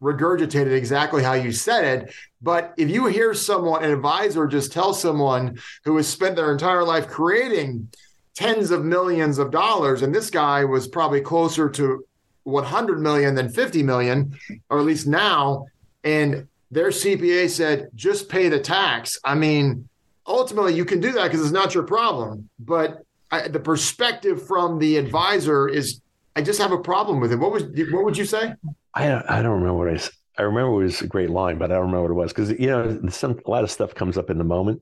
regurgitate 0.01 0.65
it 0.65 0.73
exactly 0.73 1.23
how 1.23 1.33
you 1.33 1.51
said 1.51 1.83
it. 1.83 2.13
But 2.41 2.73
if 2.77 2.89
you 2.89 3.07
hear 3.07 3.33
someone, 3.33 3.83
an 3.83 3.91
advisor, 3.91 4.47
just 4.47 4.71
tell 4.71 4.93
someone 4.93 5.59
who 5.83 5.97
has 5.97 6.07
spent 6.07 6.35
their 6.35 6.51
entire 6.51 6.83
life 6.83 7.07
creating 7.07 7.89
tens 8.35 8.71
of 8.71 8.85
millions 8.85 9.37
of 9.37 9.51
dollars, 9.51 10.01
and 10.01 10.15
this 10.15 10.29
guy 10.29 10.63
was 10.63 10.87
probably 10.87 11.19
closer 11.19 11.69
to 11.69 12.05
100 12.43 13.01
million 13.01 13.35
than 13.35 13.49
50 13.49 13.83
million, 13.83 14.37
or 14.69 14.79
at 14.79 14.85
least 14.85 15.07
now, 15.07 15.65
and 16.03 16.47
their 16.71 16.89
CPA 16.89 17.49
said, 17.49 17.89
just 17.95 18.29
pay 18.29 18.47
the 18.47 18.59
tax. 18.59 19.17
I 19.23 19.35
mean, 19.35 19.89
ultimately, 20.25 20.75
you 20.75 20.85
can 20.85 20.99
do 20.99 21.11
that 21.13 21.23
because 21.23 21.41
it's 21.41 21.51
not 21.51 21.73
your 21.73 21.83
problem. 21.83 22.49
But 22.59 23.03
I, 23.31 23.47
the 23.47 23.59
perspective 23.59 24.45
from 24.45 24.79
the 24.79 24.97
advisor 24.97 25.67
is, 25.67 26.01
I 26.35 26.41
just 26.41 26.61
have 26.61 26.71
a 26.71 26.77
problem 26.77 27.19
with 27.19 27.31
it. 27.33 27.37
What 27.37 27.51
was 27.51 27.63
what 27.91 28.05
would 28.05 28.17
you 28.17 28.25
say? 28.25 28.53
I 28.99 29.07
don't, 29.07 29.25
I 29.29 29.41
don't 29.41 29.61
remember 29.61 29.73
what 29.75 29.89
I 29.89 29.99
I 30.37 30.43
remember 30.43 30.71
it 30.71 30.85
was 30.85 31.01
a 31.01 31.07
great 31.07 31.29
line, 31.29 31.57
but 31.57 31.71
I 31.71 31.75
don't 31.75 31.85
remember 31.85 32.03
what 32.03 32.11
it 32.11 32.23
was 32.23 32.31
because 32.33 32.51
you 32.51 32.67
know 32.67 32.99
some 33.09 33.39
a 33.45 33.49
lot 33.49 33.63
of 33.63 33.71
stuff 33.71 33.95
comes 33.95 34.17
up 34.17 34.29
in 34.29 34.37
the 34.37 34.43
moment. 34.43 34.81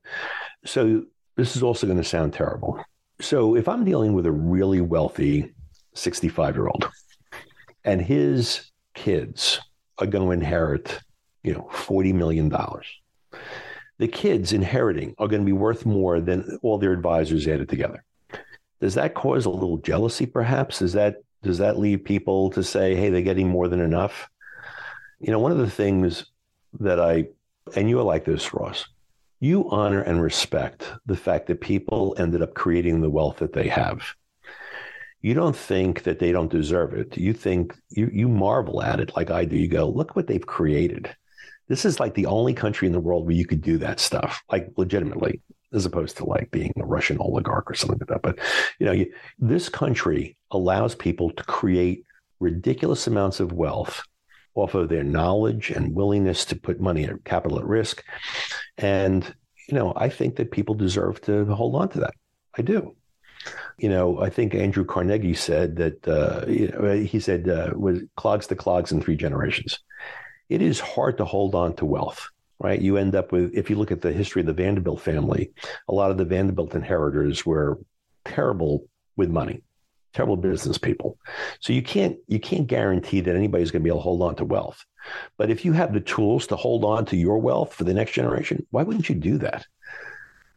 So 0.64 1.04
this 1.36 1.56
is 1.56 1.62
also 1.62 1.86
going 1.86 1.98
to 1.98 2.04
sound 2.04 2.32
terrible. 2.32 2.82
So 3.20 3.56
if 3.56 3.68
I'm 3.68 3.84
dealing 3.84 4.12
with 4.12 4.26
a 4.26 4.32
really 4.32 4.80
wealthy 4.80 5.52
65 5.94 6.54
year 6.54 6.68
old 6.68 6.88
and 7.84 8.00
his 8.00 8.70
kids 8.94 9.60
are 9.98 10.06
going 10.06 10.24
to 10.24 10.32
inherit 10.32 11.00
you 11.42 11.54
know, 11.54 11.68
$40 11.72 12.14
million. 12.14 12.50
The 13.98 14.08
kids 14.08 14.52
inheriting 14.52 15.14
are 15.18 15.28
going 15.28 15.42
to 15.42 15.46
be 15.46 15.52
worth 15.52 15.86
more 15.86 16.20
than 16.20 16.58
all 16.62 16.78
their 16.78 16.92
advisors 16.92 17.48
added 17.48 17.68
together. 17.68 18.04
Does 18.80 18.94
that 18.94 19.14
cause 19.14 19.46
a 19.46 19.50
little 19.50 19.78
jealousy, 19.78 20.26
perhaps? 20.26 20.80
Does 20.80 20.92
that 20.92 21.16
does 21.42 21.58
that 21.58 21.78
lead 21.78 22.04
people 22.04 22.50
to 22.50 22.62
say, 22.62 22.94
hey, 22.94 23.10
they're 23.10 23.22
getting 23.22 23.48
more 23.48 23.68
than 23.68 23.80
enough? 23.80 24.28
You 25.20 25.30
know, 25.30 25.38
one 25.38 25.52
of 25.52 25.58
the 25.58 25.70
things 25.70 26.26
that 26.80 27.00
I 27.00 27.28
and 27.74 27.88
you 27.88 27.98
are 27.98 28.04
like 28.04 28.24
this, 28.24 28.54
Ross, 28.54 28.88
you 29.40 29.68
honor 29.70 30.02
and 30.02 30.22
respect 30.22 30.84
the 31.06 31.16
fact 31.16 31.46
that 31.46 31.60
people 31.60 32.14
ended 32.18 32.42
up 32.42 32.54
creating 32.54 33.00
the 33.00 33.10
wealth 33.10 33.38
that 33.38 33.52
they 33.52 33.68
have. 33.68 34.02
You 35.20 35.34
don't 35.34 35.56
think 35.56 36.04
that 36.04 36.18
they 36.18 36.32
don't 36.32 36.50
deserve 36.50 36.94
it. 36.94 37.16
You 37.16 37.32
think 37.32 37.76
you 37.90 38.10
you 38.12 38.28
marvel 38.28 38.82
at 38.82 39.00
it 39.00 39.16
like 39.16 39.30
I 39.30 39.44
do. 39.44 39.56
You 39.56 39.68
go, 39.68 39.88
look 39.88 40.14
what 40.14 40.26
they've 40.26 40.46
created. 40.46 41.14
This 41.68 41.84
is 41.84 42.00
like 42.00 42.14
the 42.14 42.26
only 42.26 42.54
country 42.54 42.86
in 42.86 42.92
the 42.92 43.00
world 43.00 43.26
where 43.26 43.34
you 43.34 43.46
could 43.46 43.60
do 43.60 43.78
that 43.78 44.00
stuff, 44.00 44.42
like 44.50 44.70
legitimately, 44.76 45.42
as 45.72 45.86
opposed 45.86 46.16
to 46.16 46.24
like 46.24 46.50
being 46.50 46.72
a 46.78 46.86
Russian 46.86 47.18
oligarch 47.18 47.70
or 47.70 47.74
something 47.74 47.98
like 48.00 48.08
that. 48.08 48.22
But 48.22 48.38
you 48.78 48.86
know, 48.86 48.92
you, 48.92 49.12
this 49.38 49.68
country 49.68 50.36
allows 50.50 50.94
people 50.94 51.30
to 51.30 51.44
create 51.44 52.04
ridiculous 52.40 53.06
amounts 53.06 53.40
of 53.40 53.52
wealth 53.52 54.02
off 54.54 54.74
of 54.74 54.88
their 54.88 55.04
knowledge 55.04 55.70
and 55.70 55.94
willingness 55.94 56.44
to 56.46 56.56
put 56.56 56.80
money 56.80 57.06
or 57.06 57.18
capital 57.18 57.58
at 57.58 57.64
risk. 57.64 58.02
And 58.76 59.24
you 59.68 59.74
know, 59.74 59.92
I 59.96 60.08
think 60.08 60.36
that 60.36 60.50
people 60.50 60.74
deserve 60.74 61.20
to 61.22 61.44
hold 61.46 61.74
on 61.74 61.88
to 61.90 62.00
that. 62.00 62.14
I 62.56 62.62
do. 62.62 62.94
You 63.78 63.88
know, 63.88 64.20
I 64.20 64.30
think 64.30 64.54
Andrew 64.54 64.84
Carnegie 64.84 65.34
said 65.34 65.76
that. 65.76 66.08
Uh, 66.08 66.44
you 66.48 66.68
know, 66.68 66.96
he 66.96 67.20
said 67.20 67.48
uh, 67.48 67.72
was 67.76 68.00
clogs 68.16 68.46
the 68.46 68.56
clogs 68.56 68.90
in 68.90 69.00
three 69.00 69.16
generations 69.16 69.78
it 70.48 70.62
is 70.62 70.80
hard 70.80 71.18
to 71.18 71.24
hold 71.24 71.54
on 71.54 71.74
to 71.76 71.84
wealth, 71.84 72.28
right? 72.60 72.80
You 72.80 72.96
end 72.96 73.14
up 73.14 73.32
with, 73.32 73.52
if 73.54 73.70
you 73.70 73.76
look 73.76 73.92
at 73.92 74.00
the 74.00 74.12
history 74.12 74.40
of 74.40 74.46
the 74.46 74.52
Vanderbilt 74.52 75.00
family, 75.00 75.52
a 75.88 75.94
lot 75.94 76.10
of 76.10 76.18
the 76.18 76.24
Vanderbilt 76.24 76.74
inheritors 76.74 77.46
were 77.46 77.78
terrible 78.24 78.88
with 79.16 79.30
money, 79.30 79.62
terrible 80.12 80.36
business 80.36 80.78
people. 80.78 81.18
So 81.60 81.72
you 81.72 81.82
can't 81.82 82.16
you 82.26 82.40
can't 82.40 82.66
guarantee 82.66 83.20
that 83.20 83.36
anybody's 83.36 83.70
going 83.70 83.82
to 83.82 83.84
be 83.84 83.90
able 83.90 84.00
to 84.00 84.04
hold 84.04 84.22
on 84.22 84.36
to 84.36 84.44
wealth. 84.44 84.84
But 85.36 85.50
if 85.50 85.64
you 85.64 85.72
have 85.72 85.92
the 85.92 86.00
tools 86.00 86.46
to 86.48 86.56
hold 86.56 86.84
on 86.84 87.04
to 87.06 87.16
your 87.16 87.38
wealth 87.38 87.74
for 87.74 87.84
the 87.84 87.94
next 87.94 88.12
generation, 88.12 88.66
why 88.70 88.82
wouldn't 88.82 89.08
you 89.08 89.14
do 89.14 89.38
that? 89.38 89.66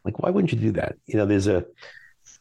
Like, 0.04 0.18
why 0.18 0.30
wouldn't 0.30 0.52
you 0.52 0.58
do 0.58 0.72
that? 0.72 0.96
You 1.06 1.16
know, 1.16 1.26
there's 1.26 1.46
a 1.46 1.64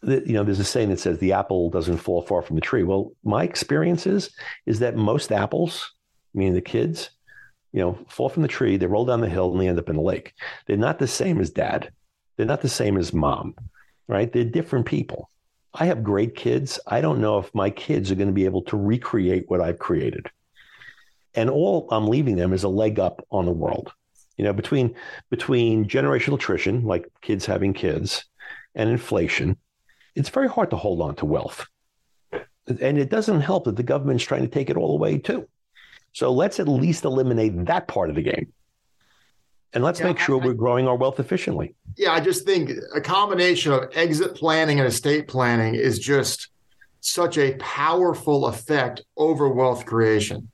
you 0.04 0.34
know, 0.34 0.44
there's 0.44 0.60
a 0.60 0.64
saying 0.64 0.90
that 0.90 1.00
says 1.00 1.20
the 1.20 1.34
apple 1.34 1.70
doesn't 1.70 1.98
fall 1.98 2.24
far 2.24 2.42
from 2.42 2.56
the 2.56 2.62
tree. 2.62 2.84
Well, 2.84 3.12
my 3.24 3.44
experience 3.44 4.08
is, 4.08 4.32
is 4.66 4.80
that 4.80 4.96
most 4.96 5.32
apples 5.32 5.94
meaning 6.34 6.54
the 6.54 6.62
kids, 6.62 7.10
you 7.74 7.80
know, 7.80 7.98
fall 8.10 8.30
from 8.30 8.42
the 8.42 8.48
tree, 8.48 8.78
they 8.78 8.86
roll 8.86 9.06
down 9.06 9.22
the 9.22 9.30
hill 9.30 9.52
and 9.52 9.62
they 9.62 9.68
end 9.68 9.80
up 9.80 9.90
in 9.90 9.96
the 9.96 10.02
lake. 10.02 10.34
They're 10.66 10.78
not 10.78 11.00
the 11.00 11.08
same 11.08 11.40
as 11.40 11.50
dad. 11.50 11.92
They're 12.36 12.46
not 12.46 12.62
the 12.62 12.70
same 12.70 12.98
as 12.98 13.14
mom, 13.14 13.56
right? 14.08 14.32
They're 14.32 14.44
different 14.44 14.86
people. 14.86 15.30
I 15.74 15.86
have 15.86 16.04
great 16.04 16.36
kids. 16.36 16.80
I 16.86 17.00
don't 17.02 17.22
know 17.22 17.38
if 17.40 17.54
my 17.56 17.70
kids 17.70 18.12
are 18.12 18.16
going 18.16 18.28
to 18.28 18.34
be 18.34 18.46
able 18.46 18.64
to 18.64 18.78
recreate 18.78 19.46
what 19.48 19.62
I've 19.62 19.80
created. 19.80 20.30
And 21.34 21.50
all 21.50 21.88
I'm 21.92 22.08
leaving 22.08 22.36
them 22.36 22.52
is 22.52 22.64
a 22.64 22.70
leg 22.70 23.00
up 23.00 23.26
on 23.32 23.46
the 23.46 23.52
world. 23.52 23.94
You 24.38 24.44
know, 24.44 24.54
between 24.54 24.96
between 25.30 25.86
generational 25.86 26.36
attrition, 26.36 26.84
like 26.84 27.08
kids 27.22 27.46
having 27.46 27.74
kids, 27.74 28.26
and 28.76 28.90
inflation, 28.90 29.58
it's 30.16 30.30
very 30.30 30.50
hard 30.50 30.70
to 30.72 30.78
hold 30.78 31.02
on 31.02 31.16
to 31.16 31.26
wealth. 31.26 31.66
And 32.68 32.98
it 32.98 33.10
doesn't 33.10 33.42
help 33.42 33.66
that 33.66 33.76
the 33.76 33.84
government's 33.84 34.24
trying 34.24 34.42
to 34.42 34.48
take 34.48 34.70
it 34.70 34.78
all 34.78 34.94
away 34.94 35.18
too. 35.18 35.48
So 36.14 36.32
let's 36.32 36.60
at 36.60 36.68
least 36.68 37.06
eliminate 37.06 37.66
that 37.66 37.88
part 37.88 38.10
of 38.10 38.16
the 38.16 38.22
game. 38.22 38.52
And 39.74 39.84
let's 39.84 40.00
yeah, 40.00 40.08
make 40.08 40.20
sure 40.20 40.42
I, 40.42 40.46
we're 40.46 40.54
growing 40.54 40.88
our 40.88 40.96
wealth 40.96 41.20
efficiently. 41.20 41.76
Yeah, 41.96 42.12
I 42.12 42.20
just 42.20 42.46
think 42.46 42.72
a 42.94 43.00
combination 43.00 43.72
of 43.72 43.90
exit 43.94 44.36
planning 44.36 44.80
and 44.80 44.88
estate 44.88 45.28
planning 45.28 45.76
is 45.76 46.00
just 46.00 46.50
such 47.00 47.38
a 47.38 47.56
powerful 47.56 48.48
effect 48.48 49.04
over 49.18 49.48
wealth 49.50 49.86
creation. 49.86 50.50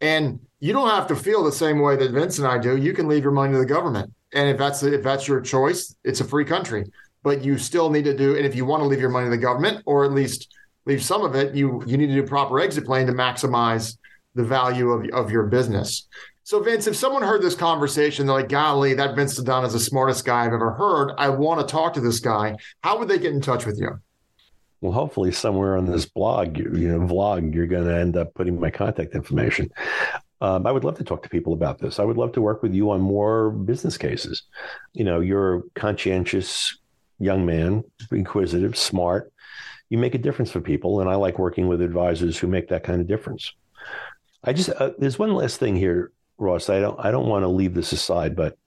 And 0.00 0.40
you 0.60 0.72
don't 0.72 0.88
have 0.88 1.06
to 1.08 1.16
feel 1.16 1.42
the 1.42 1.52
same 1.52 1.80
way 1.80 1.96
that 1.96 2.12
Vince 2.12 2.38
and 2.38 2.46
I 2.46 2.58
do. 2.58 2.76
You 2.76 2.92
can 2.92 3.08
leave 3.08 3.22
your 3.22 3.32
money 3.32 3.52
to 3.52 3.58
the 3.58 3.66
government. 3.66 4.12
And 4.32 4.48
if 4.48 4.58
that's 4.58 4.82
if 4.82 5.02
that's 5.02 5.28
your 5.28 5.40
choice, 5.40 5.94
it's 6.04 6.20
a 6.20 6.24
free 6.24 6.44
country. 6.44 6.84
But 7.22 7.44
you 7.44 7.58
still 7.58 7.90
need 7.90 8.04
to 8.04 8.16
do 8.16 8.36
and 8.36 8.46
if 8.46 8.54
you 8.54 8.64
want 8.64 8.82
to 8.82 8.86
leave 8.86 9.00
your 9.00 9.10
money 9.10 9.26
to 9.26 9.30
the 9.30 9.36
government 9.36 9.82
or 9.86 10.04
at 10.04 10.12
least 10.12 10.54
leave 10.86 11.02
some 11.02 11.22
of 11.22 11.34
it, 11.34 11.54
you 11.54 11.82
you 11.86 11.96
need 11.96 12.08
to 12.08 12.14
do 12.14 12.22
proper 12.22 12.60
exit 12.60 12.84
planning 12.84 13.08
to 13.08 13.12
maximize 13.12 13.96
the 14.34 14.44
value 14.44 14.90
of, 14.90 15.08
of 15.10 15.30
your 15.30 15.44
business. 15.44 16.08
So, 16.44 16.60
Vince, 16.60 16.86
if 16.86 16.96
someone 16.96 17.22
heard 17.22 17.40
this 17.40 17.54
conversation, 17.54 18.26
they're 18.26 18.36
like, 18.36 18.48
golly, 18.48 18.94
that 18.94 19.14
Vince 19.14 19.36
D'Addona 19.36 19.68
is 19.68 19.74
the 19.74 19.80
smartest 19.80 20.24
guy 20.24 20.44
I've 20.44 20.52
ever 20.52 20.72
heard. 20.72 21.12
I 21.16 21.28
want 21.28 21.60
to 21.60 21.70
talk 21.70 21.94
to 21.94 22.00
this 22.00 22.18
guy. 22.18 22.56
How 22.82 22.98
would 22.98 23.08
they 23.08 23.18
get 23.18 23.32
in 23.32 23.40
touch 23.40 23.64
with 23.64 23.78
you? 23.78 24.00
Well, 24.80 24.92
hopefully, 24.92 25.30
somewhere 25.30 25.76
on 25.76 25.86
this 25.86 26.06
blog, 26.06 26.58
you, 26.58 26.72
you 26.74 26.88
know, 26.88 27.06
vlog, 27.06 27.54
you're 27.54 27.68
going 27.68 27.84
to 27.84 27.96
end 27.96 28.16
up 28.16 28.34
putting 28.34 28.58
my 28.58 28.70
contact 28.70 29.14
information. 29.14 29.70
Um, 30.40 30.66
I 30.66 30.72
would 30.72 30.82
love 30.82 30.98
to 30.98 31.04
talk 31.04 31.22
to 31.22 31.28
people 31.28 31.52
about 31.52 31.78
this. 31.78 32.00
I 32.00 32.04
would 32.04 32.16
love 32.16 32.32
to 32.32 32.40
work 32.40 32.64
with 32.64 32.74
you 32.74 32.90
on 32.90 33.00
more 33.00 33.50
business 33.50 33.96
cases. 33.96 34.42
You 34.92 35.04
know, 35.04 35.20
you're 35.20 35.58
a 35.58 35.62
conscientious 35.76 36.76
young 37.20 37.46
man, 37.46 37.84
inquisitive, 38.10 38.76
smart. 38.76 39.32
You 39.88 39.98
make 39.98 40.16
a 40.16 40.18
difference 40.18 40.50
for 40.50 40.60
people, 40.60 41.00
and 41.00 41.08
I 41.08 41.14
like 41.14 41.38
working 41.38 41.68
with 41.68 41.80
advisors 41.80 42.36
who 42.36 42.48
make 42.48 42.68
that 42.70 42.82
kind 42.82 43.00
of 43.00 43.06
difference. 43.06 43.54
I 44.44 44.52
just 44.52 44.70
uh, 44.70 44.90
there's 44.98 45.18
one 45.18 45.34
last 45.34 45.58
thing 45.58 45.76
here, 45.76 46.12
Ross. 46.38 46.68
I 46.68 46.80
don't 46.80 46.98
I 46.98 47.10
don't 47.10 47.28
want 47.28 47.44
to 47.44 47.48
leave 47.48 47.74
this 47.74 47.92
aside, 47.92 48.34
but 48.34 48.58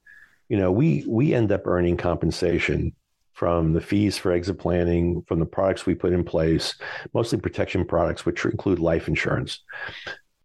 you 0.49 0.57
know 0.57 0.71
we 0.71 1.03
we 1.07 1.33
end 1.33 1.51
up 1.51 1.67
earning 1.67 1.97
compensation 1.97 2.93
from 3.33 3.73
the 3.73 3.81
fees 3.81 4.17
for 4.17 4.31
exit 4.31 4.57
planning, 4.57 5.21
from 5.27 5.39
the 5.39 5.45
products 5.45 5.85
we 5.85 5.93
put 5.93 6.13
in 6.13 6.23
place, 6.23 6.75
mostly 7.13 7.37
protection 7.37 7.83
products, 7.83 8.25
which 8.25 8.45
include 8.45 8.79
life 8.79 9.09
insurance. 9.09 9.59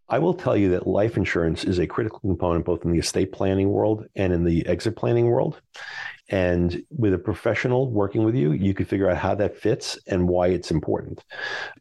I 0.08 0.18
will 0.18 0.34
tell 0.34 0.56
you 0.56 0.70
that 0.70 0.88
life 0.88 1.16
insurance 1.16 1.62
is 1.62 1.78
a 1.78 1.86
critical 1.86 2.18
component 2.18 2.64
both 2.64 2.84
in 2.84 2.90
the 2.90 2.98
estate 2.98 3.30
planning 3.30 3.70
world 3.70 4.06
and 4.16 4.32
in 4.32 4.44
the 4.44 4.66
exit 4.66 4.96
planning 4.96 5.26
world. 5.26 5.60
And 6.30 6.84
with 6.90 7.12
a 7.12 7.18
professional 7.18 7.90
working 7.90 8.24
with 8.24 8.36
you, 8.36 8.52
you 8.52 8.72
can 8.72 8.86
figure 8.86 9.10
out 9.10 9.16
how 9.16 9.34
that 9.34 9.56
fits 9.56 9.98
and 10.06 10.28
why 10.28 10.46
it's 10.46 10.70
important. 10.70 11.24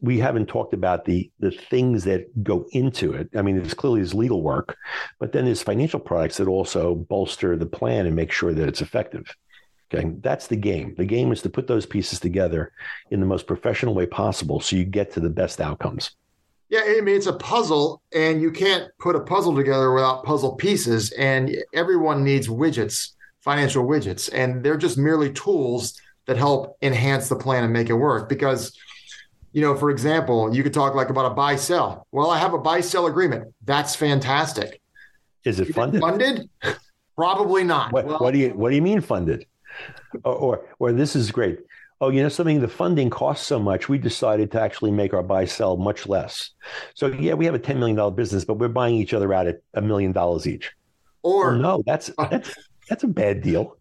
We 0.00 0.18
haven't 0.18 0.46
talked 0.46 0.74
about 0.74 1.04
the 1.04 1.30
the 1.38 1.52
things 1.52 2.02
that 2.04 2.42
go 2.42 2.66
into 2.72 3.12
it. 3.12 3.30
I 3.36 3.42
mean, 3.42 3.56
there's 3.56 3.74
clearly 3.74 4.00
is 4.00 4.12
legal 4.12 4.42
work, 4.42 4.76
but 5.20 5.32
then 5.32 5.44
there's 5.44 5.62
financial 5.62 6.00
products 6.00 6.38
that 6.38 6.48
also 6.48 6.96
bolster 6.96 7.56
the 7.56 7.66
plan 7.66 8.06
and 8.06 8.16
make 8.16 8.32
sure 8.32 8.52
that 8.52 8.68
it's 8.68 8.82
effective. 8.82 9.34
Okay, 9.92 10.12
that's 10.20 10.48
the 10.48 10.56
game. 10.56 10.94
The 10.96 11.04
game 11.04 11.32
is 11.32 11.42
to 11.42 11.50
put 11.50 11.66
those 11.66 11.86
pieces 11.86 12.18
together 12.20 12.72
in 13.10 13.20
the 13.20 13.26
most 13.26 13.46
professional 13.46 13.94
way 13.94 14.06
possible 14.06 14.60
so 14.60 14.76
you 14.76 14.84
get 14.84 15.12
to 15.12 15.20
the 15.20 15.30
best 15.30 15.60
outcomes. 15.60 16.12
Yeah, 16.68 16.82
I 16.84 17.00
mean, 17.00 17.16
it's 17.16 17.26
a 17.26 17.32
puzzle, 17.32 18.00
and 18.12 18.40
you 18.40 18.52
can't 18.52 18.88
put 19.00 19.16
a 19.16 19.20
puzzle 19.20 19.56
together 19.56 19.92
without 19.92 20.22
puzzle 20.22 20.54
pieces, 20.54 21.10
and 21.12 21.56
everyone 21.74 22.22
needs 22.22 22.46
widgets 22.46 23.10
financial 23.40 23.84
widgets, 23.84 24.30
and 24.32 24.62
they're 24.62 24.76
just 24.76 24.98
merely 24.98 25.32
tools 25.32 26.00
that 26.26 26.36
help 26.36 26.76
enhance 26.82 27.28
the 27.28 27.36
plan 27.36 27.64
and 27.64 27.72
make 27.72 27.88
it 27.88 27.94
work. 27.94 28.28
Because, 28.28 28.76
you 29.52 29.62
know, 29.62 29.76
for 29.76 29.90
example, 29.90 30.54
you 30.54 30.62
could 30.62 30.74
talk 30.74 30.94
like 30.94 31.10
about 31.10 31.30
a 31.30 31.34
buy 31.34 31.56
sell. 31.56 32.06
Well, 32.12 32.30
I 32.30 32.38
have 32.38 32.54
a 32.54 32.58
buy 32.58 32.80
sell 32.80 33.06
agreement. 33.06 33.52
That's 33.64 33.94
fantastic. 33.94 34.80
Is 35.44 35.60
it 35.60 35.74
funded? 35.74 36.00
Funded? 36.00 36.48
Probably 37.16 37.64
not. 37.64 37.92
What, 37.92 38.06
well, 38.06 38.18
what, 38.18 38.32
do 38.32 38.38
you 38.38 38.50
What 38.50 38.70
do 38.70 38.76
you 38.76 38.82
mean 38.82 39.00
funded? 39.00 39.46
Or, 40.24 40.34
or, 40.34 40.64
or 40.78 40.92
this 40.92 41.16
is 41.16 41.30
great. 41.30 41.58
Oh, 42.02 42.08
you 42.08 42.22
know 42.22 42.30
something? 42.30 42.60
The 42.60 42.68
funding 42.68 43.10
costs 43.10 43.46
so 43.46 43.58
much. 43.58 43.88
We 43.88 43.98
decided 43.98 44.50
to 44.52 44.60
actually 44.60 44.90
make 44.90 45.12
our 45.12 45.22
buy 45.22 45.44
sell 45.44 45.76
much 45.76 46.08
less. 46.08 46.50
So 46.94 47.08
yeah, 47.08 47.34
we 47.34 47.44
have 47.44 47.54
a 47.54 47.58
ten 47.58 47.78
million 47.78 47.96
dollar 47.96 48.10
business, 48.10 48.44
but 48.44 48.54
we're 48.54 48.68
buying 48.68 48.94
each 48.94 49.12
other 49.12 49.34
out 49.34 49.46
at 49.46 49.60
a 49.74 49.82
million 49.82 50.12
dollars 50.12 50.46
each. 50.46 50.70
Or 51.22 51.52
oh, 51.52 51.58
no, 51.58 51.82
that's 51.84 52.10
that's 52.30 52.54
that's 52.90 53.04
a 53.04 53.08
bad 53.08 53.40
deal. 53.40 53.76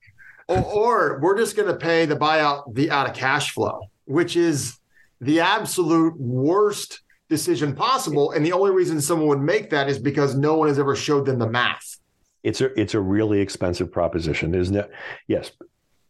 or, 0.47 0.63
or 0.63 1.19
we're 1.21 1.37
just 1.37 1.55
going 1.55 1.67
to 1.67 1.75
pay 1.75 2.05
the 2.05 2.15
buyout 2.15 2.73
the 2.73 2.89
out 2.91 3.09
of 3.09 3.15
cash 3.15 3.51
flow, 3.51 3.81
which 4.05 4.37
is 4.37 4.79
the 5.19 5.41
absolute 5.41 6.17
worst 6.17 7.01
decision 7.27 7.75
possible. 7.75 8.31
And 8.31 8.45
the 8.45 8.53
only 8.53 8.71
reason 8.71 9.01
someone 9.01 9.27
would 9.27 9.41
make 9.41 9.69
that 9.71 9.89
is 9.89 9.99
because 9.99 10.35
no 10.35 10.55
one 10.55 10.67
has 10.67 10.79
ever 10.79 10.95
showed 10.95 11.25
them 11.25 11.39
the 11.39 11.49
math. 11.49 11.97
It's 12.43 12.61
a 12.61 12.79
it's 12.79 12.93
a 12.93 12.99
really 13.01 13.41
expensive 13.41 13.91
proposition, 13.91 14.55
isn't 14.55 14.75
it? 14.75 14.89
Yes. 15.27 15.51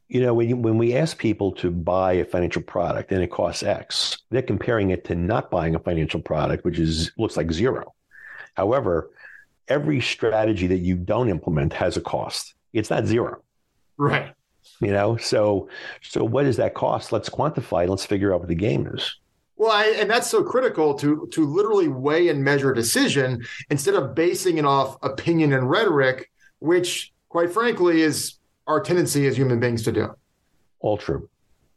You 0.10 0.22
know, 0.22 0.34
when, 0.34 0.50
you, 0.50 0.58
when 0.58 0.80
we 0.80 0.96
ask 0.96 1.20
people 1.20 1.52
to 1.54 1.70
buy 1.70 2.14
a 2.14 2.26
financial 2.26 2.64
product 2.64 3.12
and 3.12 3.22
it 3.22 3.30
costs 3.30 3.62
X, 3.62 4.18
they're 4.32 4.42
comparing 4.42 4.90
it 4.90 5.06
to 5.06 5.16
not 5.16 5.52
buying 5.52 5.76
a 5.76 5.80
financial 5.80 6.20
product, 6.20 6.66
which 6.66 6.80
is 6.80 7.12
looks 7.18 7.38
like 7.38 7.52
zero. 7.52 7.94
However, 8.56 9.12
every 9.68 10.02
strategy 10.02 10.66
that 10.68 10.80
you 10.80 10.96
don't 10.96 11.30
implement 11.30 11.74
has 11.74 11.96
a 11.96 12.02
cost 12.02 12.56
it's 12.74 12.90
not 12.90 13.06
zero. 13.06 13.42
Right. 13.98 14.34
You 14.82 14.92
know, 14.92 15.18
so 15.18 15.70
so 16.02 16.24
what 16.24 16.44
does 16.44 16.58
that 16.58 16.74
cost? 16.74 17.12
Let's 17.12 17.30
quantify. 17.30 17.88
Let's 17.88 18.06
figure 18.06 18.34
out 18.34 18.40
what 18.40 18.50
the 18.50 18.56
game 18.56 18.88
is. 18.88 19.16
Well, 19.56 19.72
I, 19.72 19.88
and 20.00 20.10
that's 20.10 20.30
so 20.30 20.42
critical 20.42 20.94
to 20.96 21.28
to 21.34 21.46
literally 21.46 21.90
weigh 21.90 22.30
and 22.30 22.44
measure 22.44 22.72
a 22.72 22.76
decision 22.76 23.46
instead 23.70 23.96
of 23.96 24.16
basing 24.16 24.58
it 24.58 24.66
off 24.66 24.98
opinion 25.04 25.52
and 25.54 25.70
rhetoric, 25.70 26.32
which, 26.60 27.12
quite 27.28 27.52
frankly, 27.52 28.02
is 28.02 28.36
our 28.68 28.80
tendency 28.80 29.28
as 29.28 29.38
human 29.38 29.60
beings 29.60 29.84
to 29.84 29.92
do. 29.92 30.16
All 30.80 30.98
true. 30.98 31.30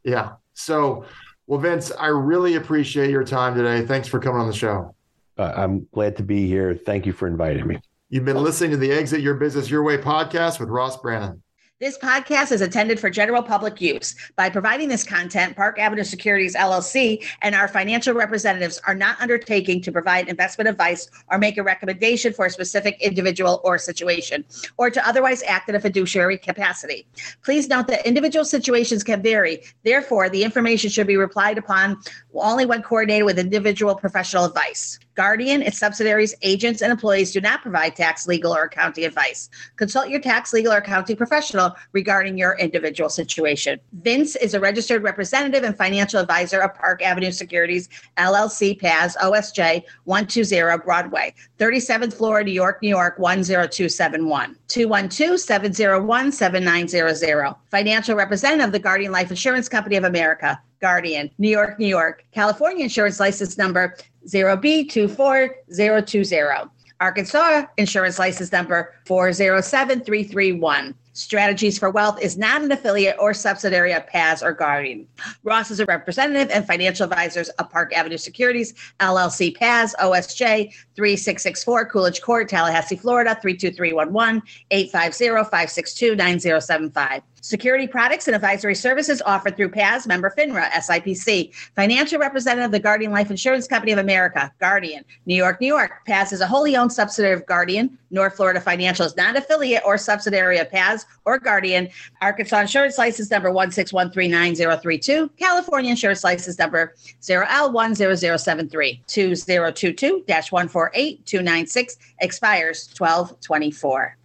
Yeah. 0.03 0.33
So, 0.53 1.05
well, 1.47 1.59
Vince, 1.59 1.91
I 1.91 2.07
really 2.07 2.55
appreciate 2.55 3.09
your 3.09 3.25
time 3.25 3.55
today. 3.55 3.85
Thanks 3.85 4.07
for 4.07 4.19
coming 4.19 4.39
on 4.39 4.47
the 4.47 4.53
show. 4.53 4.95
Uh, 5.37 5.51
I'm 5.55 5.87
glad 5.91 6.15
to 6.17 6.23
be 6.23 6.47
here. 6.47 6.75
Thank 6.75 7.05
you 7.05 7.11
for 7.11 7.27
inviting 7.27 7.67
me. 7.67 7.79
You've 8.13 8.25
been 8.25 8.37
listening 8.37 8.69
to 8.69 8.77
the 8.77 8.91
Exit 8.91 9.21
Your 9.21 9.33
Business 9.33 9.71
Your 9.71 9.81
Way 9.81 9.97
podcast 9.97 10.59
with 10.59 10.69
Ross 10.69 11.01
Braman. 11.01 11.41
This 11.79 11.97
podcast 11.97 12.51
is 12.51 12.61
intended 12.61 12.99
for 12.99 13.09
general 13.09 13.41
public 13.41 13.81
use. 13.81 14.15
By 14.35 14.51
providing 14.51 14.87
this 14.87 15.03
content, 15.03 15.55
Park 15.55 15.79
Avenue 15.79 16.03
Securities 16.03 16.55
LLC 16.55 17.25
and 17.41 17.55
our 17.55 17.67
financial 17.67 18.13
representatives 18.13 18.79
are 18.87 18.93
not 18.93 19.19
undertaking 19.19 19.81
to 19.81 19.91
provide 19.91 20.29
investment 20.29 20.69
advice 20.69 21.09
or 21.29 21.39
make 21.39 21.57
a 21.57 21.63
recommendation 21.63 22.31
for 22.31 22.45
a 22.45 22.49
specific 22.51 23.01
individual 23.01 23.59
or 23.63 23.79
situation, 23.79 24.45
or 24.77 24.91
to 24.91 25.05
otherwise 25.05 25.41
act 25.43 25.67
in 25.67 25.73
a 25.73 25.79
fiduciary 25.79 26.37
capacity. 26.37 27.07
Please 27.43 27.67
note 27.67 27.87
that 27.87 28.05
individual 28.05 28.45
situations 28.45 29.03
can 29.03 29.23
vary. 29.23 29.63
Therefore, 29.83 30.29
the 30.29 30.43
information 30.43 30.91
should 30.91 31.07
be 31.07 31.17
relied 31.17 31.57
upon 31.57 31.97
only 32.41 32.65
when 32.65 32.81
coordinated 32.81 33.25
with 33.25 33.39
individual 33.39 33.95
professional 33.95 34.45
advice. 34.45 34.99
Guardian, 35.15 35.61
its 35.61 35.77
subsidiaries, 35.77 36.33
agents, 36.41 36.81
and 36.81 36.91
employees 36.91 37.31
do 37.31 37.39
not 37.39 37.61
provide 37.61 37.95
tax, 37.95 38.27
legal, 38.27 38.55
or 38.55 38.63
accounting 38.63 39.05
advice. 39.05 39.49
Consult 39.75 40.09
your 40.09 40.19
tax, 40.19 40.53
legal, 40.53 40.73
or 40.73 40.77
accounting 40.77 41.15
professional 41.15 41.75
regarding 41.91 42.37
your 42.37 42.57
individual 42.57 43.09
situation. 43.09 43.79
Vince 44.01 44.35
is 44.35 44.55
a 44.55 44.59
registered 44.59 45.03
representative 45.03 45.63
and 45.63 45.77
financial 45.77 46.19
advisor 46.19 46.61
of 46.61 46.73
Park 46.73 47.03
Avenue 47.03 47.31
Securities, 47.31 47.89
LLC, 48.17 48.79
PAS, 48.79 49.15
OSJ 49.17 49.83
120 50.05 50.83
Broadway, 50.83 51.33
37th 51.59 52.13
floor, 52.13 52.43
New 52.43 52.51
York, 52.51 52.81
New 52.81 52.89
York 52.89 53.17
10271. 53.17 54.57
212 54.67 55.39
701 55.39 56.31
7900. 56.31 57.55
Financial 57.69 58.15
representative 58.15 58.65
of 58.65 58.71
the 58.71 58.79
Guardian 58.79 59.11
Life 59.11 59.29
Insurance 59.29 59.69
Company 59.69 59.95
of 59.95 60.03
America. 60.03 60.59
Guardian, 60.83 61.31
New 61.37 61.49
York, 61.49 61.79
New 61.79 61.87
York. 61.87 62.25
California 62.33 62.83
insurance 62.83 63.17
license 63.17 63.57
number 63.57 63.95
0B24020. 64.27 66.69
Arkansas 66.99 67.65
insurance 67.77 68.19
license 68.19 68.51
number 68.51 68.93
407331. 69.05 70.93
Strategies 71.13 71.77
for 71.77 71.91
Wealth 71.91 72.19
is 72.21 72.39
not 72.39 72.63
an 72.63 72.71
affiliate 72.71 73.15
or 73.19 73.35
subsidiary 73.35 73.93
of 73.93 74.05
PAS 74.07 74.41
or 74.41 74.51
Guardian. 74.51 75.07
Ross 75.43 75.69
is 75.69 75.79
a 75.79 75.85
representative 75.85 76.49
and 76.49 76.65
financial 76.65 77.03
advisors 77.03 77.49
of 77.49 77.69
Park 77.69 77.93
Avenue 77.93 78.17
Securities, 78.17 78.73
LLC 78.99 79.55
PAS, 79.55 79.95
OSJ 79.99 80.73
3664 80.95 81.85
Coolidge 81.85 82.21
Court, 82.21 82.49
Tallahassee, 82.49 82.95
Florida 82.95 83.37
32311 83.41 84.41
850 84.71 85.27
562 85.49 86.15
9075. 86.15 87.21
Security 87.43 87.87
products 87.87 88.29
and 88.29 88.35
advisory 88.35 88.73
services 88.73 89.21
offered 89.25 89.57
through 89.57 89.67
PAS 89.67 90.07
member 90.07 90.33
FINRA, 90.35 90.69
SIPC, 90.69 91.53
financial 91.75 92.17
representative 92.17 92.67
of 92.67 92.71
the 92.71 92.79
Guardian 92.79 93.11
Life 93.11 93.29
Insurance 93.29 93.67
Company 93.67 93.91
of 93.91 93.99
America, 93.99 94.49
Guardian, 94.61 95.03
New 95.25 95.35
York, 95.35 95.59
New 95.59 95.67
York. 95.67 96.05
PAS 96.07 96.31
is 96.31 96.39
a 96.39 96.47
wholly 96.47 96.77
owned 96.77 96.93
subsidiary 96.93 97.35
of 97.35 97.45
Guardian. 97.45 97.97
North 98.11 98.37
Florida 98.37 98.61
Financial 98.61 99.05
is 99.05 99.17
not 99.17 99.35
affiliate 99.35 99.83
or 99.85 99.97
subsidiary 99.97 100.57
of 100.57 100.71
PAS 100.71 101.02
or 101.25 101.39
Guardian. 101.39 101.89
Arkansas 102.21 102.61
Insurance 102.61 102.97
License 102.97 103.31
number 103.31 103.51
1613932. 103.51 105.29
California 105.37 105.91
Insurance 105.91 106.23
License 106.23 106.59
number 106.59 106.93
0L10073. 107.21 108.99
2022 109.07 110.23
148 110.51 111.25
296 111.25 111.97
expires 112.19 112.89
1224. 112.97 114.17